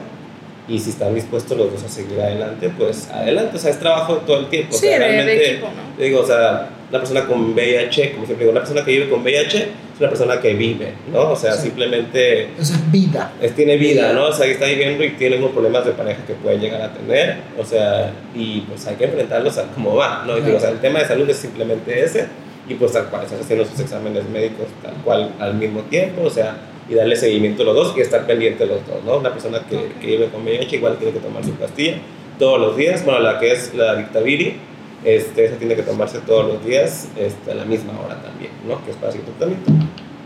Y 0.66 0.80
si 0.80 0.90
están 0.90 1.14
dispuestos 1.14 1.56
los 1.56 1.72
dos 1.72 1.84
a 1.84 1.88
seguir 1.88 2.20
adelante, 2.20 2.70
pues 2.76 3.08
adelante. 3.12 3.56
O 3.56 3.60
sea, 3.60 3.70
es 3.70 3.78
trabajo 3.78 4.16
todo 4.26 4.38
el 4.40 4.48
tiempo. 4.48 4.74
o 4.74 4.78
Sí, 4.78 4.86
sea, 4.88 4.98
de- 4.98 5.04
de 5.04 5.10
realmente, 5.12 5.50
equipo, 5.52 5.66
¿no? 5.68 6.02
digo, 6.04 6.20
o 6.20 6.26
sea, 6.26 6.68
una 6.92 6.98
persona 7.00 7.26
con 7.26 7.54
VIH, 7.54 8.12
como 8.12 8.26
siempre 8.26 8.44
digo, 8.44 8.50
una 8.52 8.60
persona 8.60 8.84
que 8.84 8.90
vive 8.92 9.08
con 9.08 9.22
VIH 9.22 9.56
es 9.94 9.98
una 10.00 10.08
persona 10.10 10.38
que 10.40 10.52
vive, 10.52 10.92
¿no? 11.10 11.30
O 11.30 11.36
sea, 11.36 11.52
Sí. 11.54 11.62
simplemente 11.68 12.48
Eso 12.60 12.74
es 12.74 12.92
vida. 12.92 13.32
es, 13.40 13.54
tiene 13.54 13.78
vida, 13.78 14.12
¿no? 14.12 14.26
O 14.26 14.32
sea, 14.32 14.44
que 14.44 14.52
está 14.52 14.66
viviendo 14.66 15.02
y 15.02 15.10
tiene 15.12 15.38
unos 15.38 15.52
problemas 15.52 15.86
de 15.86 15.92
pareja 15.92 16.22
que 16.26 16.34
puede 16.34 16.58
llegar 16.58 16.82
a 16.82 16.92
tener, 16.92 17.36
o 17.58 17.64
sea, 17.64 18.12
y 18.34 18.60
pues 18.60 18.86
hay 18.86 18.96
que 18.96 19.04
enfrentarlos 19.04 19.56
a 19.56 19.64
cómo 19.68 19.94
va, 19.96 20.24
¿no? 20.26 20.36
Digo, 20.36 20.58
o 20.58 20.60
sea, 20.60 20.68
el 20.68 20.80
tema 20.80 20.98
de 20.98 21.06
salud 21.06 21.28
es 21.30 21.38
simplemente 21.38 22.04
ese, 22.04 22.26
y 22.68 22.74
pues 22.74 22.92
tal 22.92 23.06
cual, 23.06 23.24
estás 23.24 23.40
haciendo 23.40 23.64
sus 23.64 23.80
exámenes 23.80 24.28
médicos 24.28 24.66
tal 24.82 24.92
cual 25.02 25.30
al 25.40 25.54
mismo 25.54 25.80
tiempo, 25.84 26.22
o 26.24 26.30
sea, 26.30 26.56
y 26.90 26.94
darle 26.94 27.16
seguimiento 27.16 27.62
a 27.62 27.66
los 27.66 27.74
dos 27.74 27.94
y 27.96 28.02
estar 28.02 28.26
pendiente 28.26 28.66
los 28.66 28.86
dos, 28.86 29.02
¿no? 29.06 29.16
Una 29.16 29.32
persona 29.32 29.60
que, 29.68 29.92
que 29.98 30.06
vive 30.08 30.26
con 30.28 30.42
VIH 30.44 30.76
igual 30.76 30.98
tiene 30.98 31.14
que 31.14 31.20
tomar 31.20 31.42
su 31.42 31.52
pastilla 31.52 31.94
todos 32.38 32.60
los 32.60 32.76
días, 32.76 33.02
bueno, 33.04 33.20
la 33.20 33.38
que 33.38 33.50
es 33.52 33.72
la 33.74 33.94
Dictaviri, 33.96 34.56
este, 35.04 35.44
esa 35.46 35.56
tiene 35.56 35.74
que 35.76 35.82
tomarse 35.82 36.18
todos 36.20 36.46
los 36.54 36.64
días 36.64 37.08
este, 37.16 37.50
a 37.52 37.54
la 37.54 37.64
misma 37.64 37.92
hora 38.04 38.22
también, 38.22 38.50
¿no? 38.66 38.84
Que 38.84 38.90
es 38.92 38.96
para 38.96 39.12
su 39.12 39.18
tratamiento 39.18 39.70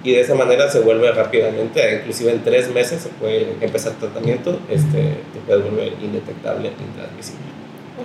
y 0.05 0.13
de 0.13 0.21
esa 0.21 0.35
manera 0.37 0.71
se 0.71 0.81
vuelve 0.81 1.11
rápidamente, 1.11 1.97
inclusive 2.01 2.31
en 2.33 2.45
tres 2.45 2.73
meses 2.73 3.01
se 3.03 3.09
puede 3.09 3.55
empezar 3.61 3.93
el 3.93 3.99
tratamiento, 3.99 4.61
este, 4.71 4.99
te 5.33 5.41
puedes 5.47 5.65
volver 5.65 5.95
indetectable, 6.01 6.69
intransmisible. 6.69 7.47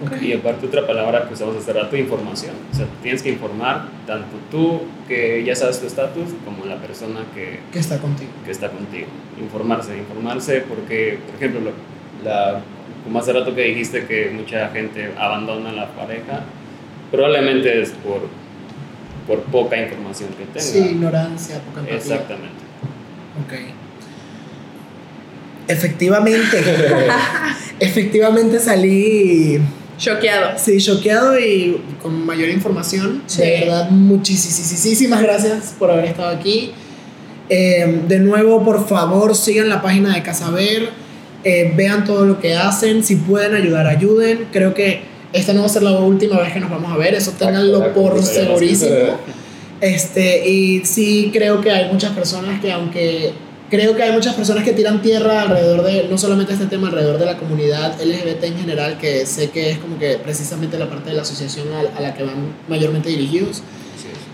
Ok. 0.03 0.21
Y 0.21 0.33
aparte 0.33 0.65
otra 0.65 0.87
palabra 0.87 1.27
que 1.27 1.33
usamos 1.35 1.57
hace 1.57 1.73
rato, 1.73 1.95
información. 1.97 2.53
O 2.73 2.75
sea, 2.75 2.87
tienes 3.03 3.21
que 3.21 3.29
informar 3.29 3.85
tanto 4.07 4.35
tú 4.49 4.81
que 5.07 5.43
ya 5.43 5.53
sabes 5.55 5.79
tu 5.79 5.85
estatus 5.85 6.29
como 6.43 6.65
la 6.65 6.77
persona 6.77 7.19
que, 7.35 7.59
Que 7.71 7.79
está 7.79 7.99
contigo. 7.99 8.31
que 8.45 8.51
está 8.51 8.69
contigo. 8.69 9.05
Informarse, 9.39 9.95
informarse 9.95 10.61
porque, 10.67 11.19
por 11.27 11.35
ejemplo, 11.35 11.59
lo- 11.69 12.25
la, 12.27 12.61
como 13.03 13.19
hace 13.19 13.31
rato 13.33 13.53
que 13.53 13.61
dijiste 13.63 14.05
que 14.07 14.31
mucha 14.31 14.69
gente 14.69 15.11
abandona 15.19 15.71
la 15.73 15.87
pareja, 15.93 16.45
probablemente 17.11 17.81
es 17.81 17.89
por, 17.89 18.21
por 19.27 19.43
poca 19.51 19.81
información 19.81 20.29
que 20.37 20.45
tenga. 20.45 20.59
Sí, 20.61 20.79
ignorancia, 20.79 21.59
poca 21.59 21.79
empatía. 21.81 21.97
Exactamente. 21.97 22.61
Ok. 23.45 23.53
Efectivamente. 25.67 26.63
efectivamente 27.79 28.59
salí, 28.59 29.59
Choqueado. 29.97 30.57
sí, 30.57 30.77
choqueado 30.79 31.39
y 31.39 31.79
con 32.01 32.25
mayor 32.25 32.49
información. 32.49 33.21
Sí. 33.27 33.41
De 33.41 33.59
verdad, 33.61 33.89
muchísimas 33.91 35.21
gracias 35.21 35.75
por 35.77 35.91
haber 35.91 36.05
estado 36.05 36.29
aquí. 36.35 36.71
Eh, 37.49 38.01
de 38.07 38.19
nuevo, 38.19 38.63
por 38.63 38.87
favor, 38.87 39.35
sigan 39.35 39.69
la 39.69 39.81
página 39.81 40.13
de 40.15 40.23
Casaber. 40.23 40.89
eh, 41.43 41.73
vean 41.75 42.03
todo 42.05 42.25
lo 42.25 42.39
que 42.39 42.55
hacen. 42.55 43.03
Si 43.03 43.15
pueden 43.15 43.55
ayudar, 43.55 43.87
ayuden. 43.87 44.47
Creo 44.51 44.73
que 44.73 45.01
esta 45.33 45.53
no 45.53 45.61
va 45.61 45.65
a 45.67 45.69
ser 45.69 45.83
la 45.83 45.91
última 45.91 46.37
vez 46.39 46.53
que 46.53 46.59
nos 46.59 46.69
vamos 46.69 46.91
a 46.91 46.97
ver. 46.97 47.13
Eso 47.13 47.31
ténganlo 47.31 47.93
por 47.93 48.21
segurísimo. 48.21 48.95
Este, 49.79 50.47
y 50.47 50.85
sí 50.85 51.31
creo 51.33 51.59
que 51.61 51.71
hay 51.71 51.91
muchas 51.91 52.11
personas 52.11 52.61
que 52.61 52.71
aunque 52.71 53.33
creo 53.71 53.95
que 53.95 54.03
hay 54.03 54.11
muchas 54.11 54.35
personas 54.35 54.63
que 54.63 54.73
tiran 54.73 55.01
tierra 55.01 55.43
alrededor 55.43 55.81
de, 55.83 56.07
no 56.09 56.17
solamente 56.17 56.53
este 56.53 56.67
tema, 56.67 56.89
alrededor 56.89 57.17
de 57.17 57.25
la 57.25 57.37
comunidad 57.37 57.99
LGBT 57.99 58.43
en 58.43 58.57
general, 58.59 58.97
que 58.99 59.25
sé 59.25 59.49
que 59.49 59.71
es 59.71 59.79
como 59.79 59.97
que 59.97 60.17
precisamente 60.17 60.77
la 60.77 60.89
parte 60.89 61.09
de 61.09 61.15
la 61.15 61.23
asociación 61.23 61.67
a, 61.73 61.97
a 61.97 62.01
la 62.01 62.13
que 62.13 62.23
van 62.23 62.53
mayormente 62.67 63.09
dirigidos. 63.09 63.63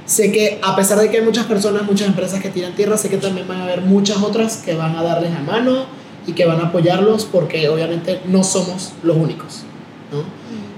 Sé 0.06 0.32
que 0.32 0.60
a 0.64 0.76
pesar 0.76 1.00
de 1.00 1.10
que 1.10 1.18
hay 1.18 1.24
muchas 1.24 1.46
personas, 1.46 1.84
muchas 1.84 2.08
empresas 2.08 2.42
que 2.42 2.50
tiran 2.50 2.74
tierra, 2.76 2.98
sé 2.98 3.10
que 3.10 3.18
también 3.18 3.48
van 3.48 3.60
a 3.60 3.66
haber 3.66 3.82
muchas 3.82 4.18
otras 4.24 4.58
que 4.58 4.74
van 4.74 4.96
a 4.96 5.04
darles 5.04 5.32
la 5.32 5.42
mano 5.42 5.86
y 6.26 6.34
que 6.34 6.46
van 6.46 6.60
a 6.60 6.68
apoyarlos 6.68 7.26
porque 7.26 7.70
obviamente 7.70 8.20
no 8.26 8.44
somos 8.44 8.94
los 9.04 9.16
únicos, 9.18 9.64
¿no? 10.12 10.24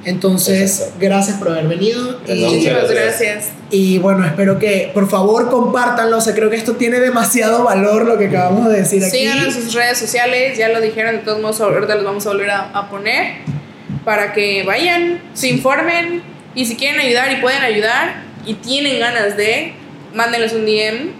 Entonces, 0.05 0.79
Exacto. 0.79 0.97
gracias 0.99 1.37
por 1.37 1.49
haber 1.49 1.67
venido. 1.67 2.21
Y, 2.27 2.45
muchas 2.45 2.89
gracias. 2.89 3.49
y 3.69 3.97
bueno, 3.99 4.25
espero 4.25 4.57
que 4.57 4.91
por 4.93 5.09
favor 5.09 5.49
compártanlo. 5.49 6.17
O 6.17 6.21
sea, 6.21 6.33
creo 6.33 6.49
que 6.49 6.55
esto 6.55 6.75
tiene 6.75 6.99
demasiado 6.99 7.63
valor 7.63 8.05
lo 8.05 8.17
que 8.17 8.27
acabamos 8.27 8.69
de 8.69 8.79
decir 8.79 9.03
aquí. 9.03 9.17
Sigan 9.17 9.39
en 9.39 9.51
sus 9.51 9.73
redes 9.73 9.97
sociales, 9.97 10.57
ya 10.57 10.69
lo 10.69 10.81
dijeron, 10.81 11.17
de 11.17 11.21
todos 11.21 11.41
modos 11.41 11.59
ahorita 11.61 11.95
los 11.95 12.05
vamos 12.05 12.25
a 12.25 12.29
volver 12.29 12.49
a, 12.49 12.69
a 12.69 12.89
poner 12.89 13.33
para 14.05 14.33
que 14.33 14.63
vayan, 14.63 15.21
se 15.33 15.49
informen 15.49 16.23
y 16.55 16.65
si 16.65 16.75
quieren 16.75 16.99
ayudar 16.99 17.31
y 17.31 17.41
pueden 17.41 17.61
ayudar 17.61 18.23
y 18.45 18.55
tienen 18.55 18.99
ganas 18.99 19.37
de, 19.37 19.73
mándenles 20.13 20.53
un 20.53 20.65
DM 20.65 21.11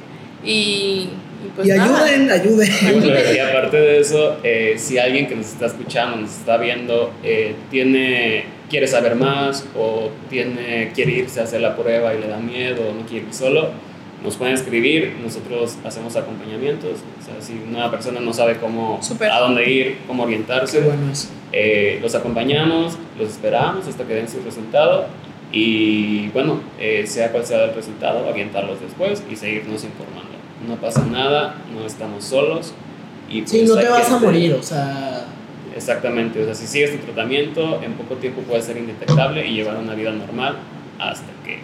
y 0.43 1.09
pues 1.55 1.67
y 1.67 1.71
nada. 1.71 2.05
ayuden, 2.05 2.31
ayuden. 2.31 2.69
Y 3.35 3.39
aparte 3.39 3.77
de 3.77 3.99
eso, 3.99 4.37
eh, 4.43 4.75
si 4.77 4.97
alguien 4.97 5.27
que 5.27 5.35
nos 5.35 5.47
está 5.47 5.67
escuchando, 5.67 6.17
nos 6.17 6.31
está 6.31 6.57
viendo, 6.57 7.11
eh, 7.23 7.55
tiene, 7.69 8.45
quiere 8.69 8.87
saber 8.87 9.15
más 9.15 9.65
o 9.77 10.09
tiene, 10.29 10.91
quiere 10.93 11.11
irse 11.13 11.39
a 11.39 11.43
hacer 11.43 11.61
la 11.61 11.75
prueba 11.75 12.13
y 12.13 12.19
le 12.19 12.27
da 12.27 12.37
miedo 12.37 12.89
o 12.89 12.93
no 12.93 13.05
quiere 13.05 13.27
ir 13.27 13.33
solo, 13.33 13.69
nos 14.23 14.35
pueden 14.35 14.53
escribir, 14.53 15.15
nosotros 15.23 15.77
hacemos 15.85 16.15
acompañamientos. 16.15 16.99
O 17.19 17.25
sea, 17.25 17.41
si 17.41 17.53
una 17.67 17.89
persona 17.89 18.19
no 18.19 18.33
sabe 18.33 18.57
cómo, 18.57 18.99
Súper. 19.01 19.31
a 19.31 19.39
dónde 19.39 19.69
ir, 19.69 19.97
cómo 20.07 20.23
orientarse, 20.23 20.81
eh, 21.51 21.99
los 22.01 22.15
acompañamos, 22.15 22.97
los 23.17 23.29
esperamos 23.29 23.87
hasta 23.87 24.05
que 24.05 24.15
den 24.15 24.27
su 24.27 24.41
resultado 24.41 25.07
y 25.51 26.27
bueno, 26.29 26.59
eh, 26.79 27.05
sea 27.07 27.31
cual 27.31 27.45
sea 27.45 27.63
el 27.65 27.73
resultado, 27.73 28.27
avientarlos 28.29 28.79
después 28.81 29.23
y 29.29 29.35
seguirnos 29.35 29.83
informando. 29.83 30.28
No 30.67 30.75
pasa 30.75 31.05
nada, 31.05 31.55
no 31.73 31.85
estamos 31.85 32.23
solos. 32.23 32.73
Y 33.29 33.45
Sí, 33.45 33.59
pues 33.59 33.69
no 33.69 33.77
te 33.77 33.89
vas 33.89 34.11
a 34.11 34.19
morir, 34.19 34.53
o 34.53 34.63
sea. 34.63 35.25
Exactamente, 35.75 36.41
o 36.41 36.45
sea, 36.45 36.55
si 36.55 36.67
sigues 36.67 36.91
tu 36.91 36.97
tratamiento, 37.05 37.81
en 37.81 37.93
poco 37.93 38.15
tiempo 38.15 38.41
puedes 38.41 38.65
ser 38.65 38.75
indetectable 38.75 39.45
y 39.47 39.53
llevar 39.53 39.77
una 39.77 39.93
vida 39.93 40.11
normal 40.11 40.57
hasta 40.97 41.27
que 41.45 41.59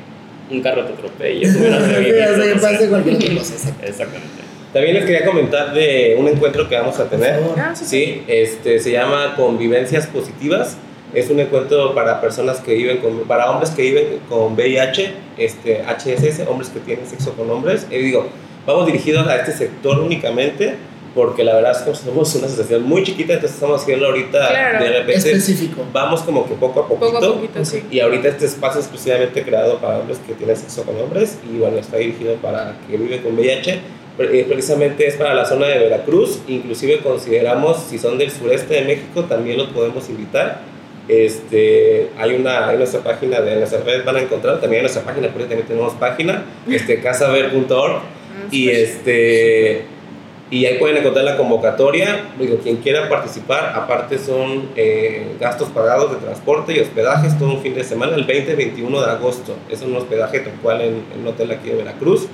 un 0.50 0.62
carro 0.62 0.86
te 0.86 0.93
atropelle. 0.93 1.48
pase 2.62 2.88
cualquier 2.88 3.38
cosa. 3.38 3.74
Exactamente. 3.84 4.46
También 4.72 4.96
les 4.96 5.06
quería 5.06 5.26
comentar 5.26 5.74
de 5.74 6.16
un 6.20 6.28
encuentro 6.28 6.68
que 6.68 6.76
vamos 6.76 7.00
a 7.00 7.10
tener. 7.10 7.41
Ah, 7.58 7.74
sí, 7.74 7.86
Sí, 7.86 8.24
este, 8.28 8.80
se 8.80 8.91
llama 8.91 9.36
Convivencias 9.36 10.08
Positivas. 10.08 10.78
Es 11.14 11.30
un 11.30 11.39
encuentro 11.39 11.96
para 11.96 12.20
personas 12.20 12.60
que 12.60 12.74
viven 12.74 12.98
con, 12.98 13.20
para 13.22 13.50
hombres 13.50 13.70
que 13.70 13.84
viven 13.84 14.20
con 14.28 14.54
VIH, 14.54 15.14
este, 15.38 15.82
HSS, 15.82 16.48
hombres 16.48 16.70
que 16.70 16.82
tienen 16.82 17.08
sexo 17.08 17.34
con 17.36 17.50
hombres. 17.50 17.88
Y 17.89 17.98
digo, 18.00 18.28
vamos 18.66 18.86
dirigidos 18.86 19.28
a 19.28 19.36
este 19.38 19.51
sector 19.51 19.99
únicamente, 19.99 20.76
porque 21.13 21.43
la 21.45 21.55
verdad 21.55 21.72
es 21.72 21.78
que 21.80 21.95
somos 21.95 22.36
una 22.36 22.47
asociación 22.47 22.84
muy 22.84 23.03
chiquita, 23.03 23.34
entonces 23.34 23.55
estamos 23.55 23.82
haciendo 23.82 24.07
ahorita 24.07 24.49
Claro. 24.49 24.84
de 24.84 24.89
repente, 24.91 25.32
Específico. 25.32 25.82
vamos 25.93 26.22
como 26.24 26.45
que 26.47 26.55
poco 26.55 26.82
a 26.82 26.88
poquito. 26.88 27.11
Poco 27.13 27.26
a 27.26 27.34
poquito, 27.36 27.63
sí. 27.63 27.84
Y 27.89 28.01
ahorita 28.01 28.28
este 28.28 28.45
espacio 28.45 28.80
es 28.82 28.86
exclusivamente 28.88 29.41
creado 29.43 29.78
para 29.78 29.99
hombres 29.99 30.18
que 30.28 30.34
tienen 30.34 30.57
sexo 30.57 30.84
con 30.84 30.99
hombres 30.99 31.38
y 31.49 31.57
bueno, 31.59 31.78
está 31.78 31.97
dirigido 31.97 32.36
para 32.36 32.76
que 32.89 32.97
viven 32.97 33.22
con 33.22 33.34
VIH. 33.38 33.80
Eh, 34.18 34.45
Precisamente 34.47 35.07
es 35.07 35.16
para 35.16 35.34
la 35.34 35.45
zona 35.45 35.68
de 35.68 35.78
Veracruz, 35.80 36.39
inclusive 36.47 36.99
consideramos 36.99 37.78
si 37.89 37.97
son 37.99 38.18
del 38.18 38.32
sureste 38.32 38.74
de 38.76 38.82
México 38.84 39.24
también 39.24 39.57
los 39.57 39.68
podemos 39.70 40.09
invitar. 40.09 40.61
Este, 41.07 42.09
hay 42.18 42.34
una 42.34 42.72
en 42.72 42.80
nuestra 42.80 43.01
página 43.01 43.39
de 43.39 43.57
nuestras 43.57 43.84
redes 43.86 44.03
van 44.03 44.16
a 44.16 44.22
encontrar 44.22 44.59
también 44.59 44.80
en 44.80 44.84
nuestra 44.84 45.03
página, 45.03 45.28
porque 45.28 45.45
también 45.47 45.68
tenemos 45.68 45.93
página, 45.93 46.43
este, 46.70 46.99
casaver.org 47.01 47.99
Ah, 48.36 48.48
y 48.52 48.70
este 48.70 49.86
y 50.52 50.66
ahí 50.66 50.78
pueden 50.78 50.98
encontrar 50.98 51.26
la 51.26 51.38
convocatoria. 51.38 52.22
Digo, 52.40 52.58
quien 52.58 52.78
quiera 52.78 53.10
participar, 53.10 53.74
aparte 53.76 54.20
son 54.20 54.70
eh, 54.76 55.36
gastos 55.40 55.70
pagados 55.70 56.12
de 56.12 56.18
transporte 56.18 56.76
y 56.76 56.80
hospedajes 56.80 57.38
todo 57.40 57.54
un 57.54 57.62
fin 57.62 57.74
de 57.74 57.84
semana, 57.84 58.16
el 58.16 58.28
20-21 58.28 59.06
de 59.06 59.12
agosto. 59.12 59.56
Es 59.70 59.82
un 59.82 59.96
hospedaje 59.96 60.42
tal 60.42 60.54
cual 60.62 60.82
en, 60.82 61.04
en 61.14 61.22
un 61.22 61.28
hotel 61.28 61.52
aquí 61.52 61.70
de 61.70 61.76
Veracruz. 61.76 62.28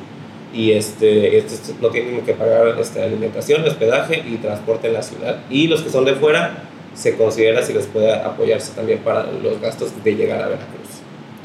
Y 0.54 0.74
este, 0.74 1.38
este, 1.38 1.74
no 1.80 1.88
tienen 1.90 2.22
que 2.26 2.34
pagar 2.34 2.78
este, 2.78 3.02
alimentación, 3.02 3.64
hospedaje 3.66 4.22
y 4.28 4.36
transporte 4.38 4.88
en 4.88 4.94
la 4.94 5.04
ciudad. 5.04 5.40
Y 5.50 5.68
los 5.68 5.82
que 5.82 5.90
son 5.90 6.04
de 6.04 6.14
fuera, 6.16 6.64
se 6.94 7.16
considera 7.16 7.64
si 7.64 7.72
les 7.72 7.88
puede 7.88 8.14
apoyarse 8.14 8.74
también 8.74 9.00
para 9.00 9.26
los 9.32 9.62
gastos 9.62 9.92
de 10.04 10.16
llegar 10.16 10.42
a 10.42 10.48
Veracruz. 10.50 10.90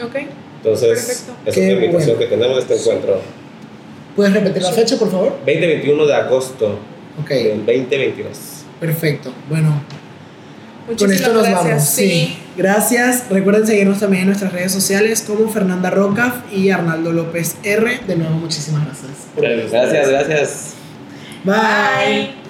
Ok. 0.04 0.28
Entonces, 0.56 1.06
Perfecto. 1.06 1.32
esa 1.46 1.60
es 1.60 1.66
la 1.66 1.72
invitación 1.74 2.16
bueno. 2.16 2.18
que 2.18 2.26
tenemos 2.26 2.56
de 2.56 2.74
este 2.74 2.90
encuentro. 2.90 3.20
¿Puedes 4.16 4.32
repetir 4.32 4.62
la 4.62 4.72
fecha, 4.72 4.96
por 4.98 5.10
favor? 5.10 5.38
20-21 5.46 6.06
de 6.06 6.14
agosto 6.14 6.78
Ok, 7.22 7.28
del 7.28 7.58
2022. 7.66 8.28
perfecto. 8.80 9.32
Bueno, 9.48 9.82
con 10.86 10.94
Muchísimas 10.94 11.16
esto 11.20 11.32
nos 11.34 11.42
gracias. 11.42 11.68
vamos. 11.68 11.88
Sí. 11.88 12.38
Gracias. 12.56 13.24
Recuerden 13.30 13.66
seguirnos 13.66 14.00
también 14.00 14.22
en 14.22 14.26
nuestras 14.28 14.52
redes 14.52 14.72
sociales 14.72 15.22
como 15.26 15.48
Fernanda 15.50 15.90
Rocaf 15.90 16.50
y 16.52 16.70
Arnaldo 16.70 17.12
López 17.12 17.56
R. 17.62 18.00
De 18.06 18.16
nuevo, 18.16 18.34
muchísimas 18.36 18.84
gracias. 18.86 19.10
Gracias. 19.36 19.70
Gracias, 19.72 20.08
gracias. 20.08 20.74
Bye. 21.44 21.54
Bye. 21.54 22.45